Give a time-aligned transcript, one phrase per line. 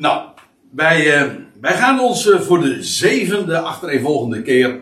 [0.00, 0.28] Nou,
[0.70, 4.80] wij, eh, wij gaan ons eh, voor de zevende achtereenvolgende keer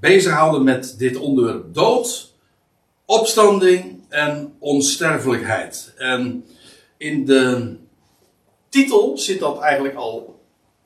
[0.00, 2.34] bezighouden met dit onderwerp dood,
[3.04, 5.94] opstanding en onsterfelijkheid.
[5.96, 6.44] En
[6.96, 7.76] in de
[8.68, 10.40] titel zit dat eigenlijk al,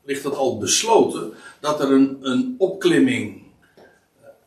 [0.05, 3.43] ligt dat al besloten, dat er een, een opklimming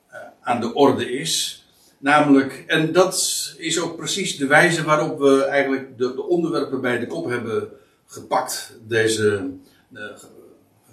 [0.07, 1.65] eh, aan de orde is.
[1.97, 3.15] Namelijk, en dat
[3.57, 7.69] is ook precies de wijze waarop we eigenlijk de, de onderwerpen bij de kop hebben
[8.05, 9.49] gepakt deze,
[9.91, 10.01] uh,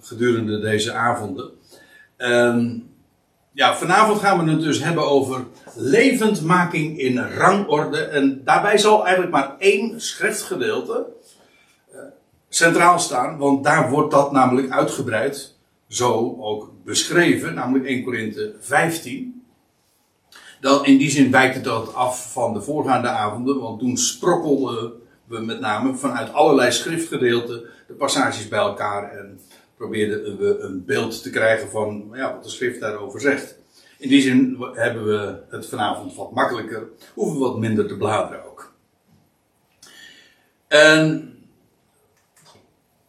[0.00, 1.50] gedurende deze avonden.
[2.16, 2.79] Ehm,
[3.52, 8.00] ja, vanavond gaan we het dus hebben over levendmaking in rangorde.
[8.00, 11.07] En daarbij zal eigenlijk maar één schriftgedeelte
[11.94, 12.00] uh,
[12.48, 15.57] centraal staan, want daar wordt dat namelijk uitgebreid,
[15.88, 19.44] zo ook beschreven, namelijk 1 Korinthe 15.
[20.60, 25.01] Dan, in die zin wijkt het dat af van de voorgaande avonden, want toen sprokkelden
[25.32, 29.41] we met name vanuit allerlei schriftgedeelten de passages bij elkaar en
[29.77, 33.58] probeerden we een beeld te krijgen van ja, wat de schrift daarover zegt.
[33.98, 38.44] In die zin hebben we het vanavond wat makkelijker, hoeven we wat minder te bladeren
[38.44, 38.72] ook.
[40.69, 41.34] En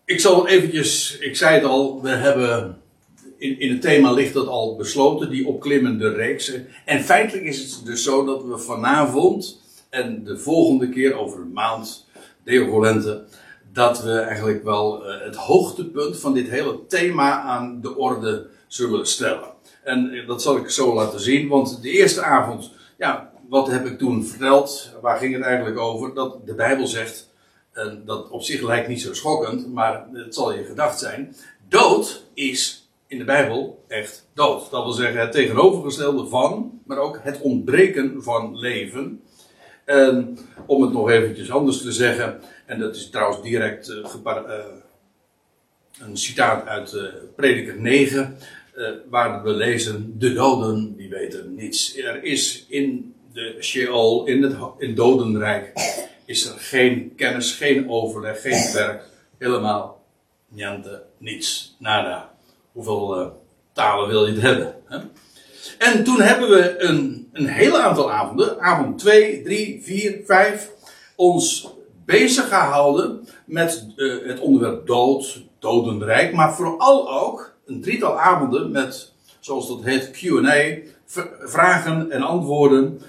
[0.06, 2.82] ik zal eventjes, ik zei het al, we hebben
[3.38, 6.54] in, in het thema ligt dat al besloten, die opklimmende reeks.
[6.86, 11.54] En feitelijk is het dus zo dat we vanavond en de volgende keer over een
[11.54, 12.03] maand,
[12.44, 13.24] Deo Volente,
[13.72, 19.08] dat we eigenlijk wel uh, het hoogtepunt van dit hele thema aan de orde zullen
[19.08, 19.52] stellen.
[19.84, 23.98] En dat zal ik zo laten zien, want de eerste avond, ja, wat heb ik
[23.98, 24.92] toen verteld?
[25.02, 26.14] Waar ging het eigenlijk over?
[26.14, 27.32] Dat de Bijbel zegt,
[27.72, 31.36] en dat op zich lijkt niet zo schokkend, maar het zal je gedacht zijn.
[31.68, 34.72] Dood is in de Bijbel echt dood.
[34.72, 39.23] Dat wil zeggen het tegenovergestelde van, maar ook het ontbreken van leven.
[39.86, 44.54] En om het nog eventjes anders te zeggen, en dat is trouwens direct uh, uh,
[46.00, 47.04] een citaat uit uh,
[47.36, 48.38] Prediker 9,
[49.10, 51.98] waar we lezen: De doden die weten niets.
[51.98, 55.72] Er is in de Sheol, in het in dodenrijk,
[56.26, 59.04] is er geen kennis, geen overleg, geen werk,
[59.38, 60.06] helemaal
[60.48, 62.36] niente, niets, nada.
[62.72, 63.42] Hoeveel
[63.74, 64.76] talen wil je het hebben?
[64.86, 64.98] Hè?
[65.78, 70.72] En toen hebben we een, een heel aantal avonden, avond 2, 3, 4, 5,
[71.16, 71.74] ons
[72.06, 79.14] bezig gehouden met uh, het onderwerp dood, dodenrijk, maar vooral ook een drietal avonden met,
[79.40, 80.78] zoals dat heet, QA,
[81.40, 83.02] vragen en antwoorden,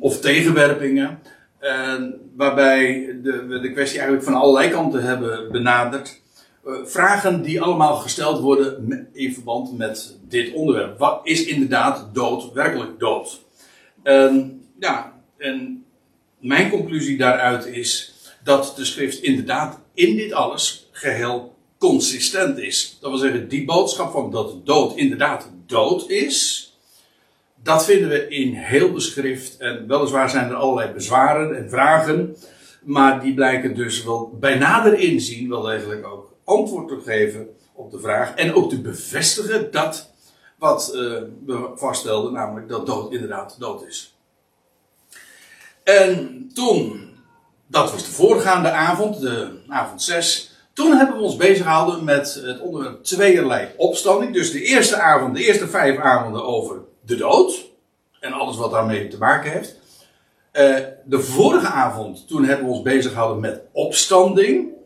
[0.00, 1.18] of tegenwerpingen,
[2.36, 6.20] waarbij de, we de kwestie eigenlijk van allerlei kanten hebben benaderd.
[6.68, 10.98] Eh, vragen die allemaal gesteld worden in verband met dit onderwerp.
[10.98, 13.44] Wat is inderdaad dood, werkelijk dood?
[14.02, 15.84] En, ja, en
[16.38, 18.14] mijn conclusie daaruit is
[18.44, 22.98] dat de schrift inderdaad in dit alles geheel consistent is.
[23.00, 26.66] Dat wil zeggen, die boodschap van dat dood inderdaad dood is,
[27.62, 29.56] dat vinden we in heel de schrift.
[29.56, 32.36] En weliswaar zijn er allerlei bezwaren en vragen,
[32.82, 37.90] maar die blijken dus wel bij nader inzien wel degelijk ook antwoord te geven op
[37.90, 38.34] de vraag.
[38.34, 40.10] En ook te bevestigen dat
[40.58, 41.00] wat uh,
[41.46, 44.16] we vaststelden, namelijk dat dood inderdaad dood is.
[45.84, 47.10] En toen,
[47.66, 50.52] dat was de voorgaande avond, de avond 6.
[50.72, 54.32] Toen hebben we ons bezig gehouden met het onderwerp tweeërlei opstanding.
[54.32, 57.66] Dus de eerste avond, de eerste vijf avonden over de dood.
[58.20, 59.76] En alles wat daarmee te maken heeft.
[60.52, 64.76] Uh, de vorige avond, toen hebben we ons bezig gehouden met opstanding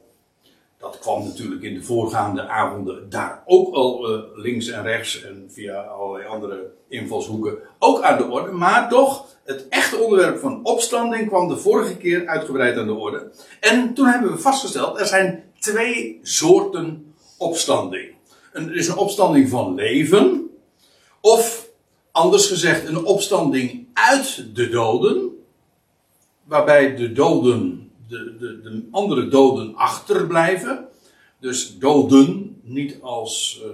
[0.82, 5.47] dat kwam natuurlijk in de voorgaande avonden daar ook al uh, links en rechts en
[5.48, 8.50] via allerlei andere invalshoeken ook aan de orde.
[8.50, 13.31] Maar toch, het echte onderwerp van opstanding kwam de vorige keer uitgebreid aan de orde.
[13.60, 18.14] En toen hebben we vastgesteld, er zijn twee soorten opstanding.
[18.53, 20.50] Er is een opstanding van leven,
[21.20, 21.69] of
[22.12, 25.31] anders gezegd een opstanding uit de doden,
[26.44, 27.81] waarbij de doden
[28.12, 30.89] de, de, de andere doden achterblijven.
[31.41, 33.70] Dus doden niet als, uh,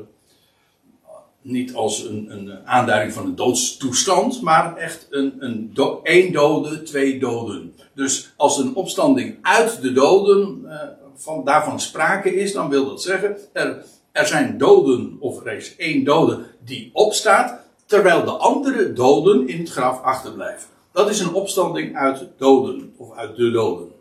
[1.43, 7.19] niet als een, een, aanduiding van een doodstoestand, maar echt een, een één dode, twee
[7.19, 7.75] doden.
[7.94, 10.75] Dus als een opstanding uit de doden uh,
[11.14, 15.76] van, daarvan sprake is, dan wil dat zeggen, er, er zijn doden, of er is
[15.76, 20.69] één dode die opstaat, terwijl de andere doden in het graf achterblijven.
[20.93, 23.96] Dat is een opstanding uit doden, of uit de doden.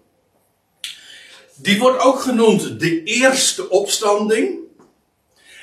[1.62, 4.60] Die wordt ook genoemd de eerste opstanding.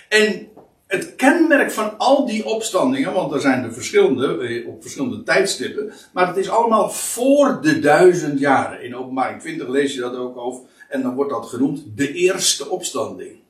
[0.08, 0.49] En
[0.87, 5.93] het kenmerk van al die opstandingen, want er zijn er verschillende eh, op verschillende tijdstippen,
[6.12, 8.82] maar het is allemaal voor de duizend jaren.
[8.82, 10.62] In openbaring 20 lees je dat ook over.
[10.88, 13.43] En dan wordt dat genoemd de eerste opstanding.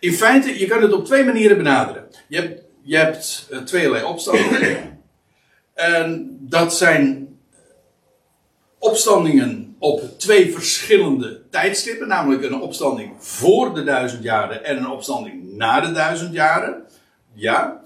[0.00, 2.08] In feite, je kan het op twee manieren benaderen.
[2.28, 5.00] Je hebt, je hebt uh, tweeërlei opstandingen.
[5.74, 7.36] en dat zijn
[8.78, 12.08] opstandingen op twee verschillende tijdstippen.
[12.08, 16.82] Namelijk een opstanding voor de duizend jaren en een opstanding na de duizend jaren.
[17.32, 17.82] Ja,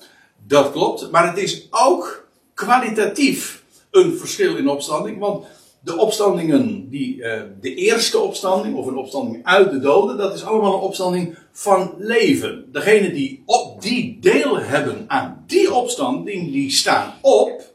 [0.47, 1.11] dat klopt.
[1.11, 5.19] Maar het is ook kwalitatief een verschil in opstanding.
[5.19, 5.47] Want
[5.81, 10.45] de opstandingen, die, uh, de eerste opstanding of een opstanding uit de doden, dat is
[10.45, 12.69] allemaal een opstanding van leven.
[12.73, 17.75] Degenen die op die deel hebben aan die opstanding, die staan op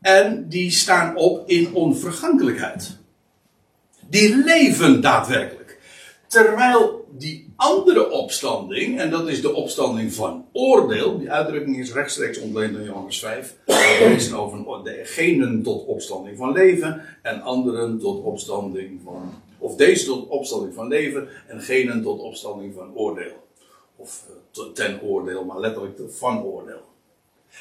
[0.00, 3.02] en die staan op in onvergankelijkheid.
[4.08, 5.78] Die leven daadwerkelijk.
[6.26, 12.38] Terwijl die andere opstanding, en dat is de opstanding van oordeel, die uitdrukking is rechtstreeks
[12.38, 13.54] ontleend in Johannes 5.
[13.66, 20.04] We lezen over degenen tot opstanding van leven en anderen tot opstanding van, of deze
[20.04, 23.46] tot opstanding van leven en genen tot opstanding van oordeel.
[23.96, 24.24] Of
[24.54, 26.82] eh, ten oordeel, maar letterlijk van oordeel.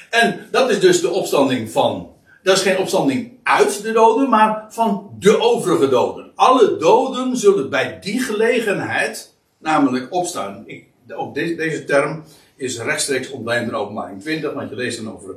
[0.09, 2.11] En dat is dus de opstanding van
[2.43, 6.31] dat is geen opstanding uit de doden, maar van de overige doden.
[6.35, 10.63] Alle doden zullen bij die gelegenheid namelijk opstaan.
[10.65, 10.85] Ik,
[11.15, 12.23] ook deze, deze term
[12.55, 15.35] is rechtstreeks ontleend in openbaring 20, want je leest dan over.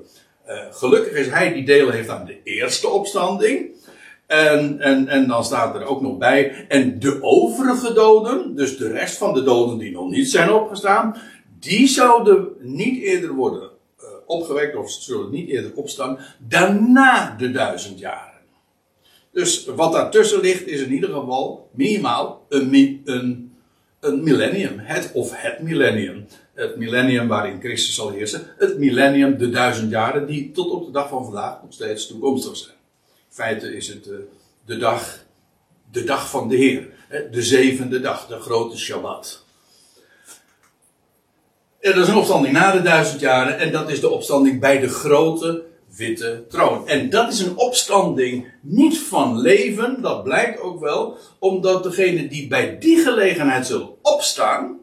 [0.48, 3.74] Uh, gelukkig is hij die delen heeft aan de eerste opstanding.
[4.26, 6.66] En, en, en dan staat er ook nog bij.
[6.68, 11.16] En de overige doden, dus de rest van de doden die nog niet zijn opgestaan,
[11.60, 13.70] die zouden niet eerder worden
[14.26, 18.34] opgewekt of zullen niet eerder opstaan daarna de duizend jaren.
[19.32, 23.52] Dus wat daartussen ligt is in ieder geval minimaal een, een,
[24.00, 24.78] een millennium.
[24.78, 26.26] Het of het millennium.
[26.54, 28.46] Het millennium waarin Christus zal heersen.
[28.58, 32.56] Het millennium, de duizend jaren, die tot op de dag van vandaag nog steeds toekomstig
[32.56, 32.76] zijn.
[33.06, 34.16] In feite is het uh,
[34.64, 35.24] de dag,
[35.90, 36.88] de dag van de Heer.
[37.30, 39.45] De zevende dag, de grote Shabbat.
[41.86, 44.80] Er dat is een opstanding na de duizend jaren en dat is de opstanding bij
[44.80, 45.64] de grote
[45.96, 46.88] witte troon.
[46.88, 52.48] En dat is een opstanding niet van leven, dat blijkt ook wel, omdat degenen die
[52.48, 54.78] bij die gelegenheid zullen opstaan,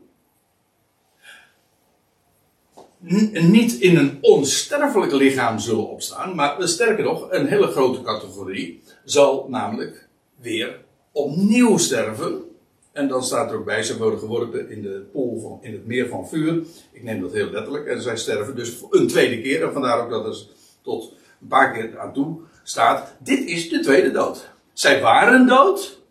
[3.32, 9.46] niet in een onsterfelijk lichaam zullen opstaan, maar sterker nog, een hele grote categorie zal
[9.50, 10.08] namelijk
[10.40, 10.80] weer
[11.12, 12.53] opnieuw sterven
[12.94, 15.86] en dan staat er ook bij, ze worden geworpen in de pool van, in het
[15.86, 16.64] meer van vuur.
[16.92, 17.86] Ik neem dat heel letterlijk.
[17.86, 19.64] En zij sterven dus een tweede keer.
[19.64, 20.46] En vandaar ook dat er
[20.82, 23.14] tot een paar keer aan toe staat.
[23.20, 24.50] Dit is de tweede dood.
[24.74, 26.02] Zij waren dood.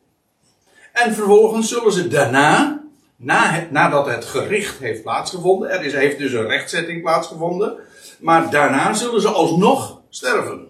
[0.92, 2.84] En vervolgens zullen ze daarna,
[3.16, 5.70] na nadat het gericht heeft plaatsgevonden.
[5.70, 7.76] Er is, heeft dus een rechtzetting plaatsgevonden.
[8.20, 10.66] Maar daarna zullen ze alsnog sterven.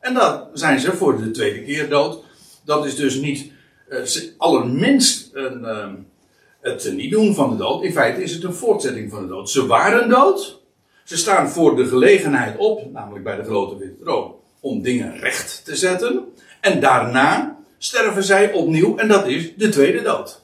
[0.00, 2.24] En dan zijn ze voor de tweede keer dood.
[2.64, 3.54] Dat is dus niet
[4.36, 5.88] allerminst een, uh,
[6.60, 7.82] het niet doen van de dood.
[7.82, 9.50] In feite is het een voortzetting van de dood.
[9.50, 10.60] Ze waren dood.
[11.04, 15.64] Ze staan voor de gelegenheid op, namelijk bij de grote witte troon, om dingen recht
[15.64, 16.24] te zetten.
[16.60, 20.42] En daarna sterven zij opnieuw en dat is de tweede dood.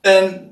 [0.00, 0.49] En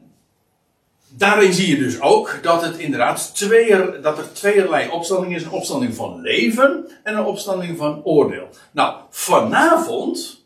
[1.18, 5.42] daarin zie je dus ook dat het inderdaad tweeër, dat er tweeërlei opstanding is.
[5.42, 8.48] Een opstanding van leven en een opstanding van oordeel.
[8.72, 10.44] Nou, vanavond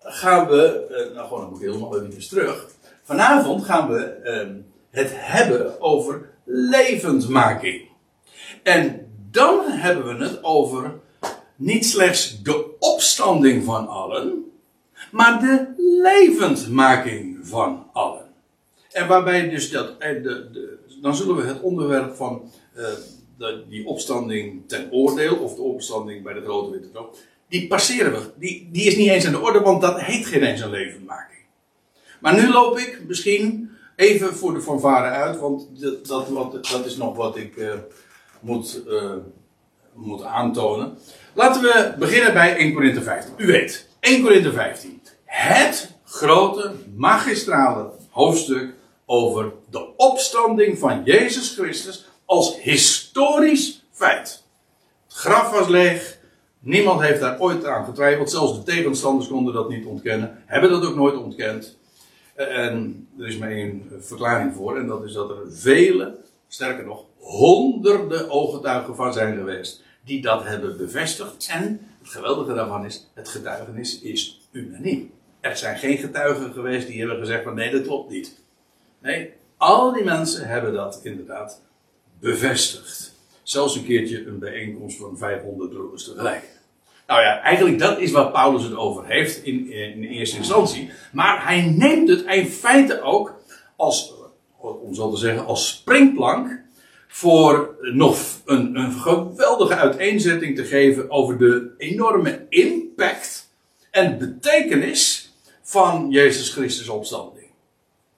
[0.00, 2.66] gaan we, uh, nou gewoon dan moet ik helemaal even terug.
[3.02, 7.88] Vanavond gaan we uh, het hebben over levendmaking.
[8.62, 10.92] En dan hebben we het over
[11.56, 14.52] niet slechts de opstanding van allen,
[15.10, 15.66] maar de
[16.02, 18.29] levendmaking van allen.
[18.92, 22.50] En waarbij dus dat, eh, de, de, dan zullen we het onderwerp van
[23.38, 27.14] de, die opstanding ten oordeel, of de opstanding bij de grote witte troon,
[27.48, 28.30] die passeren we.
[28.38, 31.38] Die, die is niet eens aan de orde, want dat heet geen eens een levenmaking.
[32.20, 36.96] Maar nu loop ik misschien even voor de fanfare uit, want dat, dat, dat is
[36.96, 37.72] nog wat ik uh,
[38.40, 38.82] moet,
[39.94, 40.98] moet aantonen.
[41.34, 43.34] Laten we beginnen bij 1 Korinthe 15.
[43.36, 45.00] U weet, 1 Korinthe 15.
[45.24, 48.74] Het grote, magistrale hoofdstuk
[49.12, 54.42] over de opstanding van Jezus Christus als historisch feit.
[55.06, 56.18] Het graf was leeg.
[56.58, 58.30] Niemand heeft daar ooit aan getwijfeld.
[58.30, 60.42] Zelfs de tegenstanders konden dat niet ontkennen.
[60.46, 61.78] Hebben dat ook nooit ontkend.
[62.34, 64.78] En er is maar één verklaring voor.
[64.78, 66.16] En dat is dat er vele,
[66.48, 69.82] sterker nog, honderden ooggetuigen van zijn geweest.
[70.04, 71.48] Die dat hebben bevestigd.
[71.50, 75.10] En het geweldige daarvan is, het getuigenis is unaniem.
[75.40, 78.39] Er zijn geen getuigen geweest die hebben gezegd van nee, dat klopt niet.
[79.02, 81.62] Nee, al die mensen hebben dat inderdaad
[82.20, 83.14] bevestigd.
[83.42, 86.42] Zelfs een keertje een bijeenkomst van 500 broeders tegelijk.
[87.06, 90.90] Nou ja, eigenlijk dat is wat Paulus het over heeft in, in eerste instantie.
[91.12, 93.42] Maar hij neemt het in feite ook
[93.76, 94.14] als,
[94.58, 96.60] om zo te zeggen, als springplank
[97.08, 103.50] voor nog een, een geweldige uiteenzetting te geven over de enorme impact
[103.90, 107.39] en betekenis van Jezus Christus opstanding.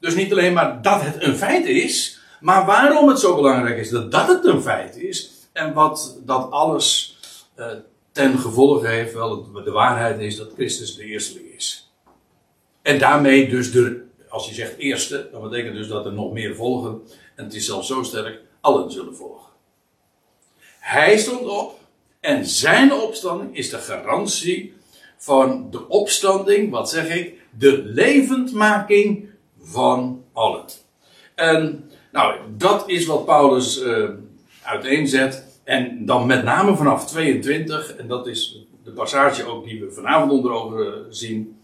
[0.02, 3.90] Dus niet alleen maar dat het een feit is, maar waarom het zo belangrijk is
[3.90, 7.18] dat dat het een feit is en wat dat alles
[7.56, 7.66] uh,
[8.12, 11.92] ten gevolge heeft, wel de waarheid is dat Christus de eerste is.
[12.82, 16.54] En daarmee dus de, als je zegt eerste, dan betekent dus dat er nog meer
[16.54, 17.00] volgen.
[17.34, 19.50] En het is zelfs zo sterk, allen zullen volgen.
[20.78, 21.78] Hij stond op
[22.20, 24.74] en zijn opstanding is de garantie
[25.16, 29.30] van de opstanding, wat zeg ik, de levendmaking
[29.62, 30.64] van allen.
[31.34, 34.08] En nou, dat is wat Paulus uh,
[34.62, 35.60] uiteenzet.
[35.64, 40.30] En dan met name vanaf 22, en dat is de passage ook die we vanavond
[40.30, 41.62] onder ogen zien,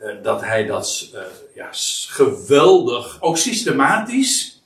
[0.00, 1.20] uh, dat hij dat uh,
[1.54, 1.68] ja,
[2.08, 4.62] geweldig, ook systematisch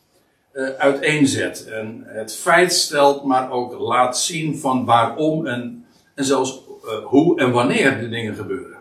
[0.78, 1.66] uiteenzet.
[1.68, 6.61] En het feit stelt, maar ook laat zien van waarom en, en zelfs
[7.04, 8.78] hoe en wanneer de dingen gebeuren.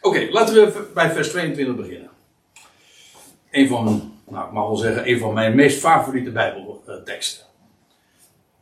[0.00, 2.07] Oké, laten we bij vers 22 beginnen.
[3.50, 7.46] Een van, nou ik mag wel zeggen, een van mijn meest favoriete Bijbelteksten.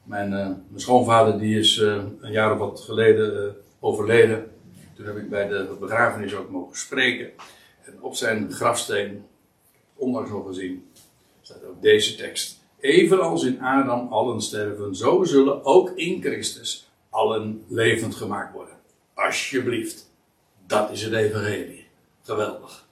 [0.02, 3.50] Mijn, uh, mijn schoonvader die is uh, een jaar of wat geleden uh,
[3.81, 4.50] overleden.
[4.95, 7.31] Toen heb ik bij de begrafenis ook mogen spreken.
[7.85, 9.26] En op zijn grafsteen,
[9.95, 10.90] onlangs nog gezien,
[11.40, 12.64] staat ook deze tekst.
[12.81, 18.75] Evenals in Adam allen sterven, zo zullen ook in Christus allen levend gemaakt worden.
[19.14, 20.11] Alsjeblieft.
[20.66, 21.87] Dat is het evangelie.
[22.23, 22.86] Geweldig.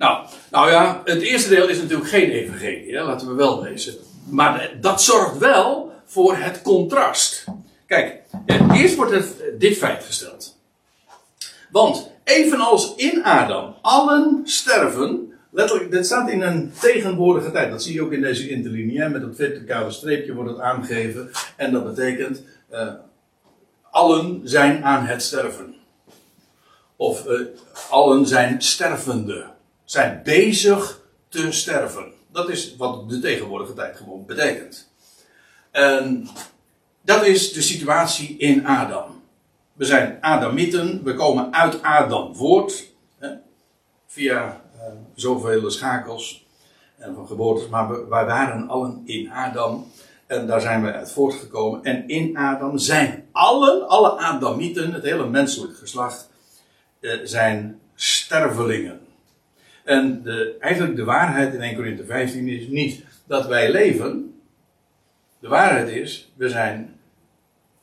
[0.00, 3.02] Nou, nou ja, het eerste deel is natuurlijk geen evangelie, hè?
[3.02, 3.94] laten we wel wezen.
[4.30, 7.44] Maar dat zorgt wel voor het contrast.
[7.86, 8.22] Kijk,
[8.72, 10.58] eerst wordt het, dit feit gesteld.
[11.70, 17.70] Want evenals in Adam allen sterven, letterlijk, dit staat in een tegenwoordige tijd.
[17.70, 21.30] Dat zie je ook in deze interlinie, met dat verticale streepje wordt het aangegeven.
[21.56, 22.42] En dat betekent,
[22.72, 22.92] uh,
[23.90, 25.74] allen zijn aan het sterven.
[26.96, 27.40] Of uh,
[27.90, 29.58] allen zijn stervende.
[29.90, 32.12] Zijn bezig te sterven.
[32.32, 34.92] Dat is wat de tegenwoordige tijd gewoon betekent.
[35.70, 36.28] En
[37.02, 39.22] dat is de situatie in Adam.
[39.72, 42.92] We zijn Adamieten, we komen uit Adam voort.
[43.18, 43.28] Hè,
[44.06, 44.82] via uh,
[45.14, 46.46] zoveel schakels
[46.98, 47.68] en van geboortes.
[47.68, 49.90] Maar we, wij waren allen in Adam.
[50.26, 51.82] En daar zijn wij uit voortgekomen.
[51.82, 56.30] En in Adam zijn allen, alle Adamieten, het hele menselijk geslacht,
[57.00, 59.08] uh, zijn stervelingen.
[59.90, 64.40] En de, eigenlijk de waarheid in 1 Corinthië 15 is niet dat wij leven.
[65.40, 67.00] De waarheid is, we zijn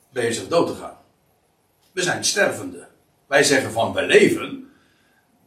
[0.09, 0.97] bezig dood te gaan.
[1.91, 2.87] We zijn stervende.
[3.25, 4.69] Wij zeggen van wij leven.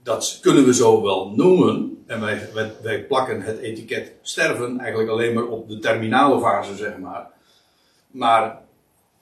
[0.02, 2.05] Dat kunnen we zo wel noemen.
[2.07, 6.76] En wij, wij, wij plakken het etiket sterven eigenlijk alleen maar op de terminale fase,
[6.76, 7.31] zeg maar.
[8.11, 8.59] Maar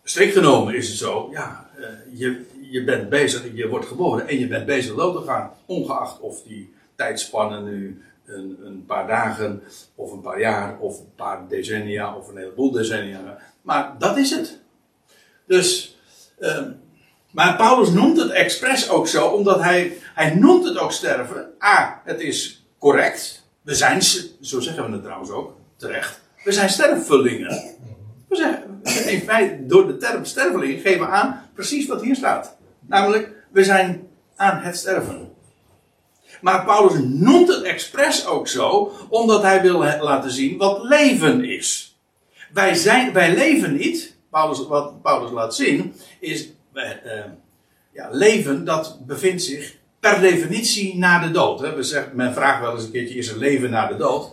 [0.03, 4.39] strikt genomen is het zo, ja, eh, je, je bent bezig, je wordt geboren en
[4.39, 5.53] je bent bezig dood te gaan.
[5.67, 9.63] Ongeacht of die tijdspannen nu een, een, paar dagen,
[9.95, 13.39] of een paar jaar, of een paar decennia, of een heleboel decennia.
[13.63, 14.59] Maar dat is het.
[15.47, 15.99] Dus,
[16.39, 16.63] uh,
[17.31, 21.51] maar Paulus noemt het expres ook zo, omdat hij, hij noemt het ook sterven.
[21.65, 23.47] A, het is correct.
[23.63, 26.21] We zijn, zo zeggen we het trouwens ook, terecht.
[26.45, 27.75] We zijn stervelingen.
[28.29, 32.57] We zeggen, in feite, door de term sterveling geven we aan precies wat hier staat.
[32.81, 35.28] Namelijk, we zijn aan het sterven.
[36.41, 41.99] Maar Paulus noemt het expres ook zo, omdat hij wil laten zien wat leven is.
[42.53, 46.91] Wij, zijn, wij leven niet, Paulus, wat Paulus laat zien, is uh,
[47.93, 51.61] ja, leven dat bevindt zich per definitie na de dood.
[51.61, 51.75] Hè.
[51.75, 54.31] We zeggen, men vraagt wel eens een keertje, is er leven na de dood?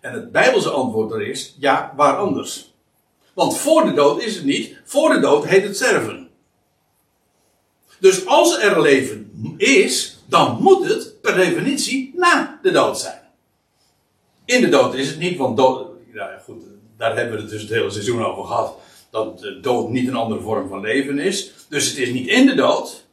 [0.00, 2.74] En het Bijbelse antwoord er is, ja, waar anders?
[3.34, 6.28] Want voor de dood is het niet, voor de dood heet het sterven.
[8.00, 13.20] Dus als er leven is, dan moet het per definitie na de dood zijn.
[14.44, 16.62] In de dood is het niet, want dood, ja goed,
[16.96, 18.78] daar hebben we het dus het hele seizoen over gehad,
[19.10, 21.52] dat de dood niet een andere vorm van leven is.
[21.68, 23.04] Dus het is niet in de dood.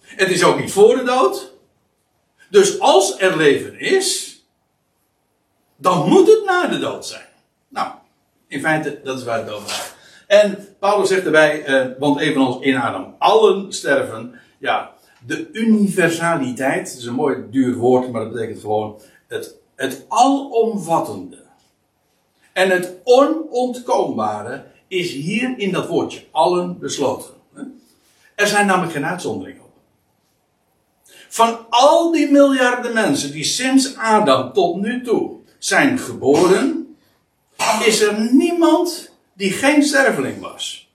[0.00, 1.52] Het is ook niet voor de dood.
[2.50, 4.40] Dus als er leven is,
[5.76, 7.26] dan moet het na de dood zijn.
[7.68, 7.92] Nou,
[8.48, 9.94] in feite, dat is waar het over gaat.
[10.26, 14.95] En Paulus zegt erbij, eh, want evenals in Adam allen sterven, ja,
[15.26, 21.44] de universaliteit, dat is een mooi duur woord, maar dat betekent gewoon het, het alomvattende.
[22.52, 27.34] En het onontkoombare is hier in dat woordje allen besloten.
[28.34, 29.72] Er zijn namelijk geen uitzonderingen op.
[31.28, 36.96] Van al die miljarden mensen die sinds Adam tot nu toe zijn geboren,
[37.84, 40.90] is er niemand die geen sterveling was.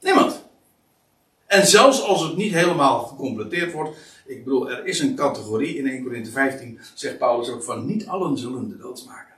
[0.00, 0.45] Niemand.
[1.46, 5.86] En zelfs als het niet helemaal gecompleteerd wordt, ik bedoel, er is een categorie in
[5.86, 9.34] 1 Corinthië 15, zegt Paulus ook van, niet allen zullen de dood maken.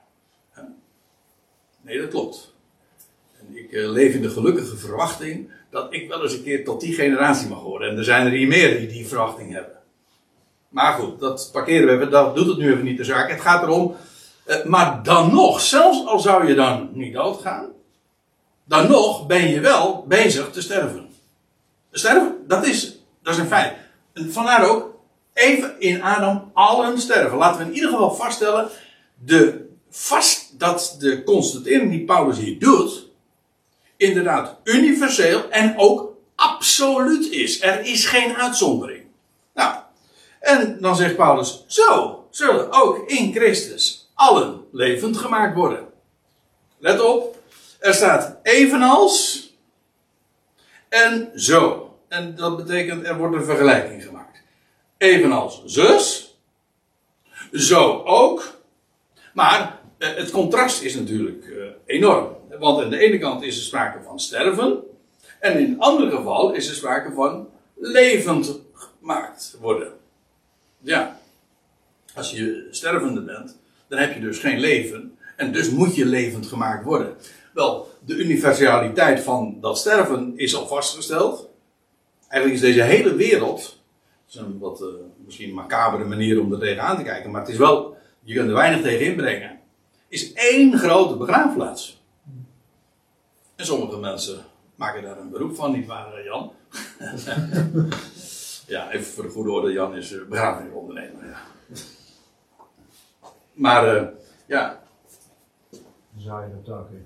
[1.88, 2.55] Nee, dat klopt.
[3.38, 6.81] En ik eh, leef in de gelukkige verwachting dat ik wel eens een keer tot
[6.81, 7.91] die generatie mag horen.
[7.91, 9.77] En er zijn er hier meer die die verwachting hebben.
[10.69, 13.31] Maar goed, dat parkeren we even, dat doet het nu even niet de zaak.
[13.31, 13.95] Het gaat erom,
[14.45, 17.67] eh, maar dan nog, zelfs al zou je dan niet doodgaan,
[18.65, 21.08] dan nog ben je wel bezig te sterven.
[21.99, 23.76] Sterven, dat is, dat is een feit.
[24.14, 24.95] Vandaar ook,
[25.35, 27.38] even in Adam allen sterven.
[27.38, 28.69] Laten we in ieder geval vaststellen,
[29.25, 33.07] de vast, dat de constatering die Paulus hier doet,
[33.97, 37.62] inderdaad universeel en ook absoluut is.
[37.62, 39.05] Er is geen uitzondering.
[39.55, 39.75] Nou,
[40.40, 45.87] en dan zegt Paulus, zo zullen ook in Christus allen levend gemaakt worden.
[46.78, 47.43] Let op,
[47.78, 49.47] er staat evenals
[50.88, 51.88] en zo.
[52.09, 54.43] En dat betekent, er wordt een vergelijking gemaakt.
[54.97, 56.37] Evenals zus,
[57.53, 58.57] zo ook.
[59.35, 62.37] Maar eh, het contrast is natuurlijk eh, enorm.
[62.59, 64.79] Want aan de ene kant is er sprake van sterven.
[65.41, 69.93] En in het andere geval is er sprake van levend gemaakt worden.
[70.81, 71.21] Ja.
[72.15, 73.57] Als je stervende bent,
[73.88, 75.19] dan heb je dus geen leven.
[75.37, 77.17] En dus moet je levend gemaakt worden.
[77.53, 81.48] Wel, de universaliteit van dat sterven is al vastgesteld.
[82.29, 84.89] Eigenlijk is deze hele wereld, dat is een wat uh,
[85.25, 88.55] misschien macabere manier om er tegenaan te kijken, maar het is wel, je kunt er
[88.55, 89.61] weinig tegen inbrengen,
[90.09, 92.03] is één grote begraafplaats.
[93.57, 94.45] En sommige mensen
[94.75, 96.53] maken daar een beroep van, niet waar Jan?
[98.75, 101.27] ja, even voor de goede orde, Jan is uh, begrafenisondernemer.
[101.27, 101.41] Ja.
[103.53, 104.13] Maar
[104.47, 104.83] ja.
[106.17, 107.01] Zaaien op de akker.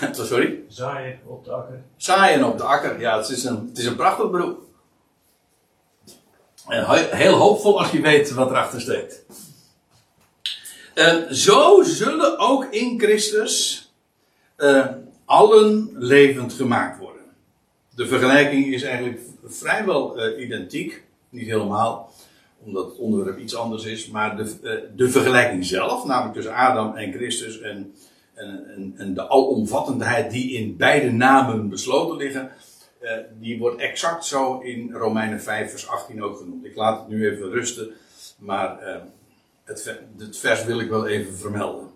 [0.12, 0.62] Sorry?
[0.68, 1.82] Zaaien op de akker.
[1.96, 4.62] Zaaien op de akker, ja, het is een, het is een prachtig beroep.
[6.68, 9.24] En heel hoopvol als je weet wat erachter steekt.
[10.94, 13.88] En zo zullen ook in Christus
[14.56, 14.86] uh,
[15.24, 17.22] allen levend gemaakt worden.
[17.94, 22.12] De vergelijking is eigenlijk vrijwel uh, identiek, niet helemaal
[22.64, 26.96] omdat het onderwerp iets anders is, maar de, eh, de vergelijking zelf, namelijk tussen Adam
[26.96, 27.94] en Christus en,
[28.34, 32.50] en, en, en de alomvattendheid die in beide namen besloten liggen,
[33.02, 36.64] uh, die wordt exact zo in Romeinen 5 vers 18 ook genoemd.
[36.64, 37.90] Ik laat het nu even rusten,
[38.38, 38.96] maar uh,
[39.64, 41.93] het, het vers wil ik wel even vermelden.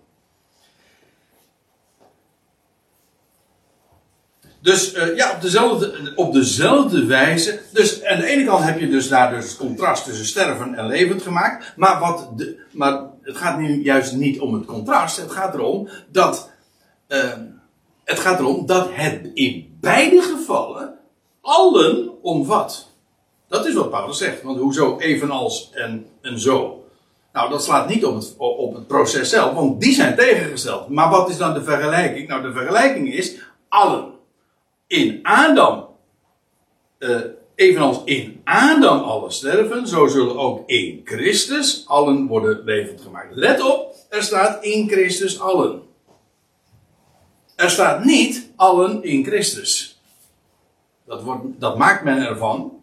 [4.61, 7.59] Dus uh, ja, op dezelfde, op dezelfde wijze.
[7.73, 10.87] Dus aan de ene kant heb je dus daar dus het contrast tussen sterven en
[10.87, 11.73] levend gemaakt.
[11.75, 15.17] Maar, wat de, maar het gaat nu juist niet om het contrast.
[15.17, 16.51] Het gaat erom dat.
[17.07, 17.33] Uh,
[18.03, 20.93] het gaat erom dat het in beide gevallen
[21.41, 22.87] allen omvat.
[23.47, 24.41] Dat is wat Paulus zegt.
[24.41, 26.83] Want hoezo evenals en, en zo.
[27.33, 30.89] Nou, dat slaat niet op het, op het proces zelf, want die zijn tegengesteld.
[30.89, 32.27] Maar wat is dan de vergelijking?
[32.27, 33.35] Nou, de vergelijking is
[33.69, 34.17] allen
[34.89, 35.87] in Adam,
[36.99, 37.19] uh,
[37.55, 43.35] evenals in Adam alle sterven, zo zullen ook in Christus allen worden levend gemaakt.
[43.35, 45.81] Let op, er staat in Christus allen.
[47.55, 50.01] Er staat niet allen in Christus.
[51.05, 52.81] Dat, wordt, dat maakt men ervan.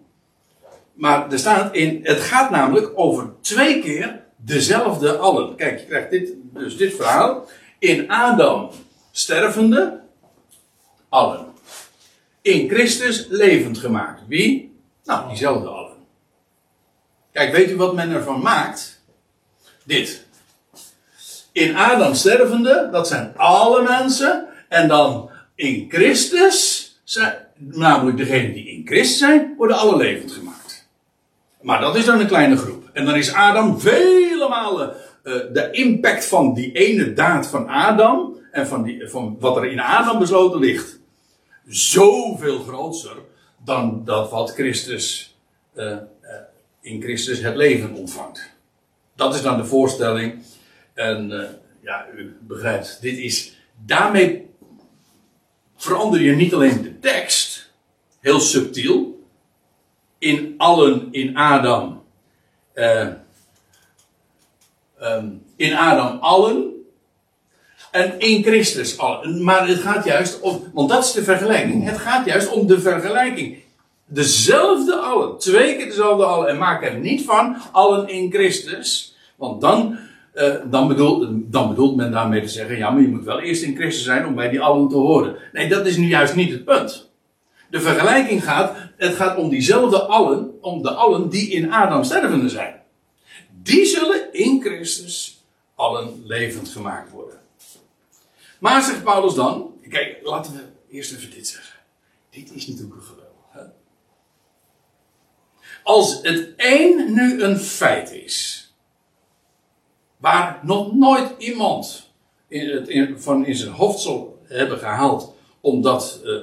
[0.92, 5.56] Maar er staat in, het gaat namelijk over twee keer dezelfde allen.
[5.56, 7.44] Kijk, je krijgt dit, dus dit verhaal.
[7.78, 8.70] In Adam
[9.10, 10.00] stervende,
[11.08, 11.54] allen
[12.46, 14.22] in Christus levend gemaakt.
[14.28, 14.74] Wie?
[15.04, 15.96] Nou, diezelfde allen.
[17.32, 19.02] Kijk, weet u wat men ervan maakt?
[19.84, 20.26] Dit.
[21.52, 24.46] In Adam stervende, dat zijn alle mensen.
[24.68, 30.88] En dan in Christus, zijn, namelijk degenen die in Christus zijn, worden alle levend gemaakt.
[31.60, 32.90] Maar dat is dan een kleine groep.
[32.92, 38.36] En dan is Adam vele malen uh, de impact van die ene daad van Adam
[38.50, 40.95] en van, die, van wat er in Adam besloten ligt
[41.66, 43.16] zoveel groter
[43.64, 45.36] dan dat wat Christus
[45.74, 45.96] uh, uh,
[46.80, 48.50] in Christus het leven ontvangt.
[49.14, 50.42] Dat is dan de voorstelling.
[50.94, 51.48] En uh,
[51.80, 53.56] ja, u begrijpt, dit is.
[53.84, 54.50] Daarmee
[55.76, 57.72] verander je niet alleen de tekst,
[58.20, 59.24] heel subtiel.
[60.18, 62.04] In allen, in Adam.
[62.74, 63.24] Um,
[65.56, 66.75] in Adam allen.
[67.96, 68.96] En in Christus.
[69.40, 71.84] Maar het gaat juist om, want dat is de vergelijking.
[71.84, 73.56] Het gaat juist om de vergelijking.
[74.06, 76.48] Dezelfde allen, twee keer dezelfde allen.
[76.48, 79.16] En maak er niet van allen in Christus.
[79.36, 79.98] Want dan,
[80.32, 83.62] eh, dan, bedoelt, dan bedoelt men daarmee te zeggen: ja, maar je moet wel eerst
[83.62, 85.36] in Christus zijn om bij die allen te horen.
[85.52, 87.10] Nee, dat is nu juist niet het punt.
[87.70, 92.48] De vergelijking gaat, het gaat om diezelfde allen, om de allen die in Adam stervende
[92.48, 92.74] zijn.
[93.62, 97.44] Die zullen in Christus allen levend gemaakt worden.
[98.60, 101.80] Maar zegt Paulus dan, kijk, laten we eerst even dit zeggen.
[102.30, 103.26] Dit is natuurlijk een geweldig.
[105.82, 108.66] Als het één nu een feit is,
[110.16, 112.10] waar nog nooit iemand
[112.48, 116.42] in het, van in zijn hoofd zal hebben gehaald om dat uh,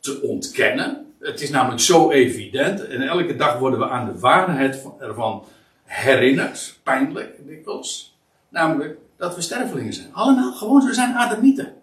[0.00, 1.14] te ontkennen.
[1.18, 5.44] Het is namelijk zo evident en elke dag worden we aan de waarheid ervan
[5.84, 8.18] herinnerd, pijnlijk dikwijls.
[8.48, 10.14] Namelijk dat we stervelingen zijn.
[10.14, 11.82] Allemaal gewoon, we zijn Adamieten.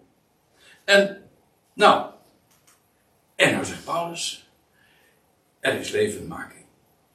[0.84, 1.22] En,
[1.72, 2.10] nou,
[3.36, 4.48] en nou zegt Paulus,
[5.60, 6.64] er is levendmaking.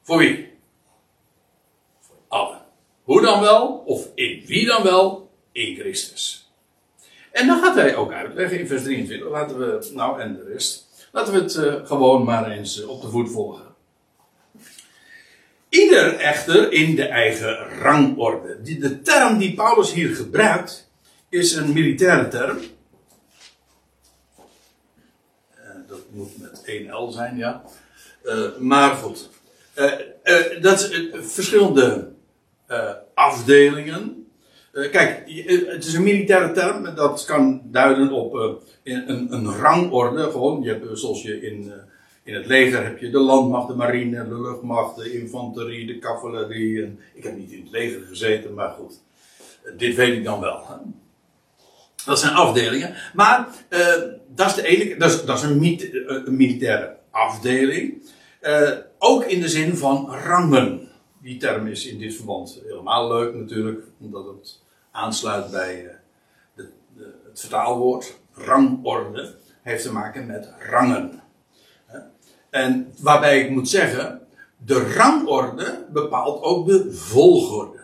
[0.02, 0.58] Voor wie?
[2.00, 2.62] Voor allen.
[3.02, 3.66] Hoe dan wel?
[3.86, 5.30] Of in wie dan wel?
[5.52, 6.50] In Christus.
[7.32, 9.28] En dan gaat hij ook uitleggen in vers 23.
[9.28, 10.88] Laten we, nou en de rest.
[11.12, 13.69] Laten we het uh, gewoon maar eens op de voet volgen.
[15.70, 18.62] Ieder echter in de eigen rangorde.
[18.62, 20.90] De term die Paulus hier gebruikt
[21.28, 22.58] is een militaire term.
[22.58, 22.68] Uh,
[25.88, 27.62] dat moet met 1L zijn, ja.
[28.24, 29.30] Uh, maar goed.
[30.60, 32.12] dat is verschillende
[33.14, 34.26] afdelingen.
[34.72, 35.22] kijk,
[35.66, 36.94] het is een militaire term.
[36.94, 38.34] Dat kan duiden op
[38.84, 40.30] een, een rangorde.
[40.30, 41.72] Gewoon, je hebt, zoals je in
[42.30, 46.98] in het leger heb je de landmacht, de marine, de luchtmacht, de infanterie, de cavalerie.
[47.14, 49.00] Ik heb niet in het leger gezeten, maar goed.
[49.76, 50.66] Dit weet ik dan wel.
[50.66, 50.74] Hè?
[52.04, 52.94] Dat zijn afdelingen.
[53.14, 53.86] Maar uh,
[54.28, 58.02] dat is de ene, dat is, dat is een, een, militaire afdeling.
[58.98, 60.88] Ook in de zin van rangen.
[61.22, 65.98] Die term is in dit verband helemaal leuk natuurlijk, omdat het aansluit bij
[66.54, 66.68] de,
[67.28, 68.18] het vertaalwoord.
[68.32, 71.20] Rangorde heeft te maken met rangen.
[72.50, 77.78] En waarbij ik moet zeggen, de rangorde bepaalt ook de volgorde.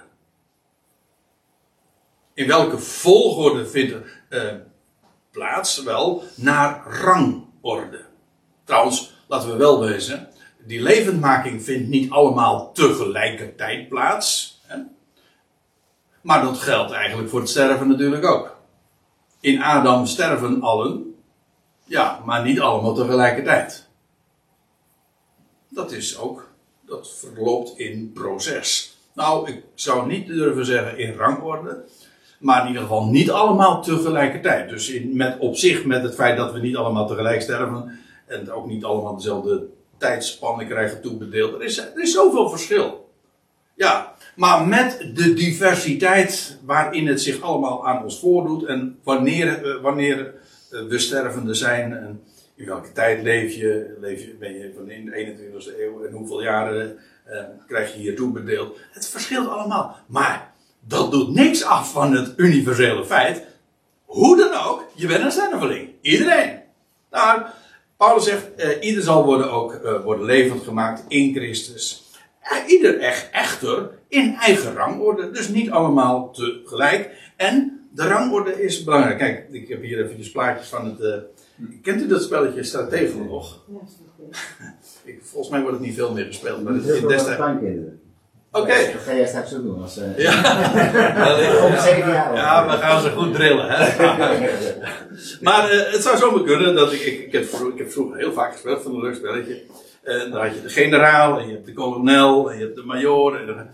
[2.34, 4.60] In welke volgorde vindt er uh,
[5.30, 5.82] plaats?
[5.82, 8.04] Wel, naar rangorde.
[8.64, 10.28] Trouwens, laten we wel wezen,
[10.66, 14.60] die levendmaking vindt niet allemaal tegelijkertijd plaats.
[14.66, 14.76] Hè?
[16.20, 18.56] Maar dat geldt eigenlijk voor het sterven natuurlijk ook.
[19.40, 21.14] In Adam sterven allen,
[21.84, 23.85] ja, maar niet allemaal tegelijkertijd
[25.76, 26.48] dat is ook,
[26.86, 28.98] dat verloopt in proces.
[29.14, 31.84] Nou, ik zou niet durven zeggen in rangorde,
[32.38, 34.68] maar in ieder geval niet allemaal tegelijkertijd.
[34.68, 38.52] Dus in, met, op zich met het feit dat we niet allemaal tegelijk sterven en
[38.52, 39.66] ook niet allemaal dezelfde
[39.98, 41.54] tijdspannen krijgen toebedeeld.
[41.54, 43.10] Er is, er is zoveel verschil.
[43.74, 49.82] Ja, maar met de diversiteit waarin het zich allemaal aan ons voordoet en wanneer, eh,
[49.82, 50.34] wanneer
[50.70, 51.92] we stervende zijn.
[51.92, 52.22] En,
[52.56, 56.12] in welke tijd leef je, leef je ben je van in de 21ste eeuw en
[56.12, 58.78] hoeveel jaren uh, krijg je hier toebedeeld.
[58.90, 59.96] Het verschilt allemaal.
[60.06, 63.44] Maar dat doet niks af van het universele feit.
[64.04, 65.88] Hoe dan ook, je bent een sterveling.
[66.00, 66.60] Iedereen.
[67.10, 67.42] Nou,
[67.96, 72.04] Paulus zegt, uh, ieder zal worden ook uh, worden levend gemaakt in Christus.
[72.66, 75.30] ieder echt echter in eigen rangorde.
[75.30, 77.10] Dus niet allemaal tegelijk.
[77.36, 79.18] En de rangorde is belangrijk.
[79.18, 81.24] Kijk, ik heb hier eventjes plaatjes van het
[81.82, 83.58] Kent u dat spelletje Stratego nog?
[85.04, 86.62] Ik, volgens mij wordt het niet veel meer gespeeld.
[86.62, 87.40] Maar het is destijds.
[87.40, 88.64] Oké.
[88.64, 88.92] Okay.
[88.92, 89.82] Dat ga jij straks ook doen.
[89.82, 90.18] Als, uh...
[90.18, 90.32] ja.
[92.34, 93.68] ja, we gaan ze goed drillen.
[93.68, 94.04] Hè?
[95.46, 97.00] maar uh, het zou zomaar kunnen dat ik.
[97.00, 99.62] Ik, ik, heb, vroeger, ik heb vroeger heel vaak gespeeld van een leuk spelletje.
[100.02, 102.82] En dan had je de generaal, en je hebt de kolonel, en je hebt de
[102.82, 103.40] major.
[103.40, 103.70] En,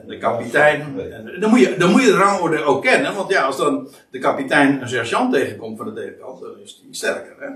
[0.00, 1.00] en de kapitein.
[1.12, 3.14] En dan, moet je, dan moet je de rangorde ook kennen.
[3.14, 6.94] Want ja, als dan de kapitein een sergeant tegenkomt van de tegenkant, dan is die
[6.94, 7.34] sterker.
[7.38, 7.48] Hè?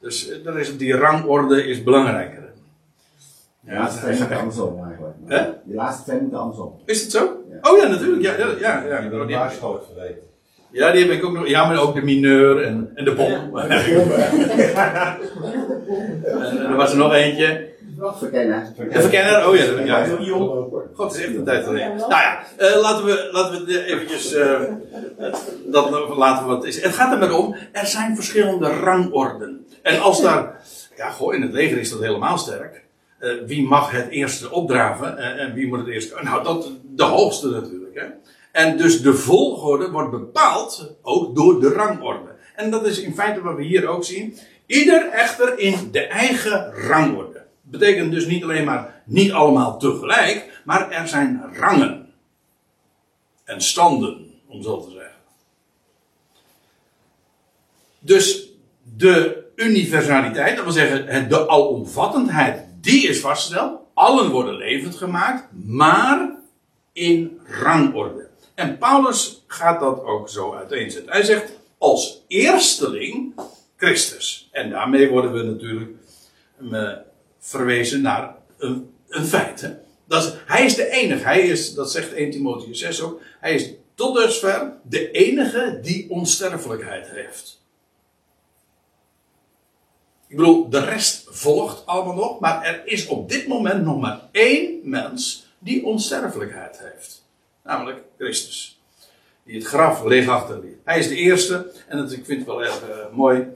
[0.00, 2.44] Dus eh, dan is die rangorde is belangrijker.
[3.60, 5.16] Ja, de laatste twee moeten andersom eigenlijk.
[5.26, 5.42] Hè?
[5.64, 6.80] De laatste twee moeten andersom.
[6.84, 7.44] Is het zo?
[7.50, 7.70] Ja.
[7.70, 8.22] Oh ja, natuurlijk.
[8.22, 9.00] Ja, ja, ja, ja.
[9.00, 10.22] Die hebben een schoot verweten.
[10.70, 11.48] Ja, die heb ik ook nog.
[11.48, 13.58] Ja, maar ook de mineur en, en de bom.
[13.58, 13.70] en,
[16.30, 17.68] en er was er nog eentje.
[17.98, 18.72] Verkenner.
[18.76, 19.64] De verkenner, oh ja.
[19.84, 20.06] ja.
[20.94, 21.96] God, het is echt een tijd geleden.
[21.96, 24.60] Nou ja, uh, laten we, laten we eventjes, uh,
[25.66, 26.82] dat laten we wat is.
[26.82, 29.66] Het gaat er maar om, er zijn verschillende rangorden.
[29.82, 30.62] En als daar,
[30.96, 32.84] ja goh, in het leger is dat helemaal sterk.
[33.20, 37.48] Uh, wie mag het eerste opdraven en wie moet het eerst, nou dat, de hoogste
[37.48, 37.94] natuurlijk.
[37.94, 38.04] Hè.
[38.52, 42.34] En dus de volgorde wordt bepaald ook door de rangorde.
[42.54, 44.36] En dat is in feite wat we hier ook zien.
[44.66, 47.45] Ieder echter in de eigen rangorde.
[47.68, 52.12] Betekent dus niet alleen maar niet allemaal tegelijk, maar er zijn rangen.
[53.44, 55.16] En standen, om zo te zeggen.
[57.98, 58.48] Dus
[58.96, 63.80] de universaliteit, dat wil zeggen de alomvattendheid, die is vastgesteld.
[63.94, 66.36] Allen worden levend gemaakt, maar
[66.92, 68.28] in rangorde.
[68.54, 71.12] En Paulus gaat dat ook zo uiteenzetten.
[71.12, 73.34] Hij zegt als eersteling
[73.76, 74.48] Christus.
[74.52, 75.90] En daarmee worden we natuurlijk
[76.60, 76.90] uh,
[77.46, 79.70] verwezen naar een, feit.
[80.04, 83.70] Dat hij is de enige, hij is, dat zegt 1 Timotheus 6 ook, hij is
[83.94, 87.64] tot dusver de enige die onsterfelijkheid heeft.
[90.26, 94.20] Ik bedoel, de rest volgt allemaal nog, maar er is op dit moment nog maar
[94.32, 97.24] één mens die onsterfelijkheid heeft.
[97.64, 98.80] Namelijk Christus.
[99.42, 100.76] Die het graf leeg achterliet.
[100.84, 103.46] Hij is de eerste, en dat, ik vind het wel erg uh, mooi,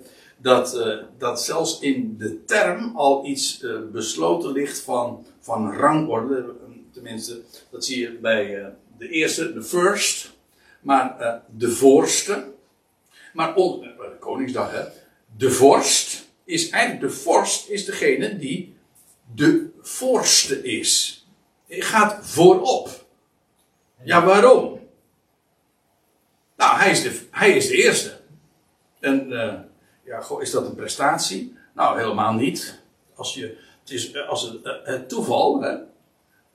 [0.42, 6.54] dat, uh, dat zelfs in de term al iets uh, besloten ligt van, van rangorde.
[6.92, 10.32] Tenminste, dat zie je bij de eerste, de first,
[10.80, 12.52] maar de voorste.
[13.32, 14.84] Maar on, Koningsdag, hè.
[15.36, 18.74] De vorst is eigenlijk de vorst is degene die
[19.34, 21.24] de voorste is.
[21.66, 23.04] Hij gaat voorop.
[24.04, 24.80] Ja, waarom?
[26.56, 28.20] Nou, hij is de, hij is de eerste.
[29.00, 29.32] En
[30.10, 31.56] ja, is dat een prestatie?
[31.74, 32.80] Nou, helemaal niet.
[33.14, 35.76] Als, je, het, is, als het, uh, het toeval hè,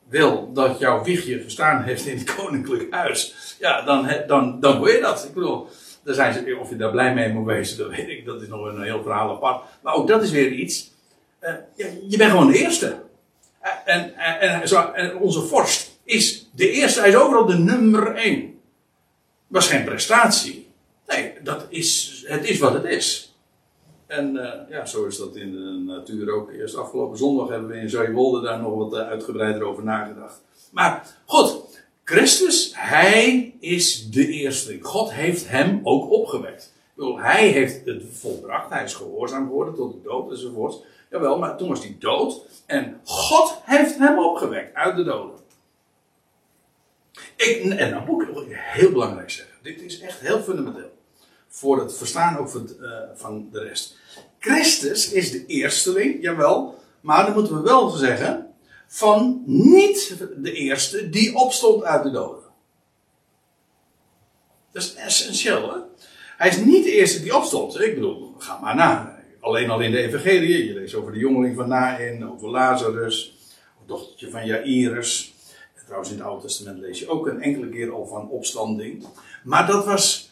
[0.07, 4.91] wil dat jouw wiegje gestaan heeft in het koninklijk huis, ja, dan, dan, dan wil
[4.91, 5.23] je dat.
[5.23, 5.67] Ik bedoel,
[6.03, 8.25] daar zijn ze, of je daar blij mee moet wezen, dat weet ik.
[8.25, 9.63] Dat is nog een heel verhaal apart.
[9.81, 10.91] Maar ook dat is weer iets.
[11.41, 11.53] Uh,
[12.07, 13.03] je bent gewoon de eerste.
[13.85, 14.61] En, en,
[14.93, 16.99] en, onze vorst is de eerste.
[16.99, 18.59] Hij is overal de nummer één.
[19.47, 20.67] Was geen prestatie.
[21.07, 23.24] Nee, dat is, het is wat het is.
[24.07, 26.51] En uh, ja, zo is dat in de natuur ook.
[26.51, 30.41] Eerst afgelopen zondag hebben we in Zuidwolde daar nog wat uitgebreider over nagedacht.
[30.71, 31.63] Maar goed,
[32.03, 34.77] Christus, hij is de eerste.
[34.81, 36.73] God heeft hem ook opgewekt.
[37.15, 40.85] Hij heeft het volbracht, hij is gehoorzaam geworden tot de dood enzovoort.
[41.11, 45.39] Jawel, maar toen was hij dood en God heeft hem opgewekt uit de doden.
[47.35, 49.55] Ik, en dan moet ik heel belangrijk zeggen.
[49.61, 50.91] Dit is echt heel fundamenteel.
[51.55, 53.97] Voor het verstaan ook van, uh, van de rest.
[54.39, 56.79] Christus is de eersteling, jawel.
[57.01, 58.53] Maar dan moeten we wel zeggen
[58.87, 62.43] van niet de eerste die opstond uit de doden.
[64.71, 65.79] Dat is essentieel, hè?
[66.37, 67.81] Hij is niet de eerste die opstond.
[67.81, 69.19] Ik bedoel, ga maar na.
[69.39, 73.37] Alleen al in de Evangelie, je leest over de jongeling van Nain, over Lazarus,
[73.79, 75.33] het dochtertje van Jairus.
[75.83, 79.05] Trouwens, in het Oude Testament lees je ook een enkele keer al van opstanding.
[79.43, 80.24] Maar dat was.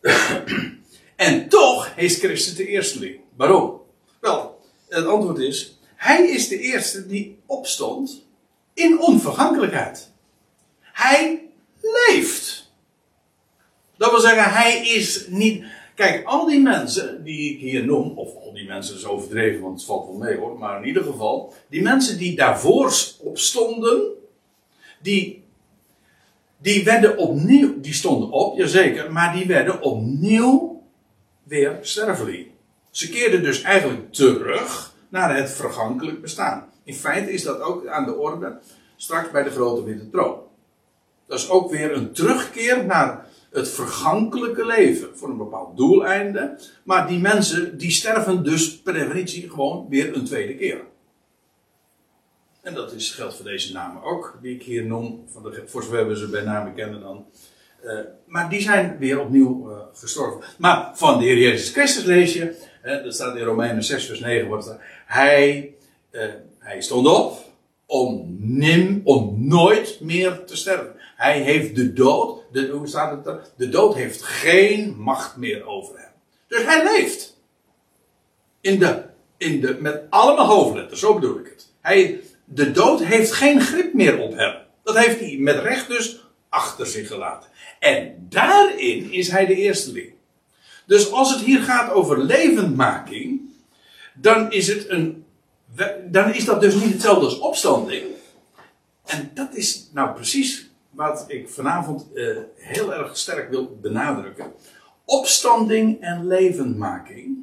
[1.16, 3.20] en toch is Christus de eersteling.
[3.36, 3.80] Waarom?
[4.20, 8.26] Wel, het antwoord is: hij is de eerste die opstond
[8.74, 10.10] in onvergankelijkheid.
[10.80, 11.42] Hij
[11.80, 12.72] leeft.
[13.96, 15.64] Dat wil zeggen, hij is niet.
[15.94, 19.78] Kijk, al die mensen die ik hier noem, of al die mensen is overdreven, want
[19.78, 24.02] het valt wel mee hoor, maar in ieder geval, die mensen die daarvoor opstonden,
[25.02, 25.44] die,
[26.62, 30.82] die werden opnieuw, die stonden op, jazeker, maar die werden opnieuw
[31.42, 32.46] weer sterveling.
[32.90, 36.64] Ze keerden dus eigenlijk terug naar het vergankelijk bestaan.
[36.84, 38.58] In feite is dat ook aan de orde
[38.96, 40.38] straks bij de grote witte troon.
[41.26, 46.58] Dat is ook weer een terugkeer naar het vergankelijke leven voor een bepaald doeleinde.
[46.84, 50.80] Maar die mensen die sterven dus per definitie gewoon weer een tweede keer.
[52.62, 55.24] En dat is, geldt voor deze namen ook, die ik hier noem.
[55.32, 57.26] Van de, voor zover we ze bij namen kennen dan.
[57.84, 60.42] Uh, maar die zijn weer opnieuw uh, gestorven.
[60.58, 64.20] Maar van de Heer Jezus Christus lees je, uh, dat staat in Romeinen 6 vers
[64.20, 65.74] 9, wordt er, hij,
[66.10, 66.24] uh,
[66.58, 67.44] hij stond op
[67.86, 70.94] om, nim, om nooit meer te sterven.
[71.16, 73.40] Hij heeft de dood, de, hoe staat het er?
[73.56, 76.12] De dood heeft geen macht meer over hem.
[76.46, 77.38] Dus hij leeft.
[78.60, 79.02] In de,
[79.36, 81.72] in de, met allemaal hoofdletters, zo bedoel ik het.
[81.80, 82.20] Hij,
[82.52, 84.54] de dood heeft geen grip meer op hem.
[84.82, 87.50] Dat heeft hij met recht dus achter zich gelaten.
[87.78, 90.12] En daarin is hij de eersteling.
[90.86, 93.40] Dus als het hier gaat over levendmaking,
[94.14, 95.24] dan is, het een,
[96.10, 98.04] dan is dat dus niet hetzelfde als opstanding.
[99.06, 104.52] En dat is nou precies wat ik vanavond uh, heel erg sterk wil benadrukken.
[105.04, 107.36] Opstanding en levendmaking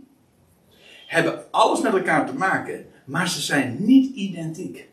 [1.08, 4.90] hebben alles met elkaar te maken, maar ze zijn niet identiek.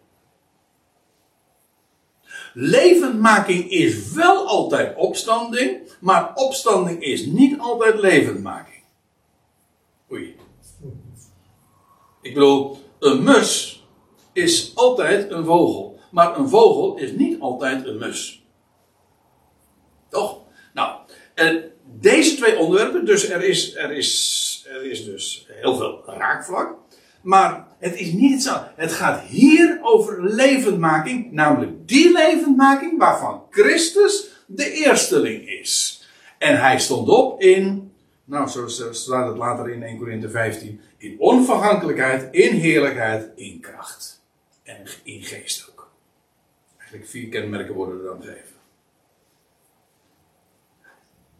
[2.56, 8.82] Levendmaking is wel altijd opstanding, maar opstanding is niet altijd levendmaking.
[10.12, 10.36] Oei.
[12.22, 13.84] Ik bedoel, een mus
[14.32, 18.46] is altijd een vogel, maar een vogel is niet altijd een mus.
[20.08, 20.40] Toch?
[20.72, 20.98] Nou,
[21.34, 26.76] en deze twee onderwerpen, dus er is, er is, er is dus heel veel raakvlak.
[27.24, 28.72] Maar het is niet hetzelfde.
[28.76, 36.02] Het gaat hier over levendmaking, namelijk die levendmaking waarvan Christus de eersteling is.
[36.38, 37.92] En hij stond op in,
[38.24, 44.22] nou zo staat het later in 1 Corinthië 15, in onvergankelijkheid, in heerlijkheid, in kracht.
[44.62, 45.92] En in geest ook.
[46.78, 48.54] Eigenlijk vier kenmerken worden er dan gegeven.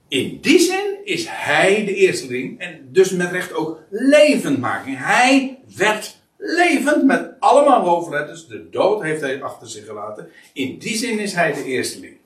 [0.09, 4.99] In die zin is hij de eersteling en dus met recht ook levendmaking.
[4.99, 8.47] Hij werd levend met allemaal hoofdletters.
[8.47, 10.31] De dood heeft hij achter zich gelaten.
[10.53, 12.17] In die zin is hij de eersteling.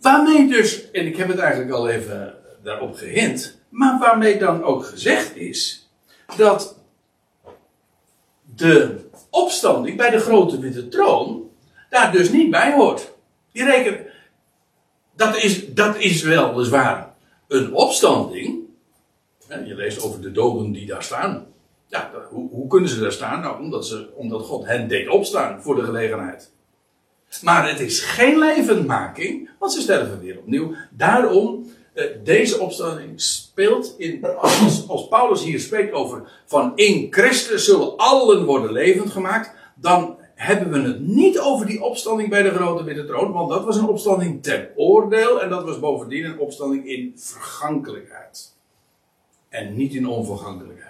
[0.00, 4.86] Waarmee dus, en ik heb het eigenlijk al even daarop gehint, maar waarmee dan ook
[4.86, 5.88] gezegd is
[6.36, 6.78] dat
[8.54, 11.50] de opstanding bij de grote witte troon
[11.90, 13.12] daar dus niet bij hoort.
[13.52, 14.06] Die reken,
[15.16, 17.14] dat is, dat is weliswaar
[17.48, 18.66] een opstanding.
[19.48, 21.46] Je leest over de doden die daar staan.
[21.88, 23.40] Ja, hoe, hoe kunnen ze daar staan?
[23.40, 26.52] Nou, omdat, ze, omdat God hen deed opstaan voor de gelegenheid.
[27.42, 30.74] Maar het is geen levendmaking, want ze sterven weer opnieuw.
[30.90, 34.24] Daarom, eh, deze opstanding speelt in.
[34.86, 40.70] Als, Paulus hier spreekt over van in Christus zullen allen worden levend gemaakt, dan hebben
[40.70, 43.88] we het niet over die opstanding bij de grote witte troon, want dat was een
[43.88, 48.56] opstanding ten oordeel en dat was bovendien een opstanding in vergankelijkheid.
[49.48, 50.87] En niet in onvergankelijkheid.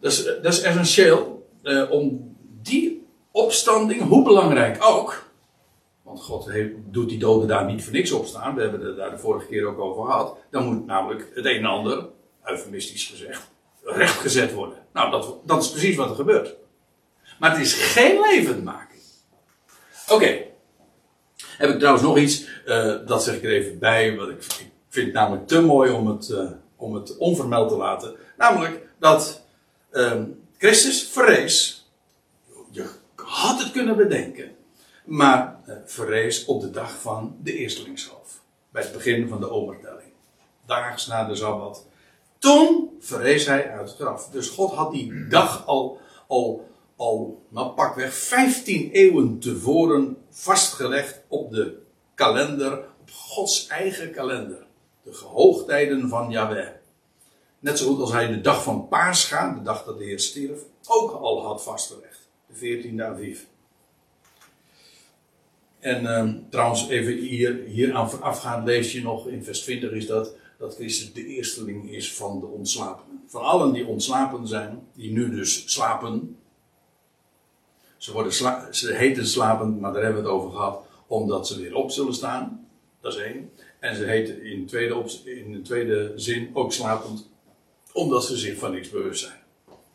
[0.00, 5.30] Dat is, dat is essentieel eh, om die opstanding, hoe belangrijk ook,
[6.02, 6.50] want God
[6.90, 9.66] doet die doden daar niet voor niks opstaan, we hebben het daar de vorige keer
[9.66, 12.08] ook over gehad, dan moet namelijk het een en ander,
[12.44, 13.50] eufemistisch gezegd,
[13.82, 14.78] rechtgezet worden.
[14.92, 16.54] Nou, dat, dat is precies wat er gebeurt.
[17.38, 19.02] Maar het is geen levendmaking.
[20.08, 20.38] Oké.
[21.58, 24.42] Heb ik trouwens nog iets, uh, dat zeg ik er even bij, wat ik,
[24.88, 26.34] vind het namelijk te mooi om het,
[26.76, 28.14] om het onvermeld te laten.
[28.36, 29.44] Namelijk dat
[29.92, 30.22] uh,
[30.58, 31.88] Christus verrees.
[32.70, 34.56] Je had het kunnen bedenken.
[35.04, 38.40] Maar uh, verrees op de dag van de eerstelingshoofd.
[38.70, 40.12] Bij het begin van de omertelling.
[40.66, 41.86] Daags na de Sabbat.
[42.38, 44.28] Toen verrees hij uit het graf.
[44.28, 51.50] Dus God had die dag al, al al nou pakweg 15 eeuwen tevoren vastgelegd op
[51.50, 51.78] de
[52.14, 54.66] kalender, op Gods eigen kalender.
[55.02, 56.68] De hoogtijden van Yahweh.
[57.60, 60.60] Net zo goed als hij de dag van Pascha, de dag dat de Heer stierf,
[60.86, 62.28] ook al had vastgelegd.
[62.46, 63.40] De 14e Aviv.
[65.78, 70.06] En uh, trouwens, even hier, hier aan voorafgaand lees je nog in vers 20 is
[70.06, 73.22] dat, dat Christus de eersteling is van de ontslapenen.
[73.26, 76.36] Van allen die ontslapen zijn, die nu dus slapen,
[77.96, 78.32] ze, worden
[78.74, 82.14] ze heten slapend, maar daar hebben we het over gehad, omdat ze weer op zullen
[82.14, 82.68] staan.
[83.00, 83.50] Dat is één.
[83.78, 87.29] En ze heten in, tweede in de tweede zin ook slapend,
[87.92, 89.38] omdat ze zich van niks bewust zijn.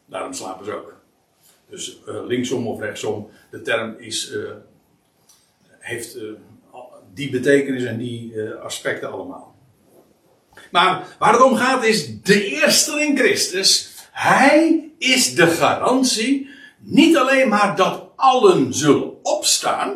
[0.05, 0.95] Daarom slapen ze ook.
[1.69, 4.51] Dus uh, linksom of rechtsom, de term is, uh,
[5.79, 6.31] heeft uh,
[7.13, 9.55] die betekenis en die aspecten allemaal.
[10.71, 13.93] Maar waar het om gaat is de eerste in Christus.
[14.11, 19.95] Hij is de garantie niet alleen maar dat allen zullen opstaan,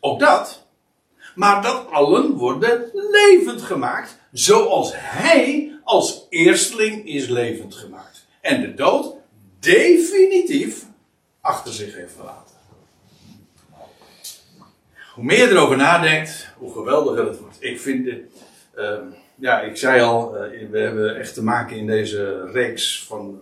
[0.00, 0.66] ook dat,
[1.40, 8.26] maar dat allen worden levend gemaakt, zoals hij als eersteling is levend gemaakt.
[8.40, 9.14] En de dood
[9.58, 10.84] definitief
[11.40, 12.54] achter zich heeft verlaten.
[15.14, 17.56] Hoe meer je erover nadenkt, hoe geweldiger het wordt.
[17.60, 18.20] Ik vind dit.
[18.78, 18.98] Uh,
[19.34, 23.38] ja, ik zei al, uh, we hebben echt te maken in deze reeks van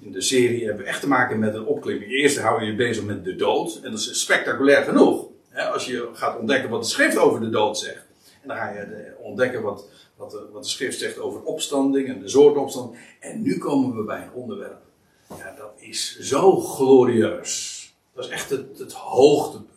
[0.00, 2.10] in de serie hebben we echt te maken met een opklimming.
[2.10, 3.80] Eerst hou je je bezig met de dood.
[3.82, 5.30] En dat is spectaculair genoeg.
[5.54, 8.06] Als je gaat ontdekken wat de schrift over de dood zegt.
[8.42, 9.84] En dan ga je ontdekken wat,
[10.16, 12.98] wat, de, schrift zegt over opstanding en de soort opstanding.
[13.20, 14.80] En nu komen we bij een onderwerp.
[15.28, 17.80] Ja, dat is zo glorieus.
[18.14, 19.68] Dat is echt het, het hoogtepunt.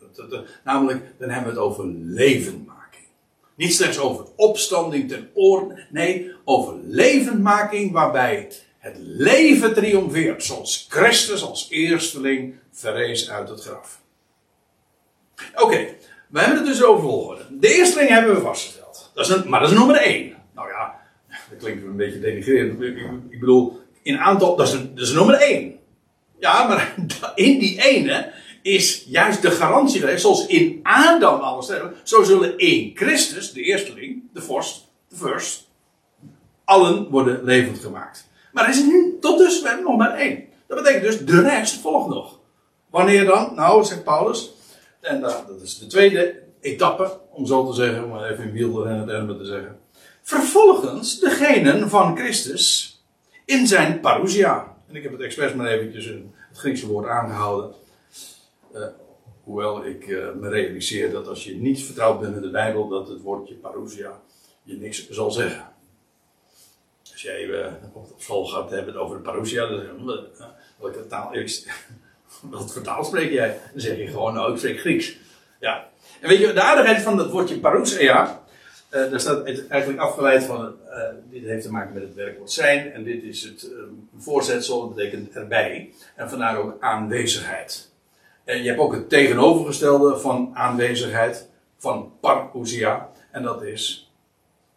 [0.63, 2.75] namelijk, dan hebben we het over levendmaking.
[3.55, 5.79] Niet slechts over opstanding ten oor.
[5.89, 14.03] Nee, over levendmaking waarbij het leven triomfeert, zoals Christus als eersteling verrees uit het graf.
[15.55, 15.87] Oké,
[16.27, 17.45] we hebben het dus over volgorde.
[17.49, 19.11] De eersteling hebben we vastgesteld.
[19.13, 20.35] Dat is een, maar dat is nummer één.
[20.53, 20.95] Nou ja,
[21.49, 22.81] dat klinkt een beetje denigrerend.
[23.29, 25.79] Ik, bedoel, in aantal, dat is, dat is nummer één.
[26.39, 26.95] Ja, maar
[27.35, 28.31] in die ene
[28.61, 33.61] is juist de garantie geweest, zoals in Adam alle sterven, zo zullen in Christus, de
[33.61, 35.67] eersteling, de vorst, de first,
[36.63, 38.27] allen worden levend gemaakt.
[38.53, 40.43] Maar er is nu tot dusver nog maar één.
[40.67, 42.39] Dat betekent dus, de rest volgt nog.
[42.89, 43.51] Wanneer dan?
[43.55, 44.53] Nou, zegt Paulus,
[45.05, 49.07] en dat, dat is de tweede etappe, om zo te zeggen, om even in wielrennen
[49.07, 49.79] termen te zeggen.
[50.21, 52.95] Vervolgens degenen van Christus
[53.45, 54.75] in zijn parousia.
[54.87, 57.73] En ik heb het expres maar eventjes het Griekse woord aangehouden.
[58.75, 58.85] Uh,
[59.43, 63.07] hoewel ik uh, me realiseer dat als je niet vertrouwd bent in de Bijbel, dat
[63.07, 64.21] het woordje parousia
[64.63, 65.73] je niks zal zeggen.
[67.11, 70.45] Als jij uh, op school gaat hebben het over de parousia, dan zeg je,
[70.79, 71.67] welke taal is
[72.51, 73.59] Wat voor taal spreek jij?
[73.71, 75.17] Dan zeg je gewoon, nou, ik spreek Grieks.
[75.59, 75.87] Ja.
[76.21, 78.43] En weet je, de aardigheid van het woordje parousia,
[78.91, 82.51] uh, daar staat het eigenlijk afgeleid van, uh, dit heeft te maken met het werkwoord
[82.51, 83.77] zijn, en dit is het uh,
[84.17, 87.89] voorzetsel, dat betekent erbij, en vandaar ook aanwezigheid.
[88.43, 94.11] En je hebt ook het tegenovergestelde van aanwezigheid, van parousia, en dat is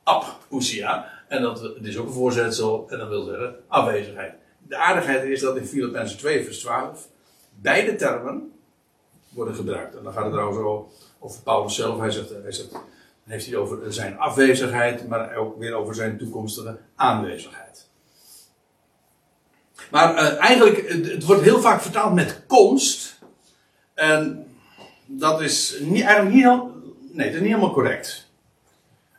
[0.03, 4.33] apousia, en dat is ook een voorzetsel, en dat wil zeggen afwezigheid.
[4.69, 7.09] De aardigheid is dat in Filippenzen 2 vers 12
[7.63, 8.53] beide termen
[9.29, 9.97] worden gebruikt.
[9.97, 12.71] En dan gaat het trouwens over Paulus zelf, hij zegt, hij zegt
[13.29, 17.89] heeft hij over zijn afwezigheid, maar ook weer over zijn toekomstige aanwezigheid.
[19.91, 23.19] Maar uh, eigenlijk, het wordt heel vaak vertaald met komst.
[23.95, 24.47] En
[25.07, 26.45] dat is niet, eigenlijk niet,
[27.13, 28.31] nee, dat is niet helemaal correct.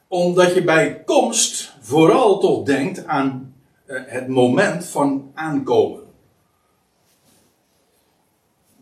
[0.07, 5.98] Omdat je bij komst vooral toch denkt aan uh, het moment van aankomen.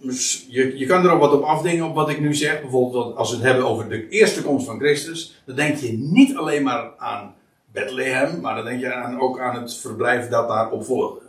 [0.01, 2.61] Dus je, je kan er ook wat op afdingen op wat ik nu zeg.
[2.61, 5.41] Bijvoorbeeld als we het hebben over de eerste komst van Christus.
[5.45, 7.35] Dan denk je niet alleen maar aan
[7.71, 8.41] Bethlehem.
[8.41, 11.21] Maar dan denk je aan, ook aan het verblijf dat daarop volgde.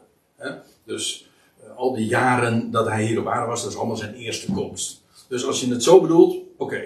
[0.84, 1.28] Dus
[1.64, 3.62] uh, al die jaren dat hij hier op aarde was.
[3.62, 5.02] Dat is allemaal zijn eerste komst.
[5.28, 6.82] Dus als je het zo bedoelt, oké.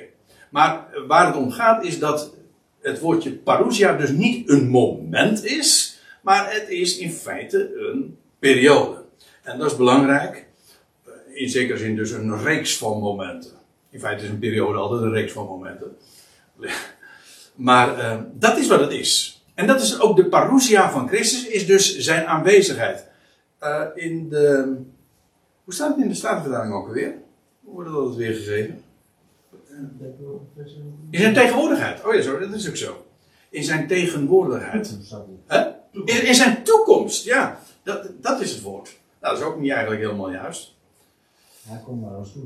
[0.50, 2.34] Maar waar het om gaat is dat
[2.80, 6.00] het woordje parousia dus niet een moment is.
[6.22, 9.02] Maar het is in feite een periode.
[9.42, 10.46] En dat is belangrijk
[11.32, 13.50] in zekere zin dus een reeks van momenten.
[13.90, 15.96] In feite is een periode altijd een reeks van momenten.
[17.54, 19.42] Maar uh, dat is wat het is.
[19.54, 23.06] En dat is ook de parousia van Christus, is dus zijn aanwezigheid.
[23.62, 24.74] Uh, in de.
[25.64, 27.14] Hoe staat het in de Statenvertaling ook alweer?
[27.60, 28.82] Hoe wordt dat weer gegeven?
[31.10, 32.04] In zijn tegenwoordigheid.
[32.04, 33.06] Oh ja, zo, dat is ook zo.
[33.50, 34.98] In zijn tegenwoordigheid.
[35.48, 35.66] Huh?
[35.92, 37.60] In, in, zijn toekomst, ja.
[37.82, 39.00] Dat, dat is het woord.
[39.20, 40.71] Nou, dat is ook niet eigenlijk helemaal juist.
[41.68, 42.42] Hij komt naar ons toe.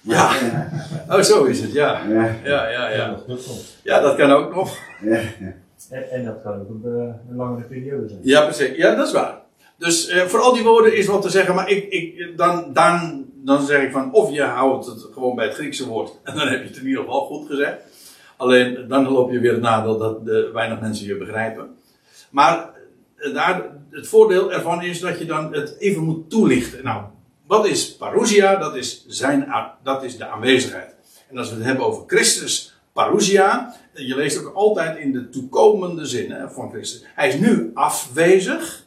[0.00, 0.36] Ja,
[1.10, 2.06] oh zo is het, ja.
[2.08, 2.88] Ja, ja, ja.
[2.88, 3.16] Ja,
[3.82, 4.78] ja dat kan ook nog.
[5.90, 8.20] En, en dat kan ook een, eh, een langere periode zijn.
[8.22, 8.76] Ja, precies.
[8.76, 9.42] Ja, dat is waar.
[9.78, 13.24] Dus eh, voor al die woorden is wat te zeggen, maar ik, ik, dan, dan,
[13.34, 16.48] dan zeg ik van, of je houdt het gewoon bij het Griekse woord, en dan
[16.48, 17.82] heb je het in ieder geval goed gezegd.
[18.36, 21.76] Alleen, dan loop je weer het nadeel dat de, weinig mensen je begrijpen.
[22.30, 22.70] Maar
[23.16, 26.84] eh, daar, het voordeel ervan is dat je dan het even moet toelichten.
[26.84, 27.04] Nou,
[27.56, 28.56] wat is parousia?
[28.56, 29.52] Dat is, zijn,
[29.82, 30.94] dat is de aanwezigheid.
[31.30, 36.06] En als we het hebben over Christus parousia, je leest ook altijd in de toekomende
[36.06, 37.04] zin van Christus.
[37.14, 38.84] Hij is nu afwezig.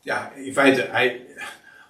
[0.00, 1.26] Ja, in feite, hij,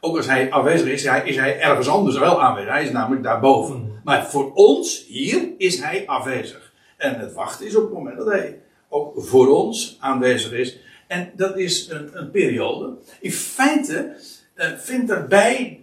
[0.00, 2.70] ook als hij afwezig is, hij, is hij ergens anders wel aanwezig.
[2.70, 3.76] Hij is namelijk daarboven.
[3.76, 4.00] Mm.
[4.04, 6.72] Maar voor ons hier is hij afwezig.
[6.96, 10.78] En het wachten is op het moment dat hij ook voor ons aanwezig is.
[11.12, 12.96] En dat is een, een periode.
[13.20, 14.16] In feite
[14.56, 15.80] uh, vindt erbij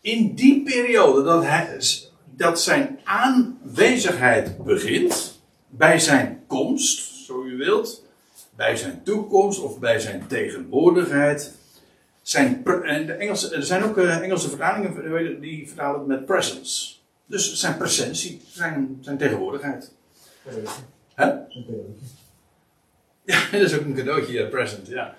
[0.00, 1.78] in die periode dat, hij,
[2.24, 5.40] dat zijn aanwezigheid begint.
[5.68, 8.04] Bij zijn komst, zo u wilt.
[8.56, 11.54] Bij zijn toekomst of bij zijn tegenwoordigheid.
[12.22, 16.94] Zijn, en de Engelse, er zijn ook uh, Engelse vertalingen die vertalen het met presence.
[17.26, 19.92] Dus zijn presentie, zijn, zijn tegenwoordigheid.
[21.14, 21.30] Hè?
[23.24, 25.14] Ja, dat is ook een cadeautje, uh, present, ja.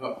[0.00, 0.18] Oh.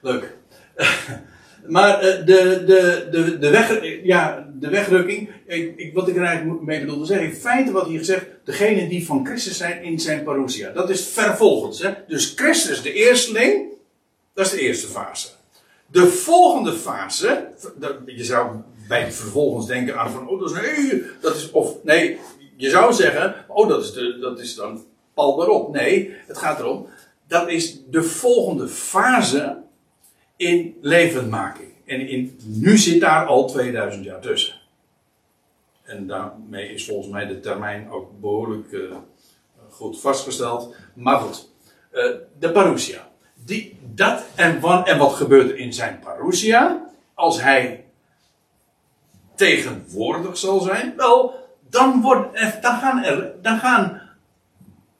[0.00, 0.36] Leuk.
[1.66, 6.24] maar uh, de, de, de, de, weg, ja, de wegrukking, ik, ik, wat ik er
[6.24, 9.82] eigenlijk mee bedoel te zeggen, in feite wat hier gezegd, degene die van Christus zijn
[9.82, 10.70] in zijn parousia.
[10.70, 11.82] Dat is vervolgens.
[11.82, 11.92] Hè?
[12.08, 13.72] Dus Christus, de eersteling,
[14.34, 15.28] dat is de eerste fase.
[15.86, 17.48] De volgende fase,
[18.06, 18.56] je zou
[18.88, 22.18] bij vervolgens denken aan van, oh dat is, nee, dat is, of nee,
[22.56, 24.84] je zou zeggen, oh dat is, de, dat is dan
[25.14, 25.72] pal erop.
[25.72, 26.86] Nee, het gaat erom,
[27.26, 29.62] dat is de volgende fase
[30.36, 31.72] in levendmaking.
[31.84, 34.54] En in, nu zit daar al 2000 jaar tussen.
[35.82, 38.96] En daarmee is volgens mij de termijn ook behoorlijk uh,
[39.68, 40.74] goed vastgesteld.
[40.94, 41.48] Maar goed,
[41.92, 43.08] uh, de parousia.
[43.44, 46.84] Die, dat en, en wat gebeurt er in zijn parousia?
[47.14, 47.84] als hij
[49.34, 51.34] tegenwoordig zal zijn, wel,
[51.70, 54.03] dan, wordt, dan, gaan er, dan gaan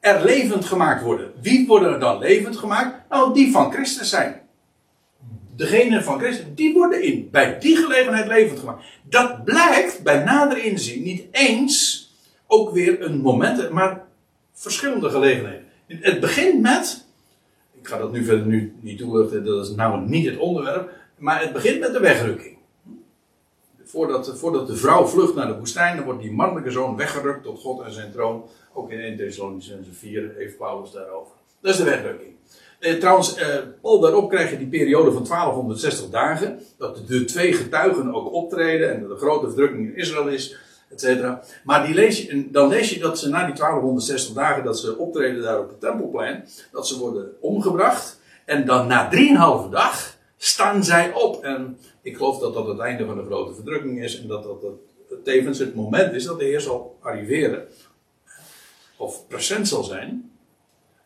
[0.04, 1.32] er levend gemaakt worden.
[1.40, 3.08] Wie worden er dan levend gemaakt?
[3.08, 4.40] Nou, die van Christus zijn.
[5.56, 8.84] Degene van Christus, die worden in, bij die gelegenheid levend gemaakt.
[9.02, 12.08] Dat blijkt bij nader inzien niet eens
[12.46, 14.02] ook weer een moment, maar
[14.52, 15.64] verschillende gelegenheden.
[15.86, 17.04] Het begint met,
[17.80, 21.40] ik ga dat nu verder nu niet toelichten, dat is nou niet het onderwerp, maar
[21.40, 22.53] het begint met de wegrukking.
[23.84, 27.60] Voordat, voordat de vrouw vlucht naar de woestijn, dan wordt die mannelijke zoon weggerukt tot
[27.60, 28.44] God en zijn troon.
[28.72, 31.32] Ook in 1 Thessalonicense 4 heeft Paulus daarover.
[31.60, 32.32] Dat is de wegrukking.
[32.80, 33.48] Eh, trouwens, eh,
[33.80, 36.60] al daarop krijg je die periode van 1260 dagen.
[36.78, 40.56] Dat de twee getuigen ook optreden en dat de grote verdrukking in Israël is,
[40.96, 41.22] et
[41.64, 44.98] Maar die lees je, dan lees je dat ze na die 1260 dagen dat ze
[44.98, 48.20] optreden daar op het Tempelplein, dat ze worden omgebracht.
[48.44, 51.42] En dan na 3,5 dag staan zij op.
[51.42, 54.62] En ik geloof dat dat het einde van de grote verdrukking is en dat dat
[54.62, 57.66] het, tevens het moment is dat de Heer zal arriveren.
[58.96, 60.32] Of present zal zijn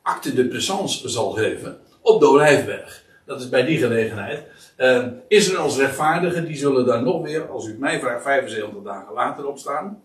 [0.08, 3.04] acte de présence zal geven op de Olijfberg.
[3.24, 4.46] Dat is bij die gelegenheid.
[4.76, 9.14] Uh, Israëls rechtvaardigen, die zullen daar nog weer, als u het mij vraagt, 75 dagen
[9.14, 10.02] later opstaan.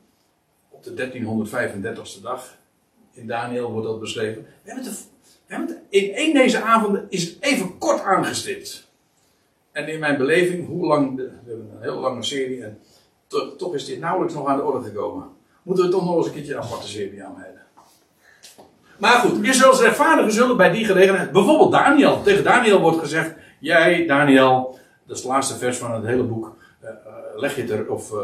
[0.70, 2.58] Op de 1335ste dag.
[3.12, 4.42] In Daniel wordt dat beschreven.
[4.44, 5.08] We hebben het,
[5.48, 8.83] we hebben het in één deze avonden is het even kort aangestipt.
[9.74, 12.80] En in mijn beleving, hoe lang, we hebben een hele lange serie en
[13.58, 15.30] toch is dit nauwelijks nog aan de orde gekomen.
[15.64, 17.62] Moeten we toch nog eens een keertje een aparte serie aanwijden.
[18.98, 24.06] Maar goed, Israëls rechtvaardigen zullen bij die gelegenheid, bijvoorbeeld Daniel, tegen Daniel wordt gezegd: Jij,
[24.08, 26.90] Daniel, dat is het laatste vers van het hele boek, uh,
[27.36, 28.20] leg je ter, of, uh,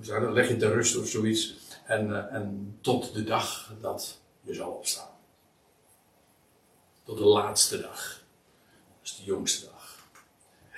[0.00, 1.56] zou dat, leg je ter rust of zoiets.
[1.84, 5.08] En, en tot de dag dat je zal opstaan.
[7.04, 8.24] Tot de laatste dag.
[9.26, 9.98] Jongste dag.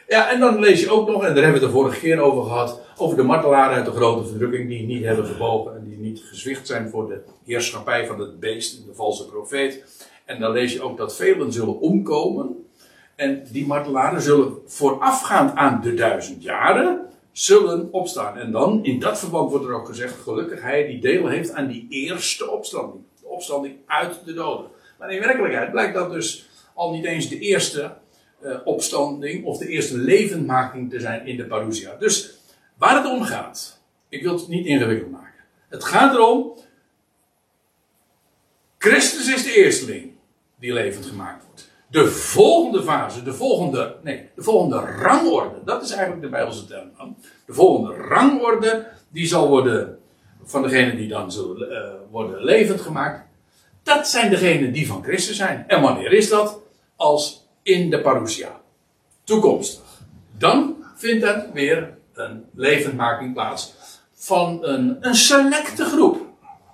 [0.08, 2.20] Ja, en dan lees je ook nog, en daar hebben we het de vorige keer
[2.20, 5.98] over gehad, over de martelaren uit de grote verdrukking die niet hebben gebogen en die
[5.98, 9.84] niet gezwicht zijn voor de heerschappij van het beest, de valse profeet.
[10.24, 12.68] En dan lees je ook dat velen zullen omkomen.
[13.16, 17.00] En die martelaren zullen voorafgaand aan de duizend jaren
[17.32, 18.38] zullen opstaan.
[18.38, 21.66] En dan, in dat verband wordt er ook gezegd, gelukkig hij die deel heeft aan
[21.66, 23.02] die eerste opstanding.
[23.20, 24.70] De opstanding uit de doden.
[24.98, 27.96] Maar in werkelijkheid blijkt dat dus al niet eens de eerste
[28.42, 31.94] uh, opstanding of de eerste levendmaking te zijn in de parousia.
[31.98, 32.38] Dus
[32.76, 35.44] waar het om gaat, ik wil het niet ingewikkeld maken.
[35.68, 36.52] Het gaat erom,
[38.78, 40.12] Christus is de eersteling
[40.58, 41.70] die levend gemaakt wordt.
[41.90, 46.90] De volgende fase, de volgende, nee, de volgende rangorde, dat is eigenlijk de Bijbelse term.
[47.46, 49.98] De volgende rangorde, die zal worden
[50.42, 53.26] van degenen die dan zullen uh, worden levend gemaakt.
[53.82, 55.64] Dat zijn degenen die van Christus zijn.
[55.68, 56.60] En wanneer is dat?
[56.96, 58.60] Als in de parousia.
[59.24, 59.84] Toekomstig.
[60.38, 63.74] Dan vindt er weer een levendmaking plaats
[64.14, 66.26] van een, een selecte groep.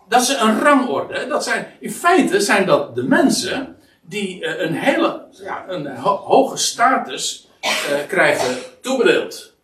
[0.09, 1.27] Dat is een rangorde.
[1.27, 6.57] Dat zijn, in feite zijn dat de mensen die eh, een hele ja, een hoge
[6.57, 9.55] status uh, krijgen toebedeeld.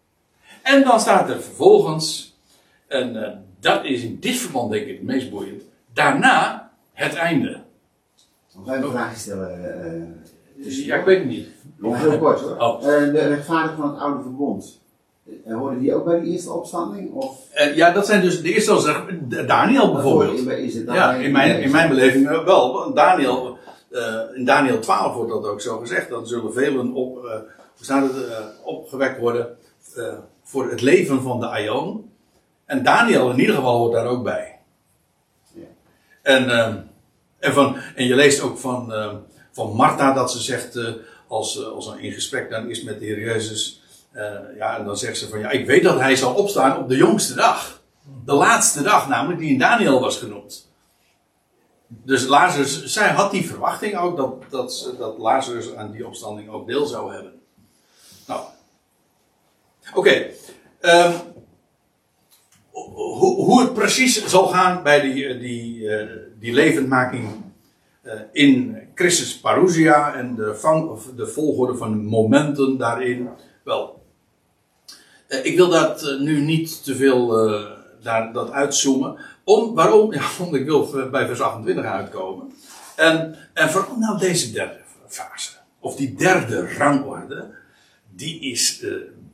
[0.62, 2.36] En dan staat er vervolgens,
[2.86, 3.28] en uh,
[3.60, 5.62] dat is in dit verband denk ik het meest boeiend,
[5.92, 7.62] daarna het einde.
[8.54, 10.24] Nog even een vraag stellen.
[10.62, 11.48] Dus, ja, ik weet het niet.
[11.76, 12.56] Nog heel kort hoor.
[12.66, 12.82] Oh.
[12.82, 14.80] Uh, de rechtvaardigen van het oude verbond.
[15.46, 17.12] Uh, hoorden die ook bij de eerste opstanding?
[17.12, 17.38] Of?
[17.54, 19.06] Uh, ja, dat zijn dus de eerste,
[19.46, 20.46] Daniel bijvoorbeeld.
[20.48, 22.94] Is het ja, in mijn, in mijn beleving wel.
[22.94, 23.58] Daniel,
[24.34, 26.08] in Daniel 12 wordt dat ook zo gezegd.
[26.08, 27.44] Dan zullen velen op, hoe
[27.80, 28.16] staat het,
[28.64, 29.56] opgewekt worden
[30.42, 32.10] voor het leven van de Aion.
[32.64, 34.58] En Daniel in ieder geval hoort daar ook bij.
[35.52, 35.62] Ja.
[36.22, 36.50] En,
[37.38, 38.92] en, van, en je leest ook van
[39.60, 40.92] van Martha dat ze zegt, uh,
[41.28, 43.82] als, uh, als er in gesprek dan is met de Heer Jezus,
[44.12, 44.22] uh,
[44.56, 46.96] ja, en dan zegt ze van ja, ik weet dat hij zal opstaan op de
[46.96, 47.82] jongste dag.
[48.24, 50.68] De laatste dag namelijk, die in Daniel was genoemd.
[51.86, 56.66] Dus Lazarus, zij had die verwachting ook dat, dat, dat Lazarus aan die opstanding ook
[56.66, 57.32] deel zou hebben.
[58.26, 58.40] Nou,
[59.94, 60.26] oké.
[60.80, 61.12] Um,
[62.70, 65.88] hoe, hoe het precies zal gaan bij die, die,
[66.38, 67.28] die levendmaking
[68.32, 73.28] in Christus parousia en de, vang, de volgorde van momenten daarin.
[73.64, 74.02] Wel,
[75.28, 77.28] uh, ik wil dat uh, nu niet te veel
[78.02, 79.16] daar, dat uitzoomen.
[79.44, 80.12] Om, waarom?
[80.14, 82.52] Ja, want ik wil bij vers 28 uitkomen.
[82.96, 87.50] En, en vooral nou deze derde fase, of die derde rangorde,
[88.14, 88.84] die is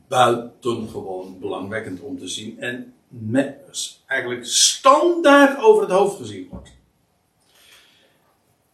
[0.07, 3.55] buitengewoon belangwekkend om te zien en met,
[4.05, 6.76] eigenlijk standaard over het hoofd gezien wordt.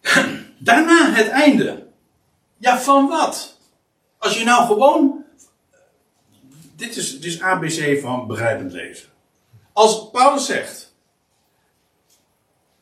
[0.57, 1.87] Daarna het einde.
[2.57, 3.57] Ja, van wat?
[4.17, 5.23] Als je nou gewoon.
[6.75, 9.09] Dit is, dit is ABC van begrijpend lezen.
[9.73, 10.95] Als Paulus zegt.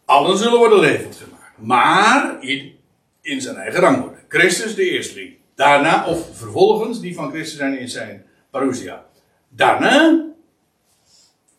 [0.05, 1.57] Allen zullen worden levend gemaakt.
[1.57, 2.79] Maar in,
[3.21, 4.17] in zijn eigen rangorde.
[4.27, 5.35] Christus de eerste.
[5.55, 9.05] Daarna, of vervolgens, die van Christus zijn in zijn parousia.
[9.49, 10.25] Daarna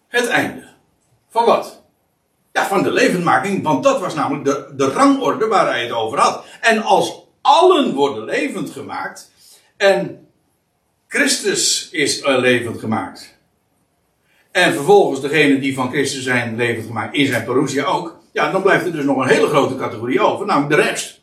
[0.08, 0.68] het einde.
[1.28, 1.81] Van wat?
[2.52, 6.18] Ja, van de levendmaking, want dat was namelijk de, de rangorde waar hij het over
[6.18, 6.44] had.
[6.60, 9.30] En als allen worden levend gemaakt,
[9.76, 10.26] en
[11.06, 13.38] Christus is levend gemaakt,
[14.50, 18.62] en vervolgens degene die van Christus zijn levend gemaakt in zijn parousia ook, ja, dan
[18.62, 21.20] blijft er dus nog een hele grote categorie over, namelijk de rest.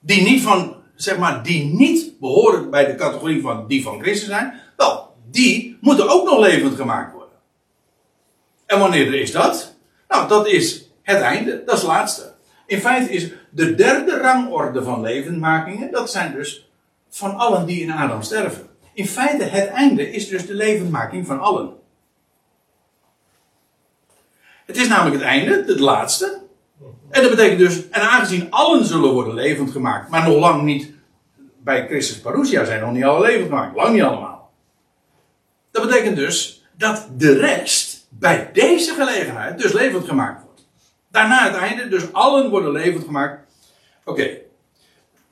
[0.00, 4.28] Die niet van, zeg maar, die niet behoren bij de categorie van die van Christus
[4.28, 7.36] zijn, wel, die moeten ook nog levend gemaakt worden.
[8.66, 9.78] En wanneer is dat?
[10.10, 12.32] Nou, dat is het einde, dat is het laatste.
[12.66, 16.70] In feite is de derde rangorde van levendmakingen, dat zijn dus
[17.08, 18.68] van allen die in Adam sterven.
[18.92, 21.72] In feite, het einde is dus de levendmaking van allen.
[24.66, 26.40] Het is namelijk het einde, het laatste.
[27.10, 30.92] En dat betekent dus, en aangezien allen zullen worden levend gemaakt, maar nog lang niet
[31.58, 34.50] bij Christus Parousia zijn nog niet alle levend gemaakt, lang niet allemaal.
[35.70, 37.89] Dat betekent dus dat de rest
[38.20, 40.66] bij deze gelegenheid dus levend gemaakt wordt.
[41.08, 43.52] Daarna het einde, dus allen worden levend gemaakt.
[44.04, 44.38] Oké,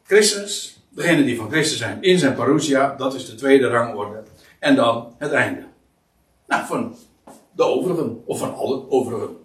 [0.02, 4.22] Christus, degene die van Christus zijn in zijn parousia, dat is de tweede rangorde.
[4.58, 5.66] En dan het einde.
[6.46, 6.96] Nou, van
[7.52, 9.36] de overigen, of van alle overigen.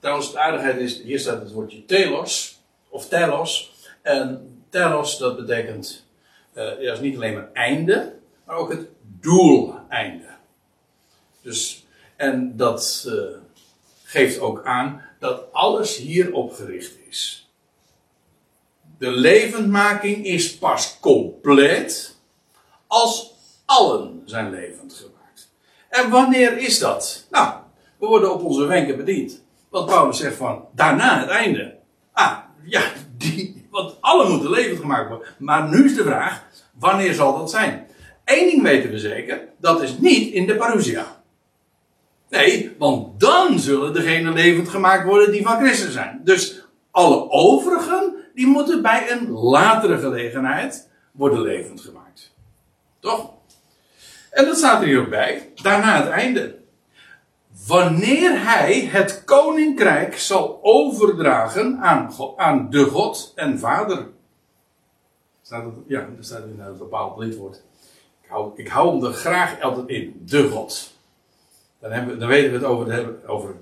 [0.00, 3.74] Trouwens, de aardigheid is, hier staat het woordje telos, of telos.
[4.02, 6.06] En telos, dat betekent,
[6.54, 8.14] uh, dat is niet alleen maar einde,
[8.44, 8.88] maar ook het
[9.20, 10.28] doeleinde.
[11.42, 11.85] Dus
[12.16, 13.14] en dat uh,
[14.04, 17.50] geeft ook aan dat alles hierop gericht is.
[18.98, 22.16] De levendmaking is pas compleet
[22.86, 25.52] als allen zijn levend gemaakt.
[25.88, 27.26] En wanneer is dat?
[27.30, 27.54] Nou,
[27.98, 29.44] we worden op onze wenken bediend.
[29.68, 31.76] Want Paulus zegt van, daarna het einde.
[32.12, 32.82] Ah, ja,
[33.16, 35.28] die, want allen moeten levend gemaakt worden.
[35.38, 37.86] Maar nu is de vraag, wanneer zal dat zijn?
[38.24, 41.15] Eén ding weten we zeker, dat is niet in de parousia.
[42.28, 46.20] Nee, want dan zullen degenen levend gemaakt worden die van Christus zijn.
[46.24, 52.34] Dus alle overigen, die moeten bij een latere gelegenheid worden levend gemaakt.
[53.00, 53.30] Toch?
[54.30, 55.52] En dat staat er hier ook bij.
[55.54, 56.58] Daarna het einde.
[57.66, 64.06] Wanneer hij het koninkrijk zal overdragen aan, aan de God en Vader.
[65.86, 67.62] Ja, daar staat er een bepaald lidwoord.
[68.22, 70.22] Ik hou, ik hou hem er graag altijd in.
[70.24, 70.95] De God.
[71.86, 73.54] Dan, hebben, dan weten we het over, over,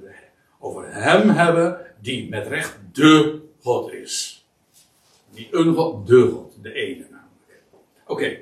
[0.59, 4.45] over hem hebben die met recht de God is.
[5.31, 7.63] Niet een God, de God, de ene namelijk.
[8.07, 8.37] Oké.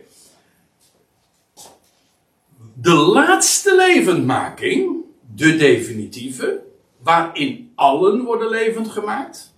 [2.74, 5.04] De laatste levendmaking,
[5.34, 6.62] de definitieve,
[6.98, 9.54] waarin allen worden levend gemaakt.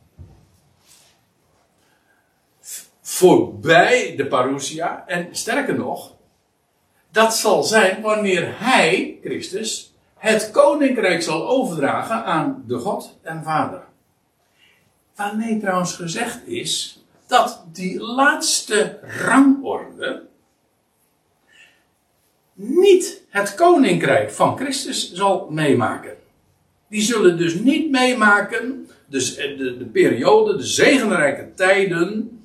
[3.01, 5.05] Voorbij de parousia.
[5.07, 6.17] En sterker nog,
[7.11, 9.94] dat zal zijn wanneer hij, Christus,
[10.25, 13.83] het koninkrijk zal overdragen aan de God en Vader.
[15.17, 20.23] Waarmee trouwens gezegd is dat die laatste rangorde
[22.53, 26.17] niet het koninkrijk van Christus zal meemaken.
[26.89, 32.41] Die zullen dus niet meemaken dus de, de periode, de zegenrijke tijden,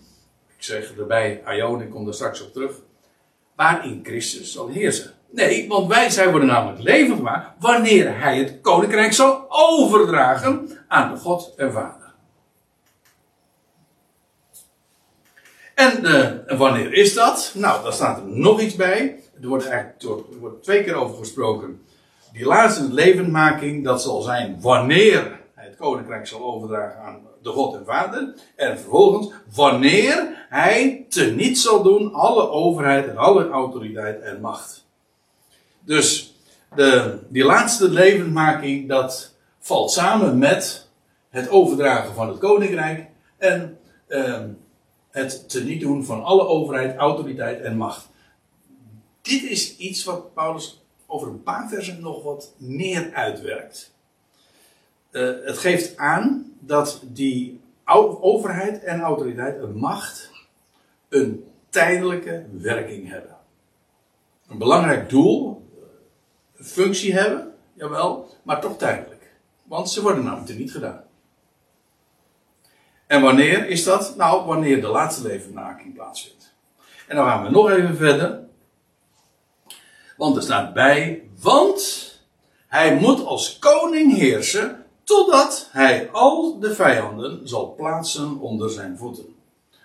[0.58, 2.76] ik zeg erbij, Aion, ik kom daar straks op terug,
[3.56, 5.18] waarin Christus zal heersen.
[5.32, 11.14] Nee, want wij zijn worden namelijk levend gemaakt wanneer hij het koninkrijk zal overdragen aan
[11.14, 12.14] de God en Vader.
[15.76, 17.52] En uh, wanneer is dat?
[17.56, 19.20] Nou, daar staat er nog iets bij.
[19.42, 21.82] Er wordt eigenlijk er wordt twee keer over gesproken.
[22.34, 27.76] Die laatste levendmaking, dat zal zijn wanneer hij het koninkrijk zal overdragen aan de God
[27.76, 28.34] en Vader.
[28.56, 34.88] En vervolgens, wanneer hij teniet zal doen alle overheid en alle autoriteit en macht.
[35.90, 36.36] Dus
[36.76, 40.88] de, die laatste levendmaking, dat valt samen met
[41.30, 43.78] het overdragen van het koninkrijk en
[44.08, 44.44] uh,
[45.12, 48.10] het teniet doen van alle overheid, autoriteit en macht.
[49.22, 53.94] Dit is iets wat Paulus over een paar versen nog wat meer uitwerkt.
[55.12, 57.60] Uh, het geeft aan dat die
[58.22, 60.32] overheid en autoriteit, een macht,
[61.10, 63.36] een tijdelijke werking hebben.
[64.48, 65.68] Een belangrijk doel
[66.62, 69.32] functie hebben, jawel, maar toch tijdelijk.
[69.64, 71.03] Want ze worden namelijk niet gedaan.
[73.07, 74.16] En wanneer is dat?
[74.16, 76.53] Nou, wanneer de laatste levendmaking plaatsvindt.
[77.07, 78.43] En dan gaan we nog even verder.
[80.18, 82.10] Want er staat bij, want
[82.68, 89.36] hij moet als koning heersen totdat hij al de vijanden zal plaatsen onder zijn voeten.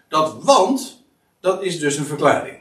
[0.08, 1.04] Dat want,
[1.40, 2.58] dat is dus een verklaring.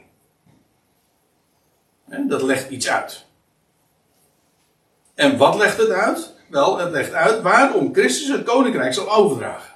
[2.28, 3.26] Dat legt iets uit.
[5.14, 6.32] En wat legt het uit?
[6.48, 9.74] Wel, het legt uit waarom Christus het koninkrijk zal overdragen.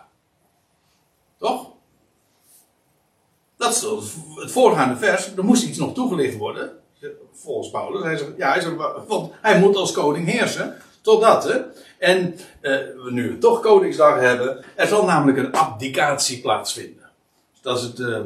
[1.39, 1.70] Toch?
[3.57, 3.82] Dat is
[4.34, 5.36] het voorgaande vers.
[5.36, 6.70] Er moest iets nog toegelicht worden.
[7.32, 8.03] Volgens Paulus.
[8.03, 8.76] Hij zegt, ja, hij
[9.07, 10.76] want hij moet als koning heersen.
[11.01, 11.61] Totdat, hè.
[11.99, 14.64] En eh, we nu toch Koningsdag hebben.
[14.74, 17.11] Er zal namelijk een abdicatie plaatsvinden.
[17.61, 17.99] Dat is het.
[17.99, 18.18] Uh,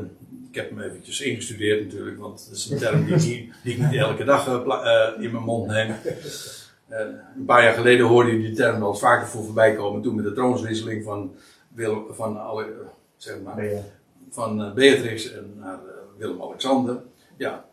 [0.51, 2.19] ik heb hem eventjes ingestudeerd natuurlijk.
[2.19, 5.67] Want dat is een term die, die, ik niet elke dag uh, in mijn mond
[5.67, 5.95] neem.
[6.93, 10.03] Een paar jaar geleden hoorde je die term wel vaker voor voorbij komen.
[10.03, 11.35] Toen met de troonswisseling van,
[12.11, 12.73] van, alle,
[13.17, 13.65] zeg maar,
[14.31, 15.81] van Beatrix en naar
[16.19, 17.03] Willem-Alexander.
[17.37, 17.65] Ja,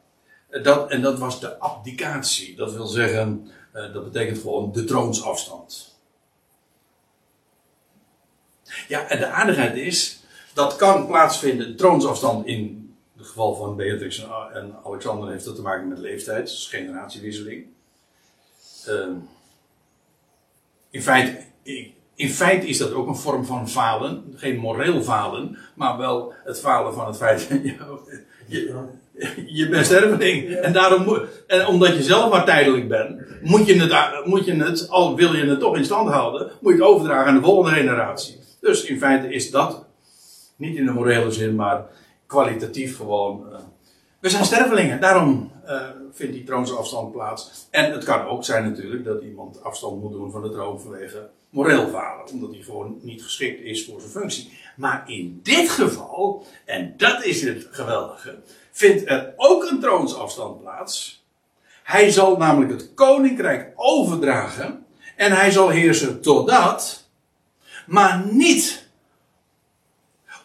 [0.64, 2.56] dat, en dat was de abdicatie.
[2.56, 5.98] Dat wil zeggen, dat betekent gewoon de troonsafstand.
[8.88, 14.28] Ja, en de aardigheid is, dat kan plaatsvinden, de troonsafstand in het geval van Beatrix
[14.54, 17.66] en Alexander heeft dat te maken met leeftijd, dus generatiewisseling.
[18.90, 19.16] Uh,
[20.90, 21.38] in feite,
[22.16, 24.34] in feite is dat ook een vorm van falen.
[24.36, 27.48] Geen moreel falen, maar wel het falen van het feit.
[28.48, 28.86] je,
[29.46, 30.50] je bent sterveling.
[30.50, 34.90] En daarom en omdat je zelf maar tijdelijk bent, moet je, het, moet je het,
[34.90, 37.78] al wil je het toch in stand houden, moet je het overdragen aan de volgende
[37.78, 38.40] generatie.
[38.62, 39.86] Dus in feite is dat,
[40.56, 41.86] niet in de morele zin, maar
[42.26, 43.46] kwalitatief gewoon.
[43.52, 43.58] Uh,
[44.20, 45.82] we zijn stervelingen, daarom uh,
[46.14, 47.68] vindt die troonsafstand plaats.
[47.70, 51.30] En het kan ook zijn natuurlijk dat iemand afstand moet doen van de troon vanwege
[51.50, 54.60] moreel falen, omdat hij gewoon niet geschikt is voor zijn functie.
[54.76, 58.40] Maar in dit geval, en dat is het geweldige,
[58.72, 61.24] vindt er ook een troonsafstand plaats.
[61.84, 64.86] Hij zal namelijk het koninkrijk overdragen
[65.16, 67.10] en hij zal heersen totdat,
[67.88, 68.88] maar niet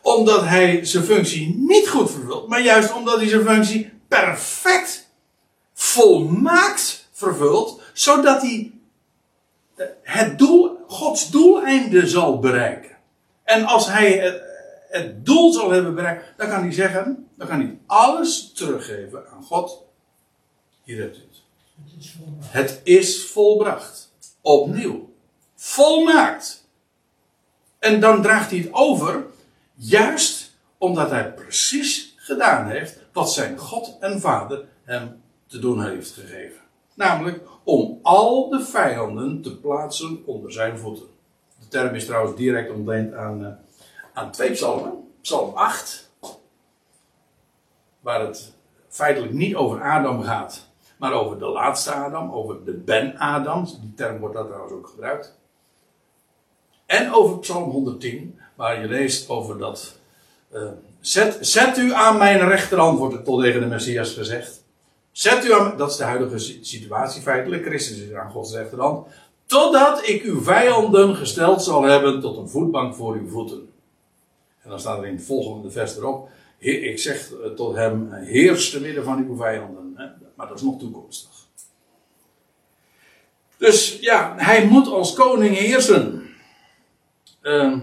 [0.03, 5.04] omdat hij zijn functie niet goed vervult, maar juist omdat hij zijn functie perfect,
[5.95, 8.73] volmaakt vervult, zodat hij
[10.03, 12.97] het doel, Gods doeleinde zal bereiken.
[13.45, 14.41] En als hij
[14.89, 19.43] het doel zal hebben bereikt, dan kan hij zeggen, dan kan hij alles teruggeven aan
[19.43, 19.83] God.
[20.83, 21.43] Hier hebt u het.
[22.41, 24.13] Het is volbracht.
[24.41, 25.13] Opnieuw.
[25.55, 26.69] Volmaakt.
[27.79, 29.27] En dan draagt hij het over,
[29.75, 36.13] juist omdat hij precies gedaan heeft wat zijn God en Vader hem te doen heeft
[36.13, 36.61] gegeven.
[36.95, 41.07] Namelijk om al de vijanden te plaatsen onder zijn voeten.
[41.61, 43.49] De term is trouwens direct ontleend aan, uh,
[44.13, 45.09] aan twee psalmen.
[45.21, 46.11] Psalm 8,
[48.01, 48.53] waar het
[48.89, 50.69] feitelijk niet over Adam gaat,
[50.99, 53.65] maar over de laatste Adam, over de Ben-Adam.
[53.65, 55.39] Die term wordt daar trouwens ook gebruikt.
[56.87, 59.99] En over Psalm 110, waar je leest over dat.
[60.53, 60.63] Uh,
[61.01, 64.64] zet, zet u aan mijn rechterhand, wordt het tot tegen de Messias gezegd.
[65.15, 67.65] Zet u aan, dat is de huidige situatie feitelijk.
[67.65, 69.07] Christus is aan Gods rechterhand.
[69.47, 73.69] Totdat ik uw vijanden gesteld zal hebben tot een voetbank voor uw voeten.
[74.63, 76.29] En dan staat er in het volgende vers erop.
[76.59, 79.95] Ik zeg tot hem, heers te midden van uw vijanden.
[80.35, 81.31] Maar dat is nog toekomstig.
[83.57, 86.29] Dus ja, hij moet als koning heersen.
[87.43, 87.79] Uh,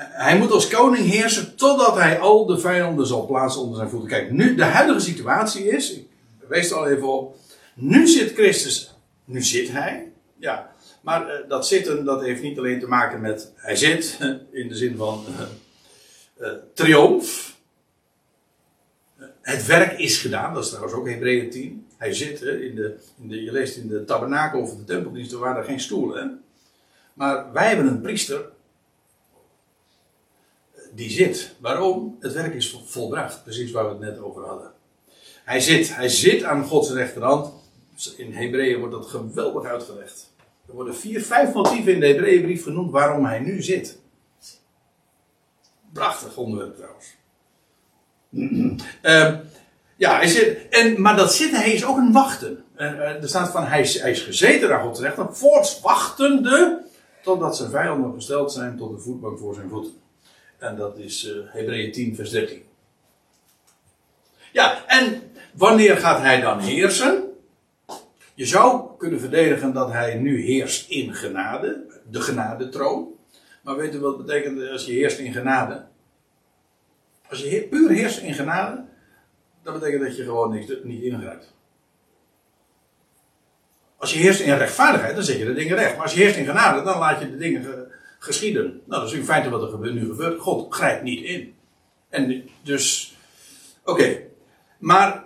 [0.00, 4.08] hij moet als koning heersen totdat hij al de vijanden zal plaatsen onder zijn voeten.
[4.08, 6.06] Kijk, nu de huidige situatie is, ik
[6.48, 7.36] wees er al even op,
[7.74, 8.94] nu zit Christus,
[9.24, 13.52] nu zit hij, ja, maar uh, dat zitten, dat heeft niet alleen te maken met
[13.54, 14.18] hij zit,
[14.50, 15.40] in de zin van uh,
[16.40, 17.56] uh, triomf.
[19.40, 21.86] Het werk is gedaan, dat is trouwens ook Hebreeën 10.
[21.96, 25.38] Hij zit, in de, in de, je leest in de tabernakel of de tempeldienst, er
[25.38, 26.42] waren er geen stoelen.
[27.14, 28.48] Maar wij hebben een priester
[30.98, 31.54] die zit.
[31.60, 32.16] Waarom?
[32.20, 34.72] Het werk is volbracht, precies waar we het net over hadden.
[35.44, 37.52] Hij zit, hij zit aan Gods rechterhand.
[38.16, 40.32] In Hebreeën wordt dat geweldig uitgelegd.
[40.68, 43.98] Er worden vier, vijf motieven in de Hebreeënbrief genoemd waarom hij nu zit.
[45.92, 47.16] Prachtig onderwerp trouwens.
[49.02, 49.38] uh,
[50.04, 52.64] ja, hij zit, en, maar dat zitten, hij is ook een wachten.
[52.76, 56.84] Uh, er staat van, hij is, gezeten aan Gods rechter, voorts wachtende,
[57.22, 60.06] totdat zijn vijanden gesteld zijn tot de voetbank voor zijn voeten.
[60.58, 62.62] En dat is uh, Hebreeën 10, vers 13.
[64.52, 67.24] Ja, en wanneer gaat hij dan heersen?
[68.34, 73.08] Je zou kunnen verdedigen dat hij nu heerst in genade, de genadetroon.
[73.62, 75.86] Maar weet u wat het betekent als je heerst in genade?
[77.28, 78.84] Als je puur heerst in genade,
[79.62, 81.54] dat betekent dat je gewoon niks, niet ingrijpt.
[83.96, 85.94] Als je heerst in rechtvaardigheid, dan zet je de dingen recht.
[85.94, 87.87] Maar als je heerst in genade, dan laat je de dingen
[88.18, 88.82] geschieden.
[88.84, 90.40] Nou, dat is in feite wat er nu gebeurt.
[90.40, 91.54] God grijpt niet in.
[92.08, 93.16] En dus,
[93.84, 94.20] oké.
[94.78, 95.24] Maar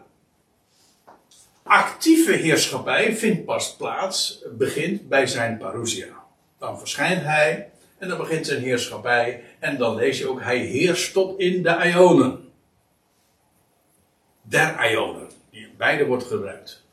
[1.62, 6.24] actieve heerschappij vindt pas plaats, begint bij zijn parousia.
[6.58, 9.42] Dan verschijnt hij en dan begint zijn heerschappij.
[9.58, 12.50] En dan lees je ook, hij heerst tot in de Ionen.
[14.42, 15.30] Der Ionen.
[15.76, 16.84] Beide wordt gebruikt.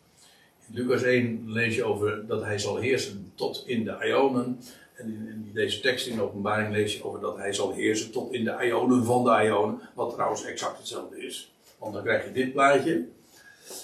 [0.68, 4.60] In Lucas 1 lees je over dat hij zal heersen tot in de Ionen.
[5.00, 8.34] En in, deze tekst in de openbaring lees je over dat hij zal heersen tot
[8.34, 9.82] in de Ionen van de Ionen.
[9.96, 11.54] Wat trouwens exact hetzelfde is.
[11.78, 13.06] Want dan krijg je dit plaatje.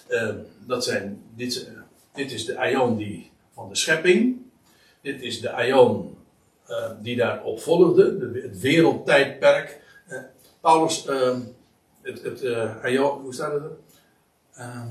[0.09, 0.29] Uh,
[0.65, 1.71] dat zijn, dit,
[2.13, 4.41] dit is de Ion die, van de schepping.
[5.01, 6.17] Dit is de Ion
[6.69, 9.81] uh, die daarop volgde, de, het wereldtijdperk.
[10.09, 10.17] Uh,
[10.61, 11.39] Paulus, ehm,
[12.01, 12.41] het, het
[12.85, 13.63] Ion, hoe staat het?
[14.53, 14.87] Ehm,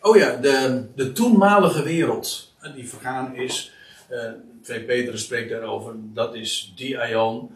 [0.00, 3.72] oh ja, de, de toenmalige wereld die vergaan is.
[4.10, 4.30] Uh,
[4.62, 7.50] 2 Petrus spreekt daarover, dat is die Ion.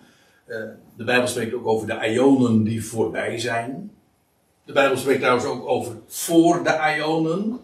[0.47, 0.57] Uh,
[0.97, 3.91] de Bijbel spreekt ook over de Ionen die voorbij zijn.
[4.65, 7.61] De Bijbel spreekt trouwens ook over voor de Ionen.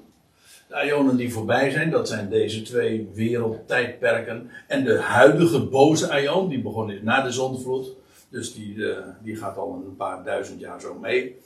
[0.69, 4.51] De Ionen die voorbij zijn, dat zijn deze twee wereldtijdperken.
[4.67, 7.89] En de huidige boze Ion, die begonnen is na de zondvloed.
[8.29, 11.37] Dus die, uh, die gaat al een paar duizend jaar zo mee.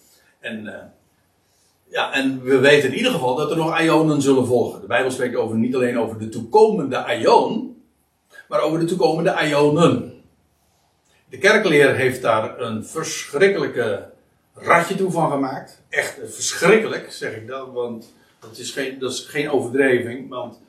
[0.41, 0.93] En,
[1.89, 4.81] ja, en we weten in ieder geval dat er nog Ionen zullen volgen.
[4.81, 7.83] De Bijbel spreekt over, niet alleen over de toekomende Ion,
[8.49, 10.23] maar over de toekomende Ionen.
[11.29, 14.11] De kerkleer heeft daar een verschrikkelijke
[14.55, 15.83] ratje toe van gemaakt.
[15.89, 20.61] Echt verschrikkelijk, zeg ik dat, want dat is geen, dat is geen overdrijving, want,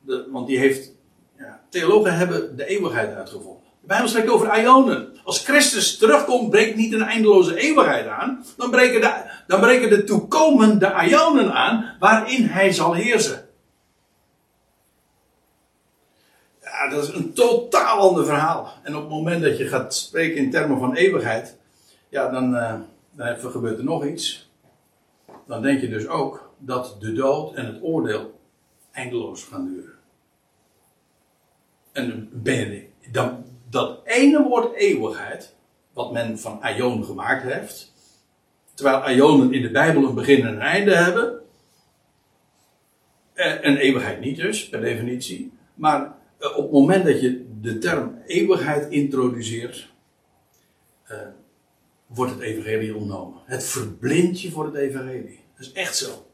[0.00, 0.92] de, want die heeft,
[1.38, 3.55] ja, theologen hebben de eeuwigheid uitgevonden.
[3.86, 5.18] De Bijbel spreekt over ionen.
[5.24, 10.04] Als Christus terugkomt, breekt niet een eindeloze eeuwigheid aan, dan breken de, dan breken de
[10.04, 13.48] toekomende ionen aan, waarin hij zal heersen.
[16.62, 18.72] Ja, dat is een totaal ander verhaal.
[18.82, 21.56] En op het moment dat je gaat spreken in termen van eeuwigheid,
[22.08, 22.74] ja, dan, uh,
[23.10, 24.50] dan gebeurt er nog iets.
[25.46, 28.40] Dan denk je dus ook dat de dood en het oordeel
[28.92, 29.94] eindeloos gaan duren.
[31.92, 35.54] En ben dan, dat ene woord eeuwigheid,
[35.92, 37.92] wat men van Aion gemaakt heeft,
[38.74, 41.40] terwijl Aionen in de Bijbel een begin en een einde hebben,
[43.32, 47.78] eh, een eeuwigheid niet dus, per definitie, maar eh, op het moment dat je de
[47.78, 49.94] term eeuwigheid introduceert,
[51.10, 51.16] uh,
[52.06, 53.40] wordt het evangelie ontnomen.
[53.44, 55.40] Het verblindt je voor het evangelie.
[55.56, 56.26] Dat is echt zo.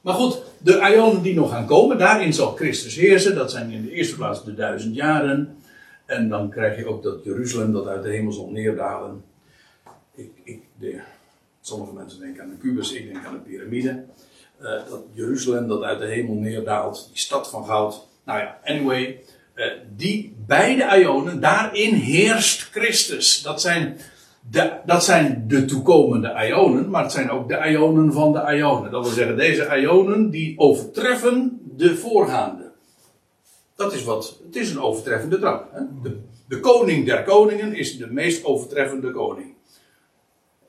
[0.00, 3.34] Maar goed, de Ionen die nog gaan komen, daarin zal Christus heersen.
[3.34, 5.56] Dat zijn in de eerste plaats de duizend jaren.
[6.06, 9.24] En dan krijg je ook dat Jeruzalem dat uit de hemel zal neerdalen.
[10.14, 11.00] Ik, ik, de,
[11.60, 14.04] sommige mensen denken aan de kubus, ik denk aan de piramide.
[14.60, 18.06] Uh, dat Jeruzalem dat uit de hemel neerdaalt, die stad van goud.
[18.24, 19.20] Nou ja, anyway,
[19.54, 23.42] uh, die beide Ionen, daarin heerst Christus.
[23.42, 23.98] Dat zijn
[24.50, 28.90] de, dat zijn de toekomende ionen, maar het zijn ook de ionen van de ionen.
[28.90, 32.63] Dat wil zeggen, deze ionen die overtreffen de voorgaande.
[33.76, 35.72] Dat is wat, het is een overtreffende trap.
[35.72, 35.80] Hè?
[36.02, 39.54] De, de koning der koningen is de meest overtreffende koning.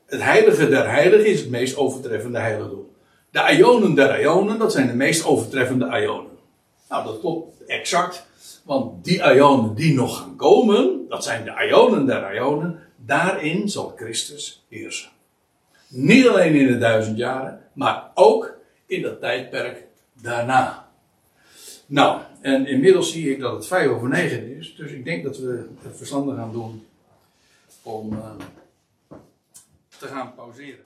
[0.05, 2.87] Het heilige der heiligen is het meest overtreffende heiligdom.
[3.31, 6.31] De ionen der ionen, dat zijn de meest overtreffende ionen.
[6.89, 8.25] Nou, dat klopt exact.
[8.63, 13.93] Want die ionen die nog gaan komen, dat zijn de ionen der ionen, Daarin zal
[13.95, 15.09] Christus heersen.
[15.87, 19.87] Niet alleen in de duizend jaren, maar ook in dat tijdperk
[20.21, 20.89] daarna.
[21.85, 25.37] Nou, en inmiddels zie ik dat het vijf over negen is, dus ik denk dat
[25.37, 26.85] we het verstandig gaan doen
[27.81, 28.19] om uh,
[29.97, 30.85] te gaan pauzeren.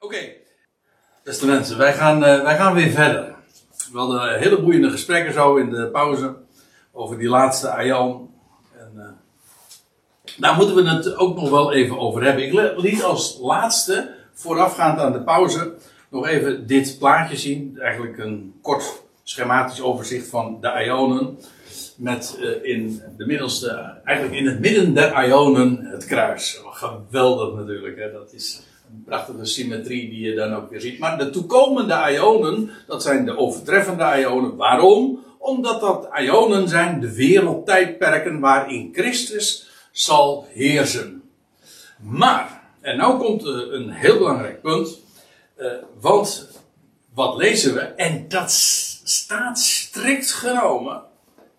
[0.00, 0.18] Oké,
[1.24, 3.34] beste mensen, wij gaan, uh, wij gaan weer verder.
[3.92, 6.34] We hadden hele boeiende gesprekken zo in de pauze
[6.92, 8.30] over die laatste Ayan.
[8.78, 9.04] En, uh,
[10.36, 12.44] daar moeten we het ook nog wel even over hebben.
[12.44, 15.74] Ik liet als laatste, voorafgaand aan de pauze,
[16.08, 17.78] nog even dit plaatje zien.
[17.78, 21.38] Eigenlijk een kort schematisch overzicht van de ionen.
[21.96, 26.60] Met uh, in de middelste, eigenlijk in het midden der ionen het kruis.
[26.64, 28.12] Geweldig natuurlijk, hè?
[28.12, 30.98] dat is een prachtige symmetrie die je dan ook weer ziet.
[30.98, 34.56] Maar de toekomende ionen, dat zijn de overtreffende ionen.
[34.56, 35.24] Waarom?
[35.38, 41.22] Omdat dat ionen zijn de wereldtijdperken waarin Christus zal heersen.
[41.98, 44.98] Maar, en nou komt een heel belangrijk punt,
[45.58, 45.66] uh,
[46.00, 46.48] want
[47.14, 47.80] wat lezen we?
[47.80, 48.50] En dat
[49.08, 51.02] staat strikt genomen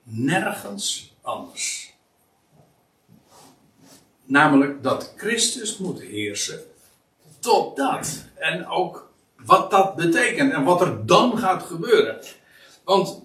[0.03, 1.95] nergens anders.
[4.25, 6.59] Namelijk dat Christus moet heersen
[7.39, 8.25] totdat.
[8.35, 9.11] En ook
[9.45, 12.19] wat dat betekent en wat er dan gaat gebeuren.
[12.83, 13.21] Want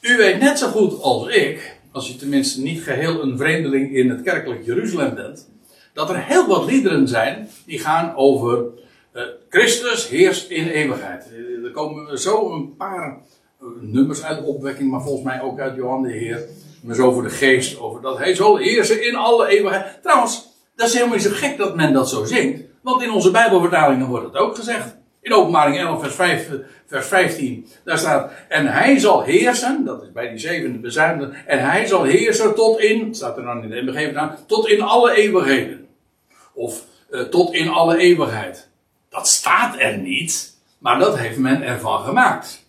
[0.00, 4.10] u weet net zo goed als ik, als je tenminste niet geheel een vreemdeling in
[4.10, 5.48] het kerkelijk Jeruzalem bent,
[5.92, 8.64] dat er heel wat liederen zijn die gaan over
[9.52, 11.30] Christus heerst in eeuwigheid.
[11.64, 13.18] Er komen zo een paar
[13.62, 16.48] uh, nummers uit de opwekking, maar volgens mij ook uit Johan de Heer.
[16.82, 20.02] Maar zo over de geest, over dat hij zal heersen in alle eeuwigheid.
[20.02, 22.62] Trouwens, dat is helemaal niet zo gek dat men dat zo zingt.
[22.82, 24.96] Want in onze Bijbelvertalingen wordt het ook gezegd.
[25.20, 26.50] In openbaring 11 vers, 5,
[26.86, 31.70] vers 15, daar staat, en hij zal heersen, dat is bij die zevende bezuinigde, en
[31.70, 35.14] hij zal heersen tot in, staat er dan in de MBG aan, tot in alle
[35.14, 35.86] eeuwigheden.
[36.54, 36.84] Of
[37.30, 38.70] tot in alle eeuwigheid.
[39.12, 42.66] Dat staat er niet, maar dat heeft men ervan gemaakt.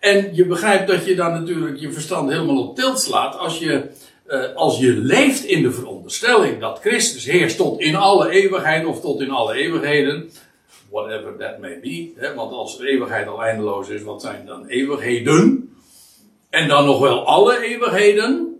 [0.00, 3.90] En je begrijpt dat je dan natuurlijk je verstand helemaal op tilt slaat als je,
[4.26, 9.00] uh, als je leeft in de veronderstelling dat Christus heerst tot in alle eeuwigheid of
[9.00, 10.30] tot in alle eeuwigheden.
[10.90, 12.12] Whatever that may be.
[12.16, 15.70] Hè, want als eeuwigheid al eindeloos is, wat zijn dan eeuwigheden?
[16.50, 18.51] En dan nog wel alle eeuwigheden.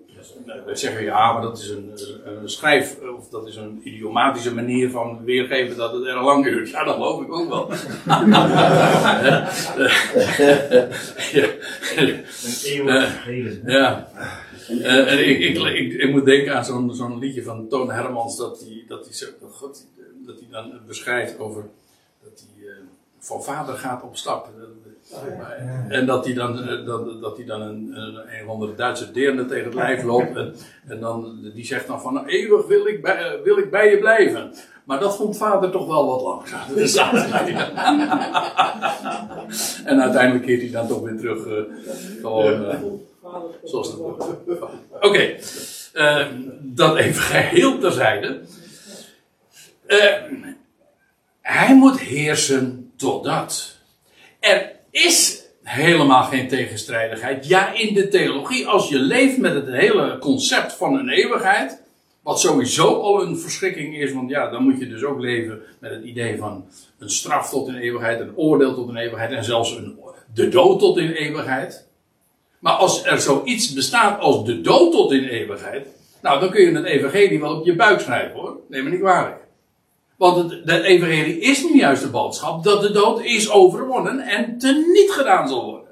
[0.44, 1.92] We zeggen ja, maar dat is een,
[2.24, 6.70] een, schrijf, of dat is een idiomatische manier van weergeven dat het erg lang duurt.
[6.70, 7.70] Ja, dat geloof ik ook wel.
[8.06, 8.32] Een
[13.66, 14.08] Ja.
[14.70, 19.86] Uh, ik, ik, moet denken aan zo'n liedje van Toon Hermans, dat hij dat God,
[20.26, 21.64] dat dan beschrijft over
[22.22, 22.74] dat hij uh,
[23.18, 24.50] van vader gaat op stap.
[25.88, 29.46] En dat hij dan, dat, dat hij dan een, een, een of andere Duitse deerne
[29.46, 30.36] tegen het lijf loopt.
[30.36, 30.54] En,
[30.86, 33.98] en dan, die zegt dan van, nou, eeuwig wil ik, bij, wil ik bij je
[33.98, 34.52] blijven.
[34.84, 36.74] Maar dat vond vader toch wel wat langzaam.
[36.74, 36.96] Dus
[39.84, 41.46] en uiteindelijk keert hij dan toch weer terug.
[41.46, 41.62] Uh,
[42.20, 42.74] gewoon, uh,
[43.64, 44.24] zoals het wordt.
[44.90, 45.40] Oké, okay.
[45.94, 46.26] uh,
[46.60, 48.40] dat even geheel terzijde.
[51.40, 53.76] hij moet heersen totdat.
[54.40, 57.46] Er is helemaal geen tegenstrijdigheid.
[57.46, 61.82] Ja, in de theologie, als je leeft met het hele concept van een eeuwigheid,
[62.22, 65.90] wat sowieso al een verschrikking is, want ja, dan moet je dus ook leven met
[65.90, 66.64] het idee van
[66.98, 69.98] een straf tot in eeuwigheid, een oordeel tot in eeuwigheid en zelfs een,
[70.34, 71.86] de dood tot in eeuwigheid.
[72.58, 75.86] Maar als er zoiets bestaat als de dood tot in eeuwigheid,
[76.22, 79.00] nou dan kun je het evangelie wel op je buik schrijven hoor, neem me niet
[79.00, 79.41] kwalijk.
[80.22, 85.10] Want het, evangelie is nu juist de boodschap dat de dood is overwonnen en teniet
[85.10, 85.88] gedaan zal worden.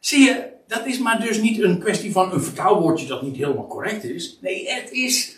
[0.00, 3.66] Zie je, dat is maar dus niet een kwestie van een vertaalwoordje dat niet helemaal
[3.66, 4.38] correct is.
[4.40, 5.36] Nee, het is,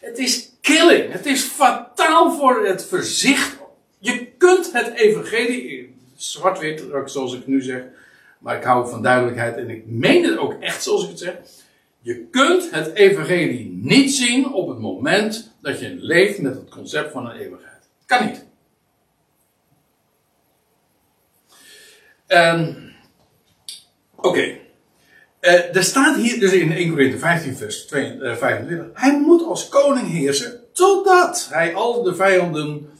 [0.00, 1.12] het is killing.
[1.12, 3.56] Het is fataal voor het verzicht.
[3.98, 7.82] Je kunt het evangelie, zwart-wit, zoals ik nu zeg,
[8.38, 11.34] maar ik hou van duidelijkheid en ik meen het ook echt zoals ik het zeg.
[12.00, 17.12] Je kunt het evangelie niet zien op het moment dat je leeft met het concept
[17.12, 17.88] van een eeuwigheid.
[18.06, 18.44] Kan niet.
[22.28, 22.92] Um,
[24.16, 24.28] Oké.
[24.28, 24.60] Okay.
[25.40, 28.86] Uh, er staat hier dus in 1 Corinthië 15 vers 22, uh, 25.
[28.92, 32.90] Hij moet als koning heersen totdat hij al de vijanden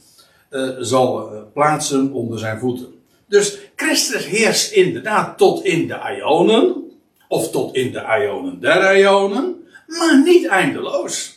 [0.49, 2.93] uh, zal eh, plaatsen onder zijn voeten.
[3.27, 6.91] Dus Christus heerst inderdaad tot in de Ionen.
[7.27, 9.67] Of tot in de Ionen der Ionen.
[9.87, 11.36] Maar niet eindeloos.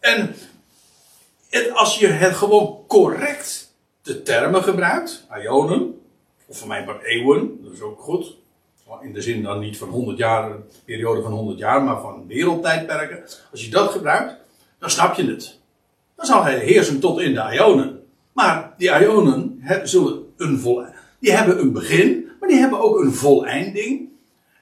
[0.00, 0.34] En
[1.72, 6.00] als je het gewoon correct de termen gebruikt, Ionen,
[6.46, 8.36] of voor mij maar eeuwen, dat is ook goed.
[9.02, 12.26] In de zin dan niet van 100 jaar, een periode van 100 jaar, maar van
[12.26, 13.24] wereldtijdperken.
[13.50, 14.36] Als je dat gebruikt,
[14.78, 15.58] dan snap je het.
[16.16, 18.02] Dan zal hij heersen tot in de Ionen.
[18.32, 20.84] Maar die Ionen zullen een vol,
[21.18, 24.08] die hebben een begin, maar die hebben ook een voleinding.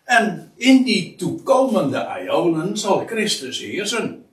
[0.04, 4.25] En in die toekomende Ionen zal Christus heersen.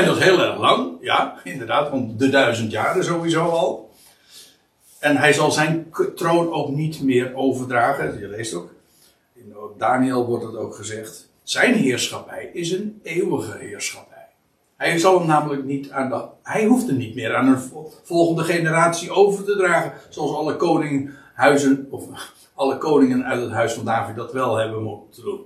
[0.00, 3.90] En dat is heel erg lang, ja, inderdaad, want de duizend jaren sowieso al.
[4.98, 8.18] En hij zal zijn troon ook niet meer overdragen.
[8.18, 8.70] Je leest ook.
[9.34, 11.28] In Daniel wordt het ook gezegd.
[11.42, 14.26] Zijn heerschappij is een eeuwige heerschappij.
[14.76, 17.70] Hij zal hem namelijk niet aan de, hij hoeft hem niet meer aan een
[18.02, 19.92] volgende generatie over te dragen.
[20.08, 20.56] Zoals alle
[21.90, 22.04] of
[22.54, 25.40] alle koningen uit het huis van David dat wel hebben moeten doen.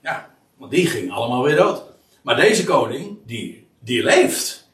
[0.00, 1.94] Ja, want die gingen allemaal weer dood.
[2.26, 4.68] Maar deze koning, die, die leeft.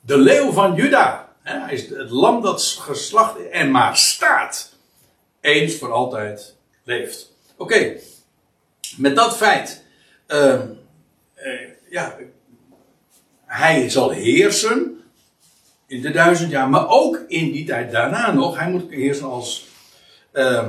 [0.00, 1.34] De leeuw van Juda.
[1.42, 4.72] Hij is het lam dat geslacht en maar staat.
[5.40, 7.32] Eens voor altijd leeft.
[7.56, 7.96] Oké,
[8.96, 9.84] met dat feit.
[10.28, 10.60] Uh,
[11.36, 12.16] uh, ja,
[13.44, 15.04] hij zal heersen
[15.86, 18.58] in de duizend jaar, maar ook in die tijd daarna nog.
[18.58, 19.66] Hij moet heersen als.
[20.32, 20.68] Uh,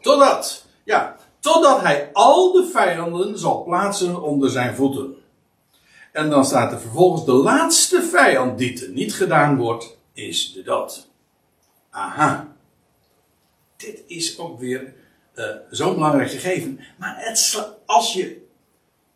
[0.00, 0.66] totdat.
[0.84, 5.14] Ja, Totdat hij al de vijanden zal plaatsen onder zijn voeten.
[6.12, 10.62] En dan staat er vervolgens de laatste vijand die er niet gedaan wordt, is de
[10.62, 11.08] dood.
[11.90, 12.56] Aha.
[13.76, 14.94] Dit is ook weer
[15.34, 16.80] uh, zo'n belangrijk gegeven.
[16.98, 17.38] Maar
[17.86, 18.48] als je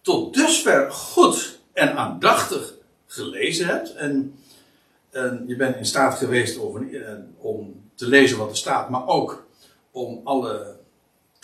[0.00, 2.74] tot dusver goed en aandachtig
[3.06, 3.94] gelezen hebt.
[3.94, 4.34] En,
[5.10, 6.90] en je bent in staat geweest om,
[7.38, 8.90] om te lezen wat er staat.
[8.90, 9.46] Maar ook
[9.90, 10.73] om alle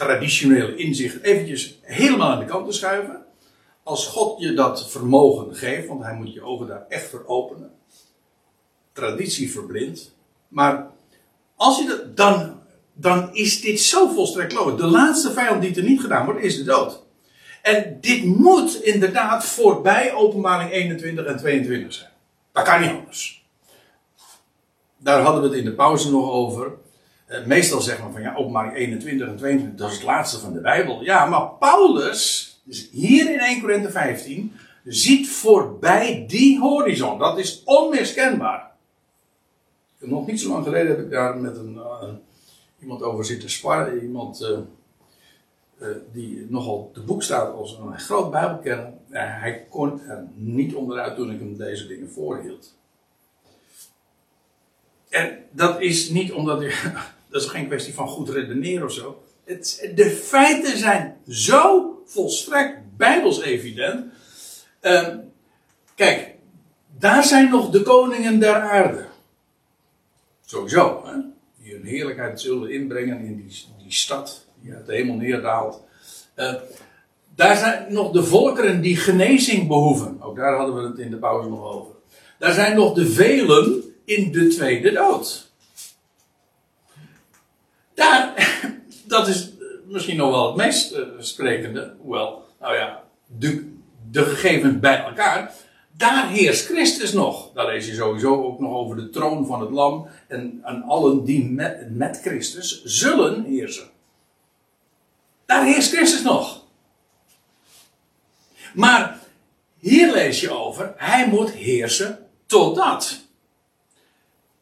[0.00, 3.24] traditionele inzichten eventjes helemaal aan de kant te schuiven.
[3.82, 7.70] Als God je dat vermogen geeft, want hij moet je ogen daar echt voor openen.
[8.92, 10.14] Traditie verblindt.
[10.48, 10.90] Maar
[11.56, 12.60] als je dat, dan,
[12.92, 14.80] dan is dit zo volstrekt logisch.
[14.80, 17.02] De laatste vijand die er niet gedaan wordt, is de dood.
[17.62, 22.10] En dit moet inderdaad voorbij openbaring 21 en 22 zijn.
[22.52, 23.44] Dat kan niet anders.
[24.96, 26.72] Daar hadden we het in de pauze nog over.
[27.30, 30.52] Eh, meestal zeggen we van ja, openbaring 21 en 22, dat is het laatste van
[30.52, 31.02] de Bijbel.
[31.02, 34.52] Ja, maar Paulus, dus hier in 1 Korinthe 15,
[34.84, 37.18] ziet voorbij die horizon.
[37.18, 38.70] Dat is onmiskenbaar.
[39.98, 42.02] Nog niet zo lang geleden heb ik daar met een, uh,
[42.80, 44.02] iemand over zitten sparren.
[44.02, 44.40] Iemand
[45.80, 48.92] uh, die nogal te boek staat als een groot Bijbelkenner.
[49.10, 52.78] hij kon er niet onderuit toen ik hem deze dingen voorhield.
[55.08, 56.82] En dat is niet omdat ik.
[57.30, 59.22] Dat is geen kwestie van goed redeneren of zo.
[59.44, 64.12] Het, de feiten zijn zo volstrekt bijbels evident.
[64.82, 65.08] Uh,
[65.94, 66.34] kijk,
[66.98, 69.06] daar zijn nog de koningen der aarde.
[70.46, 71.12] Sowieso, hè?
[71.62, 75.82] die hun heerlijkheid zullen inbrengen in die, die stad die uit de hemel neerdaalt.
[76.36, 76.54] Uh,
[77.34, 80.22] daar zijn nog de volkeren die genezing behoeven.
[80.22, 81.94] Ook daar hadden we het in de pauze nog over.
[82.38, 85.49] Daar zijn nog de velen in de tweede dood.
[88.00, 88.34] Daar,
[89.06, 89.50] dat is
[89.84, 91.94] misschien nog wel het meest uh, sprekende.
[92.00, 93.72] Hoewel, nou ja, de,
[94.10, 95.52] de gegevens bij elkaar.
[95.96, 97.52] Daar heerst Christus nog.
[97.54, 100.08] Daar lees je sowieso ook nog over de troon van het Lam.
[100.28, 103.88] En aan allen die met, met Christus zullen heersen.
[105.46, 106.64] Daar heerst Christus nog.
[108.74, 109.18] Maar
[109.78, 113.28] hier lees je over, hij moet heersen totdat.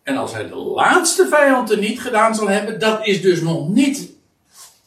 [0.09, 4.11] En als hij de laatste vijanden niet gedaan zal hebben, dat is dus nog niet.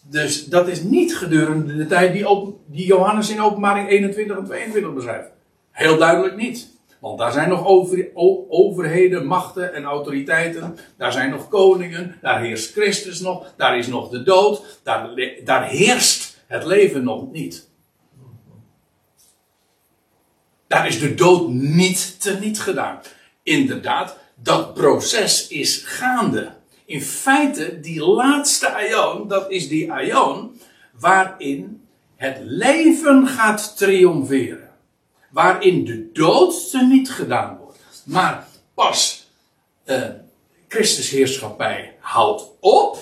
[0.01, 4.93] Dus dat is niet gedurende de tijd die, die Johannes in openbaring 21 en 22
[4.93, 5.29] beschrijft.
[5.71, 6.69] Heel duidelijk niet.
[6.99, 8.07] Want daar zijn nog over,
[8.49, 10.77] overheden, machten en autoriteiten.
[10.97, 12.15] Daar zijn nog koningen.
[12.21, 13.53] Daar heerst Christus nog.
[13.57, 14.79] Daar is nog de dood.
[14.83, 15.09] Daar,
[15.43, 17.69] daar heerst het leven nog niet.
[20.67, 22.99] Daar is de dood niet teniet gedaan.
[23.43, 26.53] Inderdaad, dat proces is gaande.
[26.85, 30.59] In feite, die laatste aion, dat is die aion
[30.99, 34.69] waarin het leven gaat triomferen.
[35.29, 38.03] Waarin de dood niet gedaan wordt.
[38.05, 39.27] Maar pas
[39.85, 40.09] uh,
[40.67, 41.39] Christus
[41.99, 42.97] houdt op,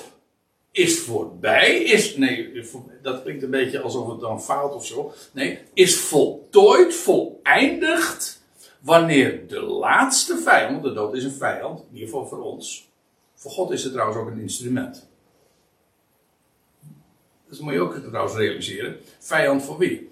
[0.71, 2.65] is voorbij, is, nee,
[3.01, 5.13] dat klinkt een beetje alsof het dan faalt of zo.
[5.31, 8.38] Nee, is voltooid, voleindigd
[8.79, 12.89] wanneer de laatste vijand, de dood is een vijand, in ieder geval voor ons.
[13.35, 15.07] Voor God is het trouwens ook een instrument.
[17.49, 18.97] Dat moet je ook trouwens realiseren.
[19.19, 20.11] Vijand voor wie?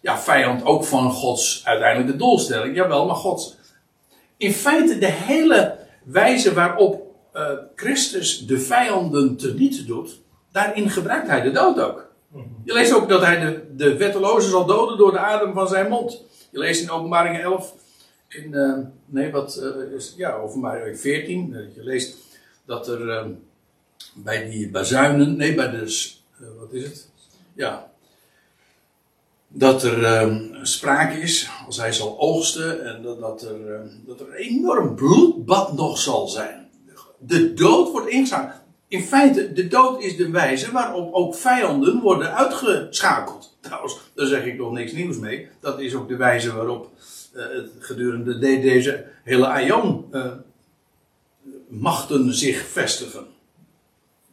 [0.00, 2.76] Ja, vijand ook van Gods uiteindelijke doelstelling.
[2.76, 3.58] Jawel, maar God.
[4.36, 10.20] In feite de hele wijze waarop uh, Christus de vijanden teniet doet,
[10.52, 12.10] daarin gebruikt hij de dood ook.
[12.28, 12.44] Mhm.
[12.64, 15.88] Je leest ook dat hij de, de wettelozen zal doden door de adem van zijn
[15.88, 16.24] mond.
[16.50, 17.74] Je leest in openbaring 11
[18.32, 22.16] in, uh, nee, wat uh, is, ja, openbaring 14, uh, je leest
[22.64, 23.30] dat er
[24.14, 26.10] bij die bazuinen, nee, bij de,
[26.58, 27.08] wat is het?
[27.54, 27.90] Ja,
[29.48, 30.30] dat er
[30.62, 35.72] sprake is, als hij zal oogsten, en dat, dat, er, dat er een enorm bloedbad
[35.72, 36.68] nog zal zijn.
[37.18, 38.60] De dood wordt ingezet.
[38.88, 43.56] In feite, de dood is de wijze waarop ook vijanden worden uitgeschakeld.
[43.60, 45.48] Trouwens, daar zeg ik nog niks nieuws mee.
[45.60, 46.90] Dat is ook de wijze waarop
[47.78, 50.32] gedurende de, deze hele Aion uh,
[51.68, 53.26] machten zich vestigen.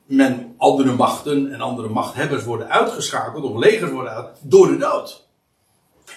[0.06, 5.28] Men, andere machten en andere machthebbers worden uitgeschakeld, of legers worden uit, door de dood.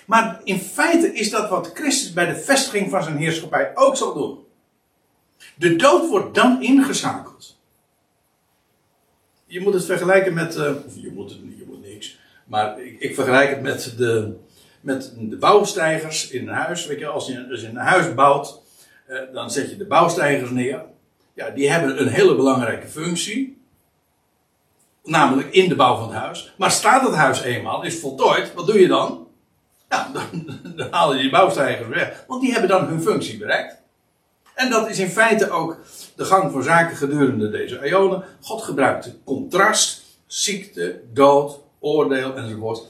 [0.06, 4.14] Maar in feite is dat wat Christus bij de vestiging van zijn heerschappij ook zal
[4.14, 4.38] doen.
[5.54, 7.60] De dood wordt dan ingeschakeld.
[9.46, 10.56] Je moet het vergelijken met.
[10.56, 12.18] Uh, je moet je moet niks.
[12.44, 14.36] Maar ik, ik vergelijk het met de,
[14.82, 16.86] met de bouwstijgers in een huis.
[16.86, 18.60] Weet je, als je, als je een huis bouwt,
[19.06, 20.84] eh, dan zet je de bouwstijgers neer.
[21.34, 23.60] Ja, die hebben een hele belangrijke functie.
[25.04, 26.54] Namelijk in de bouw van het huis.
[26.56, 29.26] Maar staat het huis eenmaal, is voltooid, wat doe je dan?
[29.88, 32.24] Ja, dan, haal je die bouwstijgers weg.
[32.26, 33.80] Want die hebben dan hun functie bereikt.
[34.54, 35.76] En dat is in feite ook
[36.16, 38.24] de gang van zaken gedurende deze eonen.
[38.40, 42.86] God gebruikt contrast, ziekte, dood, oordeel enzovoort.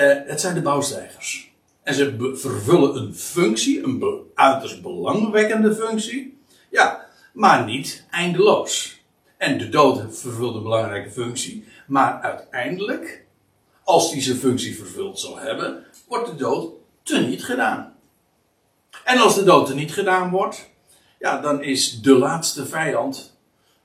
[0.00, 1.52] Uh, het zijn de bouwstijgers.
[1.82, 6.38] En ze vervullen een functie, een uiterst belangwekkende functie.
[6.70, 9.02] Ja, maar niet eindeloos.
[9.36, 11.64] En de dood vervult een belangrijke functie.
[11.86, 13.24] Maar uiteindelijk,
[13.84, 16.72] als die zijn functie vervuld zal hebben, wordt de dood
[17.02, 17.94] teniet gedaan.
[19.04, 20.70] En als de dood teniet gedaan wordt,
[21.18, 23.36] ja, dan is de laatste vijand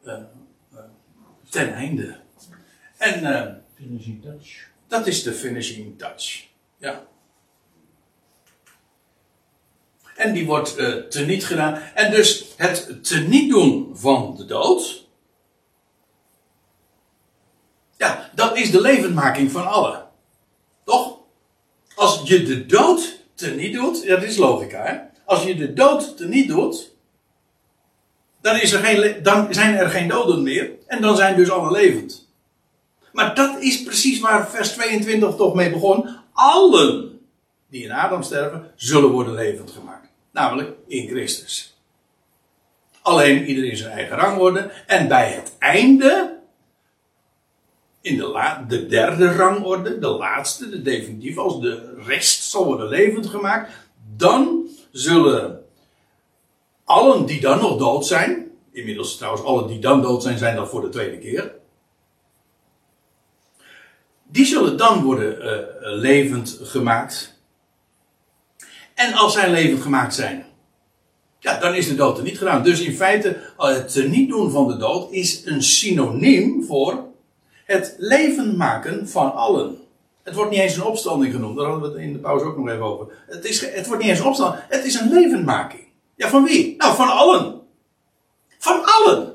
[0.05, 0.13] uh,
[0.73, 0.79] uh,
[1.49, 2.15] ten einde.
[2.97, 4.71] En finishing touch.
[4.93, 6.45] Dat is de finishing touch.
[6.77, 7.03] Ja.
[10.15, 11.81] En die wordt uh, teniet gedaan.
[11.93, 15.05] En dus het teniet doen van de dood.
[17.97, 20.07] Ja, dat is de levendmaking van allen.
[20.83, 21.17] Toch?
[21.95, 24.99] Als je de dood teniet doet, ja, dat is logica, hè?
[25.25, 26.91] Als je de dood teniet doet,
[28.41, 30.71] dan, is er geen, dan zijn er geen doden meer.
[30.87, 32.22] En dan zijn dus alle levend.
[33.13, 36.09] Maar dat is precies waar vers 22 toch mee begon.
[36.33, 37.13] Allen
[37.73, 40.07] die in Adam sterven, zullen worden levend gemaakt.
[40.31, 41.77] Namelijk in Christus.
[43.01, 44.71] Alleen ieder in zijn eigen rang worden.
[44.87, 46.39] En bij het einde,
[48.01, 52.87] in de, la, de derde rangorde, de laatste, de definitieve, als de rest zal worden
[52.87, 53.71] levend gemaakt,
[54.17, 55.65] dan zullen
[56.83, 60.69] allen die dan nog dood zijn, inmiddels trouwens allen die dan dood zijn, zijn dat
[60.69, 61.53] voor de tweede keer.
[64.33, 65.51] Die zullen dan worden uh,
[65.81, 67.39] levend gemaakt.
[68.93, 70.45] En als zij levend gemaakt zijn,
[71.39, 72.63] ja, dan is de dood er niet gedaan.
[72.63, 77.03] Dus in feite, het niet doen van de dood is een synoniem voor
[77.65, 79.77] het leven maken van allen.
[80.23, 82.57] Het wordt niet eens een opstanding genoemd, daar hadden we het in de pauze ook
[82.57, 83.07] nog even over.
[83.27, 85.83] Het, is, het wordt niet eens een opstanding, het is een levenmaking.
[86.15, 86.75] Ja, van wie?
[86.77, 87.61] Nou, van allen.
[88.57, 89.32] Van allen.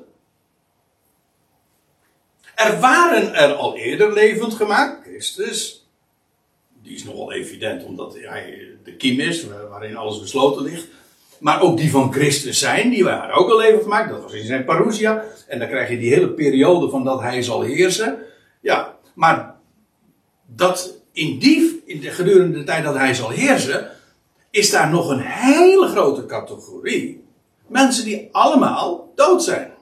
[2.59, 5.89] Er waren er al eerder levend gemaakt, Christus.
[6.82, 10.86] Die is nogal evident, omdat hij de kiem is, waarin alles besloten ligt.
[11.39, 14.10] Maar ook die van Christus zijn, die waren ook al levend gemaakt.
[14.10, 15.24] Dat was in zijn parousia.
[15.47, 18.18] En dan krijg je die hele periode van dat hij zal heersen.
[18.60, 19.55] Ja, maar
[20.47, 23.90] dat in die, in de, gedurende de tijd dat hij zal heersen,
[24.51, 27.24] is daar nog een hele grote categorie.
[27.66, 29.72] Mensen die allemaal dood zijn.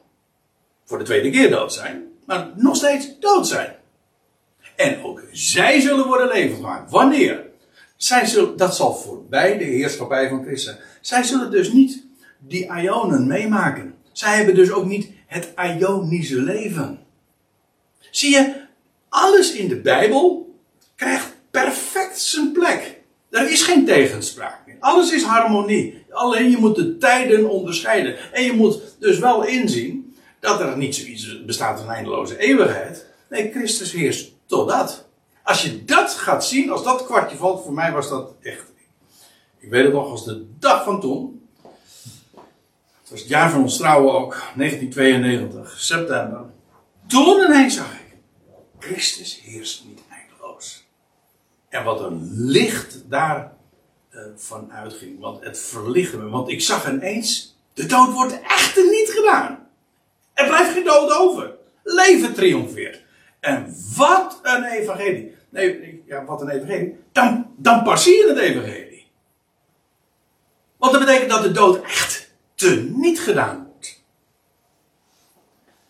[0.84, 3.74] Voor de tweede keer dood zijn, maar nog steeds dood zijn.
[4.76, 6.90] En ook zij zullen worden levend gemaakt.
[6.90, 7.44] Wanneer?
[7.96, 10.76] Zij zullen, dat zal voorbij de heerschappij van Christus.
[11.00, 12.04] Zij zullen dus niet
[12.38, 13.94] die Ionen meemaken.
[14.12, 16.98] Zij hebben dus ook niet het Ionische leven.
[18.10, 18.54] Zie je,
[19.08, 20.54] alles in de Bijbel
[20.96, 23.00] krijgt perfect zijn plek.
[23.30, 24.76] Er is geen tegenspraak meer.
[24.80, 26.04] Alles is harmonie.
[26.10, 28.32] Alleen je moet de tijden onderscheiden.
[28.32, 30.05] En je moet dus wel inzien
[30.46, 33.06] dat er niet zoiets bestaat een eindeloze eeuwigheid.
[33.28, 35.08] Nee, Christus heerst totdat.
[35.42, 38.64] Als je dat gaat zien, als dat kwartje valt, voor mij was dat echt.
[39.58, 41.48] Ik weet het nog als de dag van toen.
[43.00, 46.44] Het was het jaar van ons trouwen ook, 1992, september.
[47.06, 48.16] Toen ineens zag ik,
[48.78, 50.86] Christus heerst niet eindeloos.
[51.68, 53.52] En wat een licht daar
[54.10, 55.20] uh, uitging.
[55.20, 56.28] Want het verlichtte me.
[56.28, 59.65] Want ik zag ineens, de dood wordt echter niet gedaan.
[60.36, 61.54] Er blijft geen dood over.
[61.82, 63.02] Leven triomfeert.
[63.40, 65.34] En wat een evangelie.
[65.48, 66.96] Nee, ja, wat een evangelie.
[67.12, 69.06] Dan, dan pas zie je het evangelie.
[70.76, 74.02] Want dat betekent dat de dood echt te niet gedaan wordt.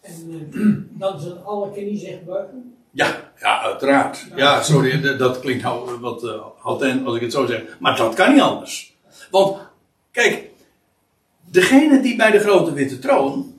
[0.00, 2.76] En uh, dan zullen alle knieën zich buigen?
[2.90, 4.26] Ja, ja, uiteraard.
[4.34, 7.62] Ja, sorry, dat klinkt nou wat uh, als ik het zo zeg.
[7.78, 8.96] Maar dat kan niet anders.
[9.30, 9.58] Want,
[10.10, 10.50] kijk,
[11.44, 13.55] degenen die bij de grote witte troon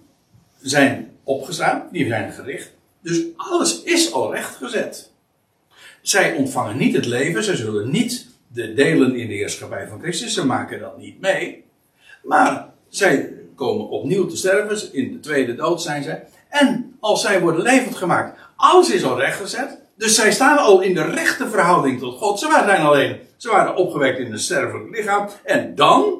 [0.69, 2.71] zijn opgestaan, die zijn gericht.
[3.01, 5.11] Dus alles is al rechtgezet.
[6.01, 10.33] Zij ontvangen niet het leven, zij zullen niet de delen in de heerschappij van Christus,
[10.33, 11.63] ze maken dat niet mee.
[12.23, 16.27] Maar zij komen opnieuw te sterven, in de tweede dood zijn zij.
[16.49, 19.79] En als zij worden levend gemaakt, alles is al rechtgezet.
[19.95, 22.39] Dus zij staan al in de rechte verhouding tot God.
[22.39, 25.29] Ze waren alleen, ze waren opgewekt in een sterfelijk lichaam.
[25.43, 26.13] En dan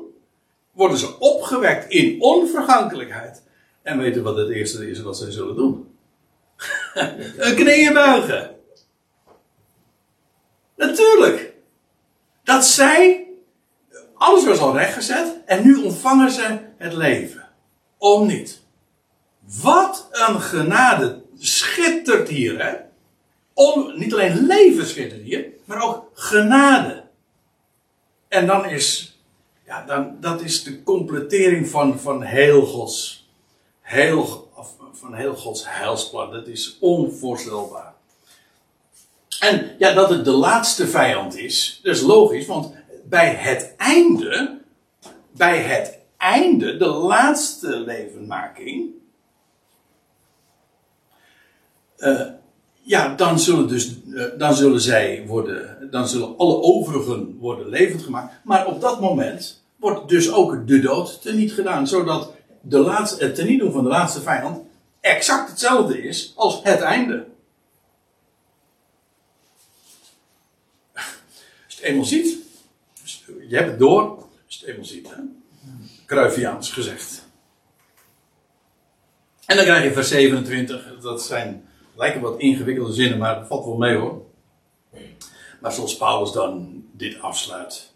[0.72, 3.44] worden ze opgewekt in onvergankelijkheid.
[3.88, 5.96] En weten wat het eerste is wat zij zullen doen?
[7.38, 8.56] een knieën buigen.
[10.76, 11.54] Natuurlijk.
[12.44, 13.28] Dat zij,
[14.14, 17.48] alles was al rechtgezet en nu ontvangen ze het leven.
[17.98, 18.62] Om niet.
[19.62, 22.76] Wat een genade schittert hier, hè?
[23.54, 27.04] On, niet alleen leven schittert hier, maar ook genade.
[28.28, 29.20] En dan is,
[29.66, 33.17] ja, dan, dat is de completering van, van heel Gods,
[33.88, 34.50] heel,
[34.92, 36.32] van heel Gods heilsplan.
[36.32, 37.94] Dat is onvoorstelbaar.
[39.40, 42.74] En ja, dat het de laatste vijand is, dat is logisch, want
[43.04, 44.58] bij het einde,
[45.32, 48.90] bij het einde, de laatste levenmaking,
[51.98, 52.22] uh,
[52.82, 58.02] ja, dan zullen, dus, uh, dan zullen zij worden, dan zullen alle overigen worden levend
[58.02, 58.34] gemaakt.
[58.44, 63.36] Maar op dat moment wordt dus ook de dood teniet gedaan, zodat de laatste, het
[63.36, 64.66] teniet doen van de laatste vijand
[65.02, 67.28] exact hetzelfde is als het einde.
[70.94, 71.06] Als
[71.68, 72.38] je het eenmaal ziet,
[73.48, 75.22] je hebt het door, als je het eenmaal ziet, hè?
[76.72, 77.26] Gezegd.
[79.46, 83.66] En dan krijg je vers 27, dat zijn, lijken wat ingewikkelde zinnen, maar dat valt
[83.66, 84.26] wel mee hoor.
[85.62, 87.94] Maar zoals Paulus dan dit afsluit.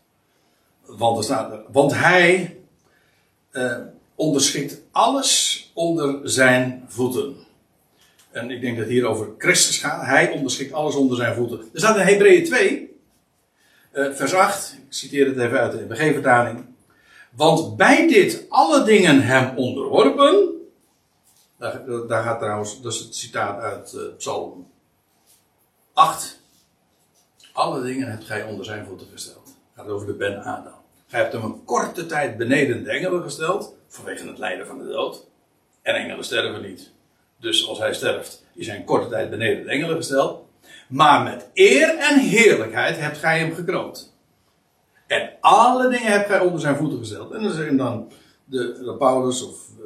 [0.86, 2.58] Want, er staat want hij
[3.52, 3.78] uh,
[4.22, 7.36] onderschikt alles onder zijn voeten.
[8.32, 10.06] En ik denk dat hier over Christus gaat.
[10.06, 11.60] Hij onderschikt alles onder zijn voeten.
[11.60, 13.00] Er staat in Hebreeën 2,
[13.94, 16.66] uh, eh, vers 8, ik citeer het even uit de MBG-vertaling.
[17.32, 20.50] Want bij dit alle dingen hem onderworpen.
[22.08, 24.68] Daar, gaat trouwens, dat is het citaat uit uh, Psalm
[25.94, 26.40] 8.
[27.54, 29.46] Alle dingen hebt gij onder zijn voeten gesteld.
[29.46, 30.80] Het gaat over de Ben Adam.
[31.08, 33.80] Gij hebt hem een korte tijd beneden de engelen gesteld.
[33.94, 35.28] Vanwege het lijden van de dood.
[35.82, 36.92] En engelen sterven niet.
[37.40, 40.46] Dus als hij sterft, is hij korte tijd beneden de engelen gesteld.
[40.88, 44.16] Maar met eer en heerlijkheid hebt gij hem gekroond.
[45.08, 47.32] En alle dingen hebt gij onder zijn voeten gesteld.
[47.32, 48.12] En dan
[48.46, 49.86] de, de Paulus, of uh,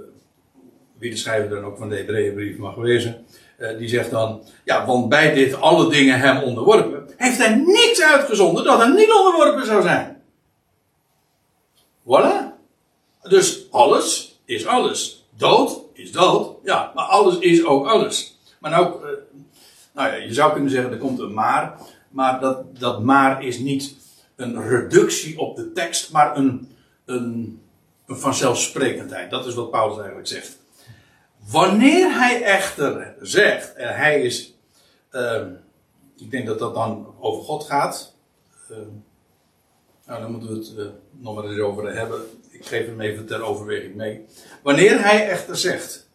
[0.97, 3.25] wie de schrijver dan ook van de Hebreeënbrief mag wezen,
[3.57, 8.01] uh, die zegt dan, ja, want bij dit alle dingen hem onderworpen, heeft hij niks
[8.03, 10.21] uitgezonden dat hij niet onderworpen zou zijn.
[12.03, 12.44] Voilà.
[13.27, 15.25] Dus alles is alles.
[15.37, 18.39] Dood is dood, ja, maar alles is ook alles.
[18.59, 19.09] Maar nou, uh,
[19.93, 21.79] nou ja, je zou kunnen zeggen, er komt een maar,
[22.09, 23.95] maar dat, dat maar is niet
[24.35, 26.75] een reductie op de tekst, maar een,
[27.05, 27.61] een,
[28.05, 29.29] een vanzelfsprekendheid.
[29.29, 30.57] Dat is wat Paulus eigenlijk zegt.
[31.49, 34.53] Wanneer hij echter zegt, en hij is,
[35.11, 35.41] uh,
[36.17, 38.13] ik denk dat dat dan over God gaat.
[38.71, 38.77] Uh,
[40.05, 42.21] nou, dan moeten we het uh, nog maar eens over hebben.
[42.59, 44.25] Ik geef hem even ter overweging mee.
[44.63, 46.05] Wanneer hij echter zegt,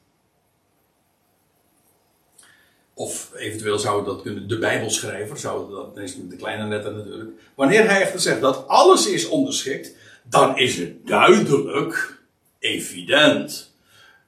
[3.01, 7.31] Of eventueel zou dat kunnen, de Bijbelschrijver, zou dat, is de kleine letter natuurlijk.
[7.55, 12.19] Wanneer hij echter zegt dat alles is onderschikt, dan is het duidelijk,
[12.59, 13.75] evident,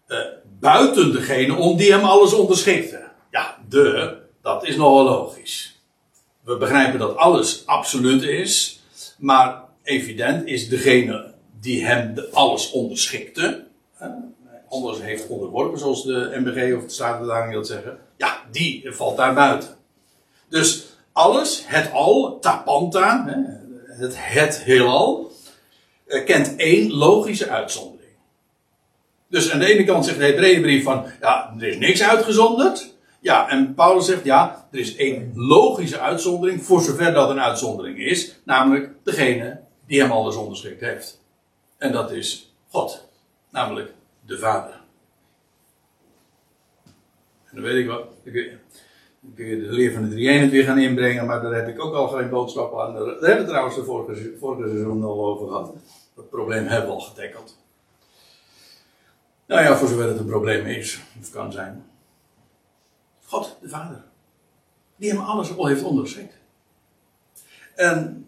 [0.09, 0.19] uh,
[0.61, 3.09] buiten degene om die hem alles onderschikte.
[3.31, 5.81] Ja, de, dat is nogal logisch.
[6.45, 8.81] We begrijpen dat alles absoluut is,
[9.19, 11.32] maar evident is degene
[11.63, 13.65] die hem alles onderschikte,
[14.69, 19.35] anders heeft onderworpen, zoals de MBG of de Statenvertaling dat zeggen ja, die valt daar
[19.35, 19.69] buiten.
[20.49, 23.25] Dus alles, het al, tapanta,
[23.87, 25.33] het, het heelal,
[26.07, 28.13] eh, kent één logische uitzondering.
[29.29, 32.95] Dus aan de ene kant zegt de Hebreeënbrief van, ja, er is niks uitgezonderd.
[33.21, 37.99] Ja, en Paulus zegt, ja, er is één logische uitzondering, voor zover dat een uitzondering
[37.99, 41.22] is, namelijk degene die hem alles onderschikt heeft.
[41.83, 43.09] En dat is God,
[43.51, 43.93] namelijk
[44.27, 44.81] de Vader.
[47.45, 48.07] En dan weet ik wat.
[48.25, 51.85] Dan kun je de leer van de drie weer gaan inbrengen, maar daar heb ik
[51.85, 52.95] ook al geen boodschap aan.
[52.95, 55.75] Daar hebben we trouwens de vorige, vorige seizoen al over gehad.
[56.15, 57.59] Dat probleem hebben we al getackeld.
[59.47, 61.91] Nou ja, voor zover het een probleem is, of kan zijn.
[63.25, 64.05] God, de Vader.
[64.97, 66.35] Die hem alles al heeft onderschikt.
[67.75, 68.27] En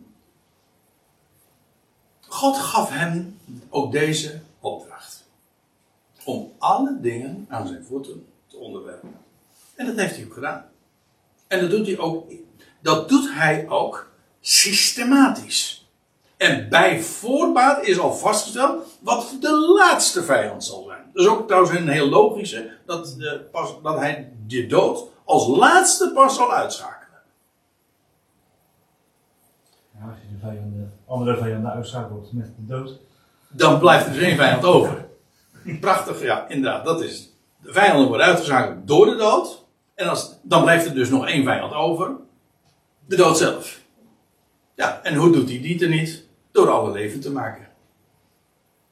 [2.20, 3.33] God gaf hem
[3.68, 5.24] ook deze opdracht.
[6.24, 8.26] Om alle dingen aan zijn voeten
[8.58, 9.16] onderwerpen.
[9.74, 10.64] En dat heeft hij ook gedaan.
[11.46, 12.32] En dat doet hij ook,
[12.80, 14.10] dat doet hij ook
[14.40, 15.88] systematisch.
[16.36, 21.10] En bij voorbaat is al vastgesteld wat de laatste vijand zal zijn.
[21.12, 25.46] Dat is ook trouwens een heel logische, dat, de, pas, dat hij de dood als
[25.46, 27.20] laatste pas zal uitschakelen.
[29.98, 32.98] Ja, als je de vijanden, andere vijanden uitschakelt met de dood.
[33.56, 35.06] Dan blijft er dus één vijand over.
[35.80, 37.32] Prachtig, ja, inderdaad, dat is het.
[37.62, 39.64] De vijanden worden uitgeschakeld door de dood.
[39.94, 42.16] En als, dan blijft er dus nog één vijand over.
[43.06, 43.80] De dood zelf.
[44.74, 46.26] Ja, en hoe doet hij die er niet?
[46.52, 47.68] Door alle leven te maken.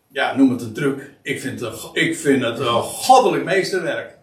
[0.08, 1.10] Ja, noem het een truc.
[1.22, 4.18] Ik vind het, ik vind het een goddelijk meesterwerk.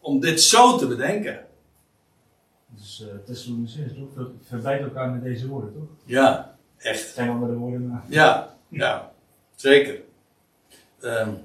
[0.00, 1.44] om dit zo te bedenken.
[2.68, 4.28] Dus uh, Thessalonicense, toch?
[4.42, 5.88] Verbijt elkaar met deze woorden, toch?
[6.04, 7.14] Ja, echt.
[7.14, 8.04] Zijn andere woorden, maar...
[8.08, 9.12] Ja, ja,
[9.56, 10.00] zeker.
[11.00, 11.44] Um,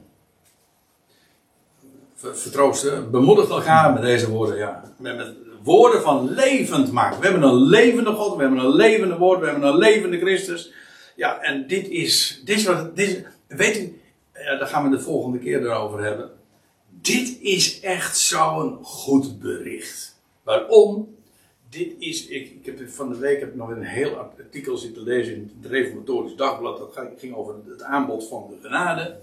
[2.15, 4.93] vertroosten, bemoedigt elkaar met deze woorden, ja.
[4.97, 7.19] Met, met, woorden van levend maken.
[7.19, 10.71] We hebben een levende God, we hebben een levende woord, we hebben een levende Christus.
[11.15, 14.01] Ja, en dit is, dit wat, dit, weet u,
[14.33, 16.31] ja, daar gaan we de volgende keer erover hebben.
[16.89, 20.19] Dit is echt zo'n goed bericht.
[20.43, 21.15] Waarom?
[21.71, 25.03] Dit is, ik, ik heb van de week heb ik nog een heel artikel zitten
[25.03, 26.77] lezen in het Reformatorisch Dagblad.
[26.77, 29.17] Dat ging over het aanbod van de genade.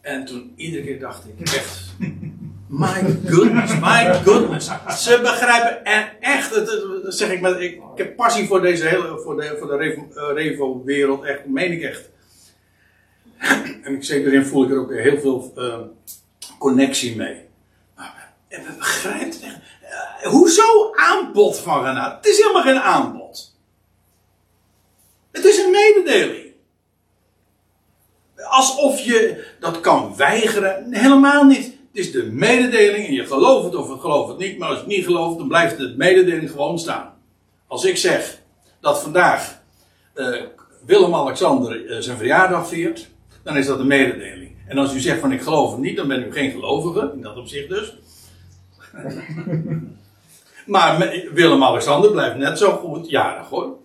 [0.00, 1.94] En toen iedere keer dacht ik echt,
[2.84, 4.70] my goodness, my goodness.
[4.88, 5.84] Ze begrijpen
[6.20, 10.32] echt, dat zeg ik, met, ik, heb passie voor deze hele, voor de, voor de
[10.34, 12.10] Revo-wereld, echt, meen ik echt.
[13.82, 15.78] En ik zeker in voel ik er ook heel veel uh,
[16.58, 17.36] connectie mee.
[17.96, 19.73] Maar we begrijpen het echt.
[19.84, 22.16] Uh, hoezo aanbod van genade?
[22.16, 23.56] Het is helemaal geen aanbod.
[25.32, 26.52] Het is een mededeling.
[28.36, 30.92] Alsof je dat kan weigeren.
[30.92, 31.64] Helemaal niet.
[31.64, 34.58] Het is de mededeling en je gelooft het of je gelooft het niet.
[34.58, 37.12] Maar als je het niet gelooft, dan blijft de mededeling gewoon staan.
[37.66, 38.38] Als ik zeg
[38.80, 39.62] dat vandaag
[40.14, 40.42] uh,
[40.86, 43.08] Willem-Alexander uh, zijn verjaardag viert,
[43.42, 44.56] dan is dat een mededeling.
[44.68, 47.22] En als u zegt van ik geloof het niet, dan ben u geen gelovige, in
[47.22, 47.96] dat opzicht dus.
[50.66, 53.76] maar Willem-Alexander blijft net zo goed jarig hoor.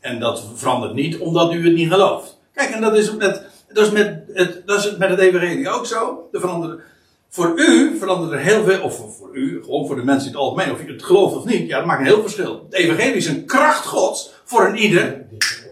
[0.00, 2.38] En dat verandert niet omdat u het niet gelooft.
[2.52, 3.42] Kijk, en dat is met,
[3.72, 6.28] dat is met, het, dat is met het evangelie ook zo.
[6.32, 6.80] Veranderen,
[7.28, 10.32] voor u verandert er heel veel, of voor, voor, u, gewoon voor de mensen in
[10.32, 12.62] het algemeen, of je het gelooft of niet, ja, dat maakt een heel verschil.
[12.64, 15.26] Het evangelie is een kracht gods voor een ieder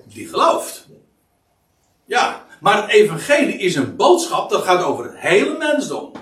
[0.04, 0.86] die gelooft.
[2.04, 6.12] Ja, maar het evangelie is een boodschap dat gaat over het hele mensdom.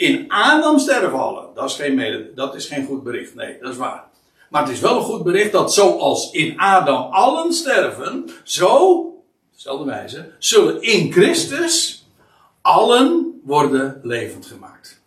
[0.00, 1.54] In Adam sterven allen.
[1.54, 3.34] Dat is geen, dat is geen goed bericht.
[3.34, 4.04] Nee, dat is waar.
[4.50, 9.04] Maar het is wel een goed bericht dat zoals in Adam allen sterven, zo
[9.52, 12.06] dezelfde wijze, zullen in Christus
[12.60, 15.02] allen worden levend gemaakt.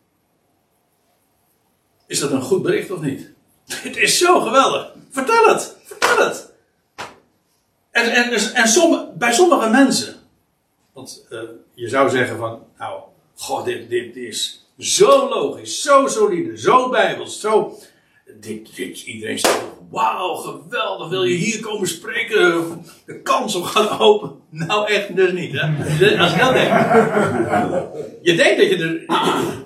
[2.07, 3.31] Is dat een goed bericht of niet?
[3.87, 4.93] Het is zo geweldig.
[5.09, 5.77] Vertel het.
[5.83, 6.53] Vertel het.
[7.91, 10.15] En, en, en somm, bij sommige mensen.
[10.91, 11.41] Want uh,
[11.73, 13.01] je zou zeggen van, nou,
[13.35, 17.77] god, dit, dit is zo logisch, zo solide, zo bijbels, zo
[18.39, 22.63] dit, dit, iedereen zegt, wauw, geweldig, wil je hier komen spreken?
[23.05, 24.31] De kans om gaan open.
[24.49, 26.17] Nou, echt dus niet, hè?
[26.17, 26.85] Als je dat denkt.
[28.21, 29.05] Je denkt dat je er,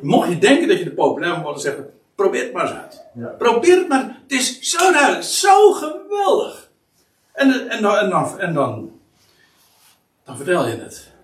[0.01, 3.05] mocht je denken dat je de populair moet worden, zeggen, probeer het maar eens uit.
[3.13, 3.27] Ja.
[3.27, 6.69] Probeer het maar, het is zo duidelijk, zo geweldig.
[7.33, 8.91] En, en, dan, en, dan, en dan,
[10.25, 11.15] dan vertel je het.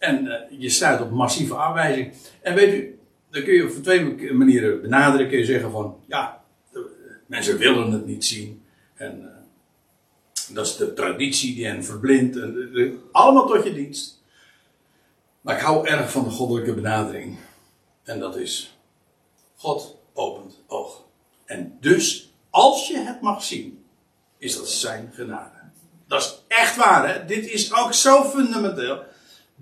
[0.00, 2.12] En uh, je stuit op massieve aanwijzing.
[2.42, 2.98] En weet u,
[3.30, 5.28] dan kun je op twee manieren benaderen.
[5.28, 6.44] Kun je zeggen van, ja,
[7.26, 8.62] mensen willen het niet zien.
[8.94, 12.36] En uh, dat is de traditie die hen verblindt.
[12.36, 14.22] En, allemaal tot je dienst.
[15.40, 17.38] Maar ik hou erg van de goddelijke benadering.
[18.02, 18.78] En dat is,
[19.56, 21.04] God opent oog.
[21.44, 23.84] En dus, als je het mag zien,
[24.38, 25.58] is dat zijn genade.
[26.06, 27.24] Dat is echt waar, hè?
[27.24, 29.02] Dit is ook zo fundamenteel.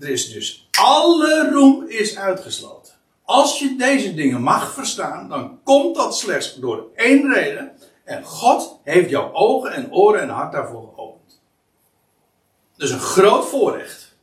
[0.00, 2.92] Er is dus, alle roem is uitgesloten.
[3.24, 7.72] Als je deze dingen mag verstaan, dan komt dat slechts door één reden.
[8.04, 11.40] En God heeft jouw ogen en oren en hart daarvoor geopend.
[12.76, 14.16] Dus een groot voorrecht.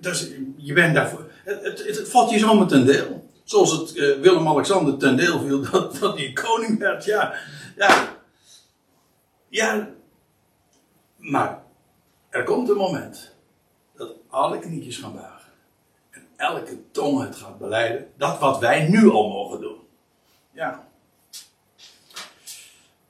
[0.00, 1.30] Dus je bent daarvoor.
[1.44, 3.28] Het, het, het, valt je zomaar ten deel.
[3.44, 7.04] Zoals het uh, Willem-Alexander ten deel viel dat, dat koning werd.
[7.04, 7.34] Ja,
[7.76, 8.16] ja.
[9.48, 9.88] Ja.
[11.16, 11.63] Maar
[12.34, 13.32] er komt een moment
[13.96, 15.44] dat alle knietjes gaan buigen
[16.36, 18.10] elke tong het gaat beleiden.
[18.16, 19.78] Dat wat wij nu al mogen doen.
[20.52, 20.88] Ja.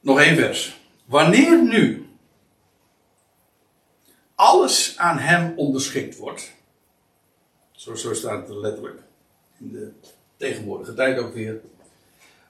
[0.00, 0.80] Nog één vers.
[1.04, 2.08] Wanneer nu
[4.34, 6.52] alles aan hem onderschikt wordt.
[7.72, 9.02] Zo, zo staat het letterlijk.
[9.58, 9.92] In de
[10.36, 11.60] tegenwoordige tijd ook weer.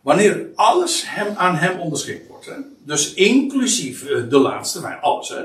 [0.00, 2.46] Wanneer alles hem, aan hem onderschikt wordt.
[2.46, 2.56] Hè?
[2.78, 5.02] Dus inclusief eh, de laatste vijand.
[5.02, 5.44] Alles hè.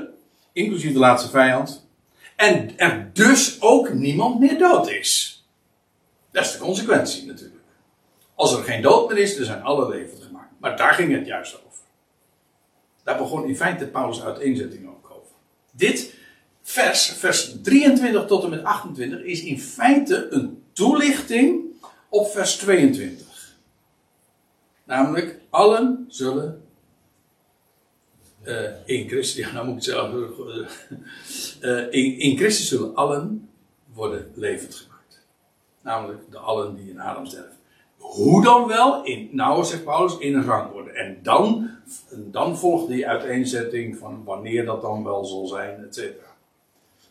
[0.52, 1.88] Inclusief de laatste vijand.
[2.36, 5.44] En er dus ook niemand meer dood is.
[6.30, 7.60] Dat is de consequentie natuurlijk.
[8.34, 10.50] Als er geen dood meer is, dan zijn alle levend gemaakt.
[10.58, 11.78] Maar daar ging het juist over.
[13.02, 15.34] Daar begon in feite Paulus' uiteenzetting ook over.
[15.70, 16.14] Dit
[16.62, 21.60] vers, vers 23 tot en met 28, is in feite een toelichting
[22.08, 23.26] op vers 22.
[24.84, 26.64] Namelijk, allen zullen
[28.44, 30.12] uh, in Christus, ja, nou moet ik zelf,
[31.60, 33.48] uh, in, in Christus zullen allen
[33.94, 35.26] worden levend gemaakt.
[35.82, 37.56] Namelijk de allen die in Adam sterven.
[37.96, 39.04] Hoe dan wel?
[39.04, 40.90] In, nou, zegt Paulus, in een rangorde.
[40.90, 41.70] En dan,
[42.10, 46.28] dan volgt die uiteenzetting van wanneer dat dan wel zal zijn, et cetera.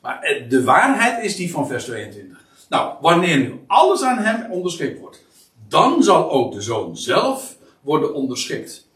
[0.02, 2.46] Maar eh, de waarheid is die van vers 22.
[2.70, 5.26] Nou, wanneer nu alles aan hem onderschikt wordt,
[5.68, 8.89] dan zal ook de zoon zelf worden onderschikt.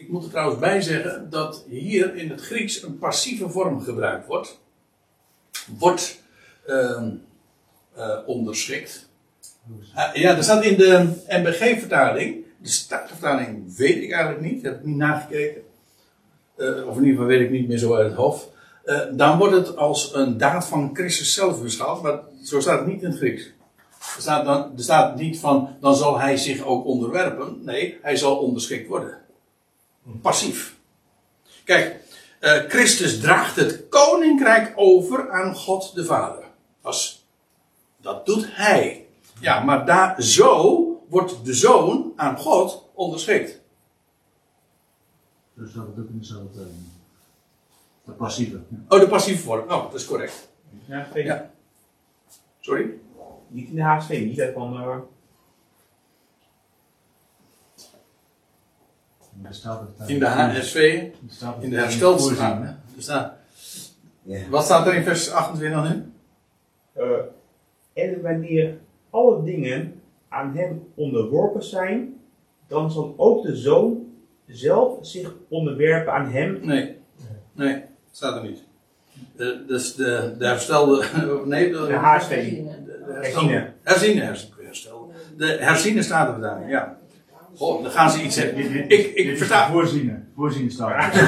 [0.00, 4.26] Ik moet er trouwens bij zeggen dat hier in het Grieks een passieve vorm gebruikt
[4.26, 4.60] wordt.
[5.78, 6.22] Wordt
[6.68, 7.02] uh,
[7.98, 9.08] uh, onderschikt.
[9.96, 14.84] Uh, ja, er staat in de MBG-vertaling, de Statenvertaling weet ik eigenlijk niet, heb ik
[14.84, 15.62] niet nagekeken.
[16.56, 18.48] Uh, of in ieder geval weet ik niet meer zo uit het hoofd.
[18.84, 22.88] Uh, dan wordt het als een daad van Christus zelf beschouwd, maar zo staat het
[22.88, 23.52] niet in het Grieks.
[24.16, 27.60] Er staat, dan, er staat niet van, dan zal hij zich ook onderwerpen.
[27.64, 29.19] Nee, hij zal onderschikt worden.
[30.22, 30.78] Passief.
[31.64, 31.96] Kijk,
[32.40, 36.44] uh, Christus draagt het koninkrijk over aan God de Vader.
[36.82, 37.22] Dat,
[37.96, 39.06] dat doet hij.
[39.40, 43.60] Ja, maar daar, zo wordt de zoon aan God onderschikt.
[45.54, 46.66] Dus dat het ook in dezelfde.
[48.04, 48.60] De passieve.
[48.68, 48.76] Ja.
[48.88, 49.62] Oh, de passieve vorm.
[49.62, 50.48] Oh, dat is correct.
[51.14, 51.50] Ja.
[52.60, 52.90] Sorry?
[53.48, 54.76] Niet in de HSV, niet dat van.
[54.76, 55.02] eh, Er
[57.76, 58.00] staat
[59.20, 59.28] het,
[60.06, 61.02] In de HSV,
[61.60, 61.76] in de.
[62.96, 63.32] Er staat,
[64.22, 64.48] Ja.
[64.50, 66.12] wat staat er in vers 28 nu?
[66.92, 67.04] eh,
[67.92, 68.76] en wanneer
[69.10, 72.14] alle dingen aan hem onderworpen zijn,
[72.68, 74.06] dan zal ook de zoon
[74.46, 76.58] zelf zich onderwerpen aan hem.
[76.62, 76.96] Nee.
[77.52, 78.62] Nee, staat er niet.
[79.36, 81.04] De, dus de, de herstelde.
[81.44, 82.28] Nee, de, De HSV.
[82.28, 82.72] de
[83.12, 83.72] herstelde- Herziene.
[83.82, 84.20] Herziene
[84.64, 85.12] herstelde.
[85.36, 86.98] De herziene staat er daar, ja.
[87.56, 88.88] Goh, dan gaan ze iets zeggen.
[88.88, 89.70] Ik, ik versta.
[89.70, 90.32] Voorzienen.
[90.36, 91.14] Voorzienen staat.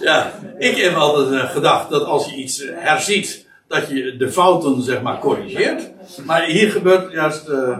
[0.00, 4.82] Ja, ik heb altijd eh, gedacht dat als je iets herziet, dat je de fouten
[4.82, 5.90] zeg maar corrigeert.
[6.24, 7.78] Maar hier gebeurt juist eh,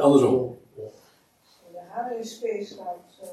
[0.00, 0.58] andersom.
[1.72, 3.28] De HSP staat, eh,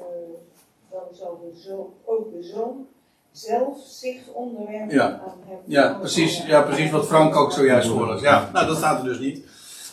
[0.90, 2.86] dan zal de zoon, ook de zoon
[3.32, 5.04] zelf zich onderwerpen Ja.
[5.06, 5.58] aan hem.
[5.66, 8.20] Ja, precies, ja, precies wat Frank ook zojuist voorlas.
[8.20, 9.44] Ja, nou dat staat er dus niet.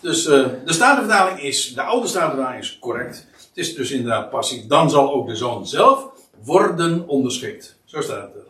[0.01, 3.27] Dus eh, de Statenvertaling is, de oude Statenvertaling is correct.
[3.31, 4.67] Het is dus inderdaad passief.
[4.67, 6.07] Dan zal ook de zoon zelf
[6.43, 7.77] worden onderschikt.
[7.85, 8.47] Zo staat het.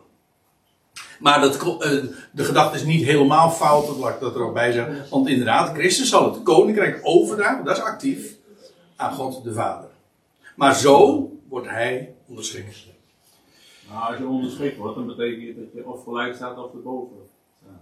[1.19, 1.91] Maar dat, eh,
[2.31, 5.05] de gedachte is niet helemaal fout, dat laat ik dat er ook bij zeggen.
[5.09, 8.35] Want inderdaad, Christus zal het koninkrijk overdragen, dat is actief,
[8.95, 9.89] aan God de Vader.
[10.55, 12.87] Maar zo wordt hij onderschikt.
[13.89, 17.17] Nou, als je onderschikt wordt, dan betekent het dat je of gelijk staat of erboven.
[17.61, 17.81] staat.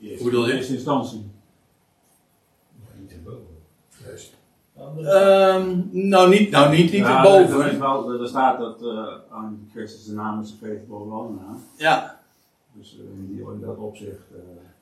[0.00, 0.50] Eerst- Hoe bedoel je?
[0.52, 1.30] In eerste instantie.
[5.04, 7.60] Ehm, nou, niet, nou, niet, niet Ja, erboven.
[7.64, 11.28] Er, is wel, er staat dat eh, aan Christus de naam is gegeven boven alle
[11.30, 11.64] naam.
[11.76, 12.20] Ja,
[12.72, 14.20] Dus eh, in, die, in dat opzicht.
[14.32, 14.38] eh,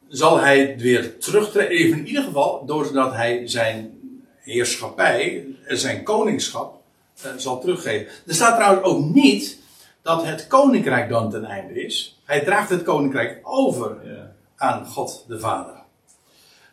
[0.09, 1.71] zal hij weer terugtreden.
[1.77, 4.01] Even in ieder geval, doordat hij zijn
[4.37, 6.83] heerschappij, zijn koningschap,
[7.37, 8.07] zal teruggeven.
[8.27, 9.62] Er staat trouwens ook niet
[10.03, 12.21] dat het koninkrijk dan ten einde is.
[12.25, 14.33] Hij draagt het koninkrijk over ja.
[14.57, 15.75] aan God de Vader.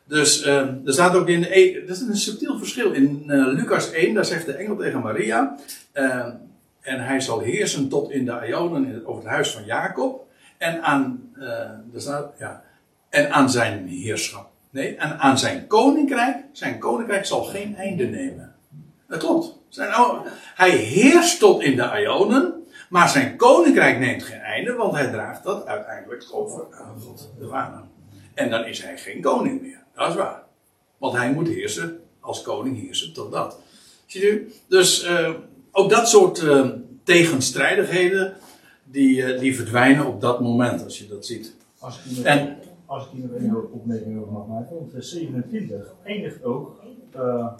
[0.03, 1.41] Dus eh, er staat ook in.
[1.87, 2.91] Dat is een subtiel verschil.
[2.91, 5.57] In eh, Lucas 1, daar zegt de engel tegen Maria.
[5.91, 6.27] eh,
[6.81, 10.27] en hij zal heersen tot in de Ionen over het huis van Jacob.
[10.57, 11.49] En aan, eh,
[11.93, 12.63] er staat, ja,
[13.09, 14.49] en aan zijn heerschap.
[14.69, 16.37] Nee, en aan zijn koninkrijk.
[16.51, 18.55] Zijn koninkrijk zal geen einde nemen.
[19.07, 19.57] Dat klopt.
[19.69, 20.25] Zijn, oh,
[20.55, 22.58] hij heerst tot in de Ionen.
[22.89, 27.47] Maar zijn koninkrijk neemt geen einde, want hij draagt dat uiteindelijk over aan God de
[27.47, 27.81] Vader.
[28.33, 29.83] En dan is hij geen koning meer.
[29.93, 30.43] Dat is waar.
[30.97, 33.59] Want hij moet heersen, als koning heersen tot dat.
[34.05, 34.51] Ziet u?
[34.67, 35.33] Dus eh,
[35.71, 36.69] ook dat soort eh,
[37.03, 38.33] tegenstrijdigheden,
[38.83, 41.55] die, eh, die verdwijnen op dat moment, als je dat ziet.
[41.79, 45.93] Als ik hier En, als ik hier een opmerking over mag maken, want vers 27
[46.03, 46.81] eindigt ook,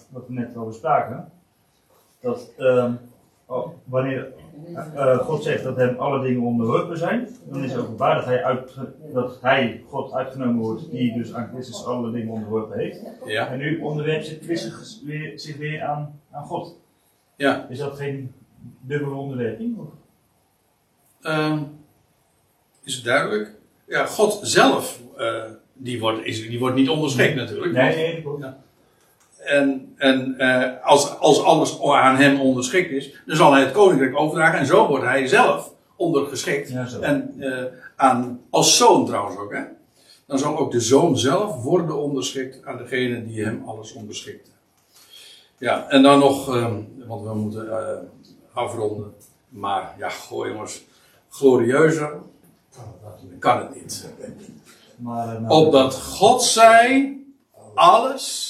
[0.10, 1.32] wat we net al bespraken,
[2.20, 2.94] dat ehm,
[3.46, 4.28] oh, wanneer
[4.96, 8.44] eh, God zegt dat hem alle dingen onderworpen zijn, dan is het openbaar dat hij,
[8.44, 8.76] uit,
[9.14, 13.00] dat hij, God, uitgenomen wordt, die dus aan Christus alle dingen onderworpen heeft.
[13.26, 16.76] ja, En nu onderwerpt zich Christus weer, zich weer aan, aan God.
[17.36, 17.68] ja.
[17.70, 18.32] Is dat geen
[18.82, 19.78] dubbele onderwerping?
[21.22, 21.60] Ehm,
[22.84, 23.52] is het duidelijk?
[23.88, 27.74] Ja, God zelf, eh, die, wordt, is, die wordt niet onderschikt natuurlijk.
[27.74, 28.42] Nee, nee, dat klopt.
[28.44, 28.58] Ja.
[29.40, 34.20] En, en eh, als, als alles aan hem onderschikt is, dan zal hij het koninkrijk
[34.20, 34.60] overdragen.
[34.60, 36.70] En zo wordt hij zelf ondergeschikt.
[36.70, 36.88] Ja.
[37.02, 37.64] En eh,
[37.96, 39.54] aan, als zoon trouwens ook.
[39.54, 39.62] Hè?
[40.26, 44.52] Dan zal ook de zoon zelf worden onderschikt aan degene die hem alles onderschikt.
[45.58, 47.98] Ja, en dan nog, ehm, want we moeten eh,
[48.54, 49.14] afronden.
[49.50, 50.84] Maar ja, goh jongens,
[51.30, 52.12] glorieuzer
[53.40, 54.10] kan het niet.
[54.96, 57.18] Maar, nou, Opdat God zij
[57.74, 58.49] alles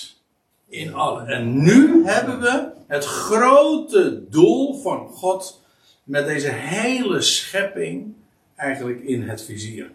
[0.70, 1.28] in allen.
[1.28, 5.62] En nu hebben we het grote doel van God
[6.04, 8.14] met deze hele schepping
[8.56, 9.92] eigenlijk in het vizier.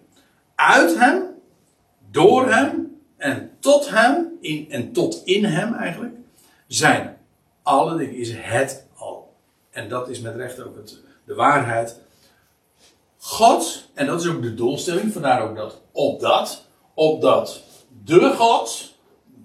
[0.54, 1.22] Uit hem,
[2.10, 6.14] door hem en tot hem, in, en tot in hem eigenlijk,
[6.66, 7.16] zijn
[7.62, 9.34] alle dingen, is het al.
[9.70, 12.00] En dat is met recht ook het, de waarheid.
[13.18, 17.62] God, en dat is ook de doelstelling, vandaar ook dat opdat, opdat
[18.04, 18.93] de God,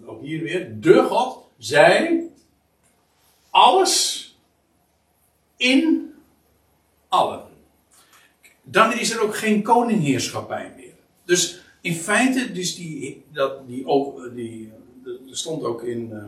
[0.09, 2.29] ook hier weer, de God, zij
[3.49, 4.25] alles
[5.57, 6.13] in
[7.07, 7.43] allen.
[8.63, 10.93] Dan is er ook geen koningheerschappij meer.
[11.25, 13.85] Dus in feite, dus die, dat, die,
[14.33, 14.71] die,
[15.03, 16.25] er stond ook in eh,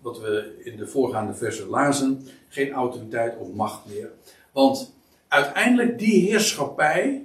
[0.00, 4.10] wat we in de voorgaande versen lazen, geen autoriteit of macht meer.
[4.52, 4.94] Want
[5.28, 7.24] uiteindelijk die heerschappij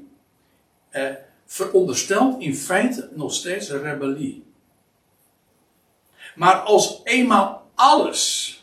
[0.89, 1.09] eh,
[1.45, 4.43] veronderstelt in feite nog steeds rebellie.
[6.35, 8.55] Maar als eenmaal alles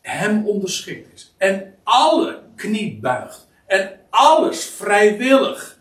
[0.00, 5.80] hem onderschikt is en alle knie buigt en alles vrijwillig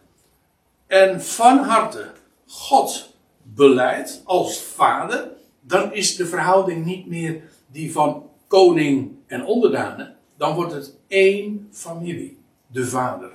[0.88, 2.12] en van harte
[2.48, 10.16] God beleidt als vader, dan is de verhouding niet meer die van koning en onderdanen,
[10.38, 13.32] dan wordt het één familie, de vader.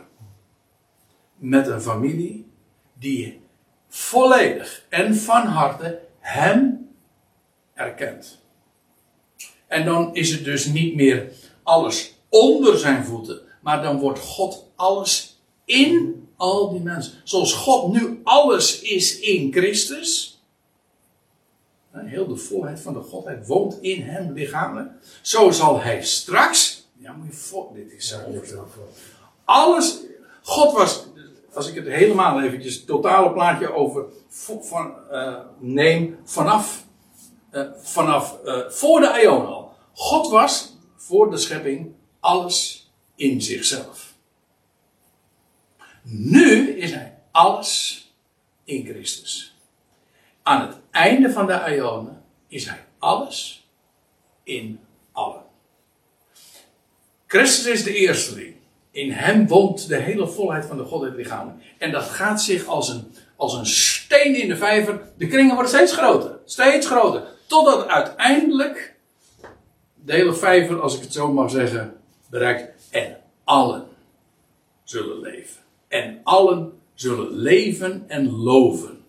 [1.35, 2.51] Met een familie
[2.99, 3.41] die
[3.89, 6.88] volledig en van harte hem
[7.79, 8.39] erkent.
[9.67, 11.33] En dan is het dus niet meer
[11.63, 17.13] alles onder zijn voeten, maar dan wordt God alles in al die mensen.
[17.25, 20.33] Zoals God nu alles is in Christus.
[21.93, 24.91] Heel de volheid van de Godheid woont in hem lichamelijk.
[25.23, 26.89] Zo zal hij straks.
[26.97, 27.71] Ja, moet je voor.
[27.75, 28.17] Dit is zo
[29.45, 29.99] alles.
[30.43, 31.07] God was.
[31.53, 32.75] Als ik het helemaal eventjes.
[32.75, 34.05] Het totale plaatje over.
[34.61, 36.87] Van, eh, neem vanaf.
[37.51, 39.73] Eh, vanaf eh, voor de Ion al.
[39.93, 44.15] God was voor de schepping alles in zichzelf.
[46.03, 48.03] Nu is hij alles
[48.65, 49.57] in Christus.
[50.43, 53.69] Aan het einde van de Ionen is hij alles
[54.43, 54.81] in
[55.13, 55.43] allen.
[57.27, 58.55] Christus is de eersteling.
[58.91, 61.65] In hem woont de hele volheid van de Godheid lichamelijk.
[61.79, 65.01] En dat gaat zich als een, als een steen in de vijver.
[65.17, 66.39] De kringen worden steeds groter.
[66.45, 67.37] Steeds groter.
[67.49, 68.95] Totdat uiteindelijk
[69.95, 72.01] de hele vijver, als ik het zo mag zeggen,
[72.31, 72.91] bereikt.
[72.91, 73.89] En allen
[74.85, 75.63] zullen leven.
[75.89, 79.05] En allen zullen leven en loven.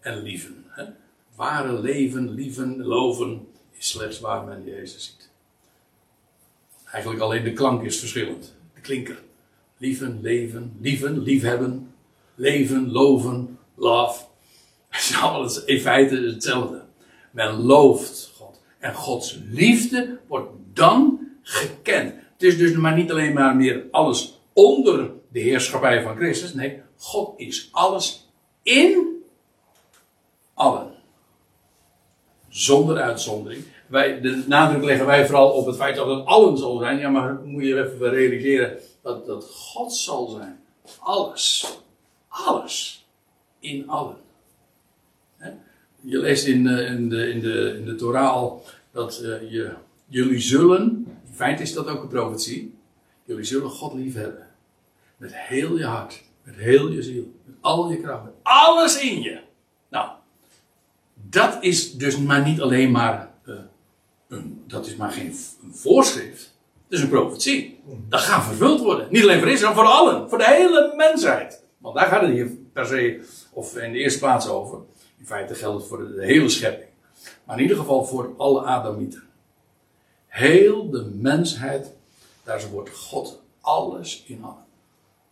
[0.00, 0.64] En lieven.
[0.68, 0.84] Hè?
[1.34, 5.30] Ware leven, lieven, loven is slechts waar men Jezus ziet.
[6.84, 8.54] Eigenlijk alleen de klank is verschillend.
[8.74, 9.22] De klinker.
[9.76, 11.94] Lieven, leven, lieven, liefhebben,
[12.34, 14.30] leven, loven, love.
[14.98, 16.82] Is allemaal in feite hetzelfde.
[17.30, 18.60] Men looft God.
[18.78, 22.14] En Gods liefde wordt dan gekend.
[22.32, 26.54] Het is dus maar niet alleen maar meer alles onder de heerschappij van Christus.
[26.54, 28.28] Nee, God is alles
[28.62, 29.22] in
[30.54, 30.94] allen.
[32.48, 33.64] Zonder uitzondering.
[33.86, 36.98] Wij, de nadruk leggen wij vooral op het feit dat het allen zal zijn.
[36.98, 40.64] Ja, maar moet je even realiseren dat dat God zal zijn.
[40.98, 41.78] Alles.
[42.28, 43.06] Alles.
[43.60, 44.16] In allen.
[46.04, 48.52] Je leest in, eh, in, de, in, de, in de Torah
[48.92, 49.72] dat eh, je,
[50.06, 52.74] jullie zullen, in feite is dat ook een profetie,
[53.24, 54.46] jullie zullen God lief hebben.
[55.16, 59.22] Met heel je hart, met heel je ziel, met al je kracht, met alles in
[59.22, 59.40] je.
[59.88, 60.10] Nou,
[61.14, 63.54] dat is dus maar niet alleen maar, eh,
[64.28, 65.34] een, dat is maar geen
[65.70, 66.54] voorschrift.
[66.88, 67.80] Het is een profetie.
[68.08, 69.06] Dat gaat vervuld worden.
[69.10, 70.28] Niet alleen voor Israël, voor allen.
[70.28, 71.62] Voor de hele mensheid.
[71.78, 73.20] Want daar gaat het hier per se,
[73.52, 74.78] of in de eerste plaats over.
[75.22, 76.90] In feite geldt het voor de, hele schepping.
[77.44, 79.22] Maar in ieder geval voor alle Adamieten.
[80.26, 81.92] Heel de mensheid,
[82.44, 84.64] daar wordt God alles in allen.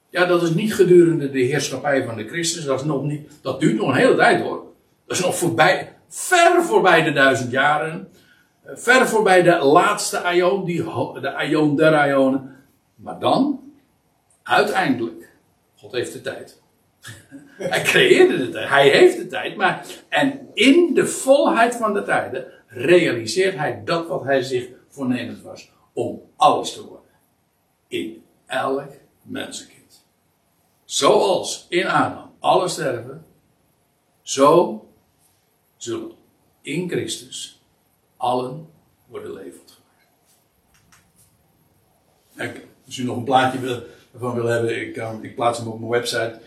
[0.08, 2.64] Ja, dat is niet gedurende de heerschappij van de Christus.
[2.64, 4.64] Dat, is nog niet, dat duurt nog een hele tijd hoor.
[5.06, 8.08] Dat is nog voorbij, ver voorbij de duizend jaren.
[8.64, 10.82] Ver voorbij de laatste aion, die,
[11.20, 12.56] de aion der aionen.
[12.94, 13.72] Maar dan,
[14.42, 15.30] uiteindelijk,
[15.76, 16.59] God heeft de tijd.
[17.72, 22.02] Hij creëerde de tijd, hij heeft de tijd, maar en in de volheid van de
[22.02, 27.10] tijden realiseert hij dat wat hij zich voornemens was om alles te worden.
[27.88, 28.90] In elk
[29.22, 30.06] mensenkind.
[30.84, 33.24] Zoals in Adam alle sterven,
[34.22, 34.84] zo
[35.76, 36.12] zullen
[36.62, 37.62] in Christus
[38.16, 38.68] allen
[39.06, 39.80] worden levend
[42.34, 42.60] gemaakt.
[42.86, 43.82] Als u nog een plaatje wil,
[44.12, 46.40] ervan wil hebben, ik, ik plaats hem op mijn website.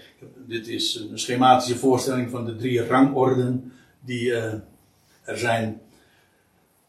[0.47, 4.53] Dit is een schematische voorstelling van de drie rangorden die eh,
[5.23, 5.81] er zijn.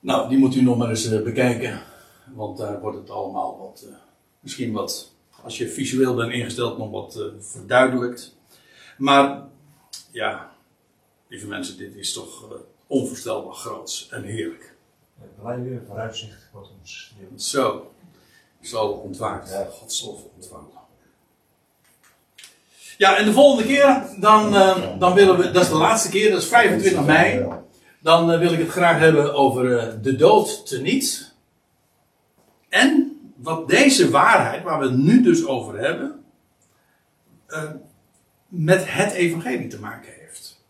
[0.01, 1.82] Nou, die moet u nog maar eens eh, bekijken.
[2.35, 3.94] Want daar wordt het allemaal wat, eh,
[4.40, 8.36] misschien wat, als je visueel bent ingesteld, nog wat verduidelijkt.
[8.98, 9.43] Maar,
[10.10, 10.51] ja,
[11.28, 12.48] lieve mensen, dit is toch
[12.86, 14.74] onvoorstelbaar groot en heerlijk.
[15.40, 17.14] Blij weer vooruitzicht wat ons.
[17.36, 17.93] Zo,
[18.60, 19.51] zal ontwaakt,
[20.02, 20.73] lof ontvangen.
[22.98, 26.30] Ja, en de volgende keer, dan, eh, dan willen we, dat is de laatste keer,
[26.30, 27.46] dat is 25 mei.
[28.00, 31.34] Dan eh, wil ik het graag hebben over eh, de dood teniet.
[32.68, 36.24] En wat deze waarheid, waar we het nu dus over hebben,
[37.46, 37.70] eh,
[38.48, 40.64] met het evangelie te maken heeft.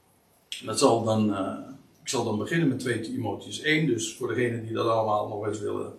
[0.65, 1.59] Dat zal dan, eh,
[2.03, 5.47] ik zal dan beginnen met 2 Timotheus 1, dus voor degenen die dat allemaal nog
[5.47, 5.93] eens willen,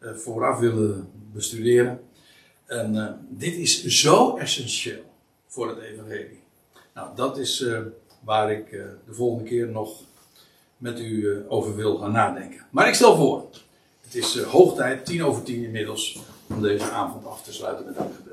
[0.00, 2.00] vooraf willen bestuderen.
[2.66, 5.07] En dit is zo essentieel
[5.48, 6.42] voor het evangelie.
[6.94, 7.80] Nou, dat is eh,
[8.24, 10.00] waar ik eh, de volgende keer nog
[10.76, 12.66] met u eh, over wil gaan nadenken.
[12.70, 13.46] Maar ik stel voor,
[14.00, 17.96] het is hoog tijd, tien over tien inmiddels, om deze avond af te sluiten met
[17.96, 18.27] dankgebed.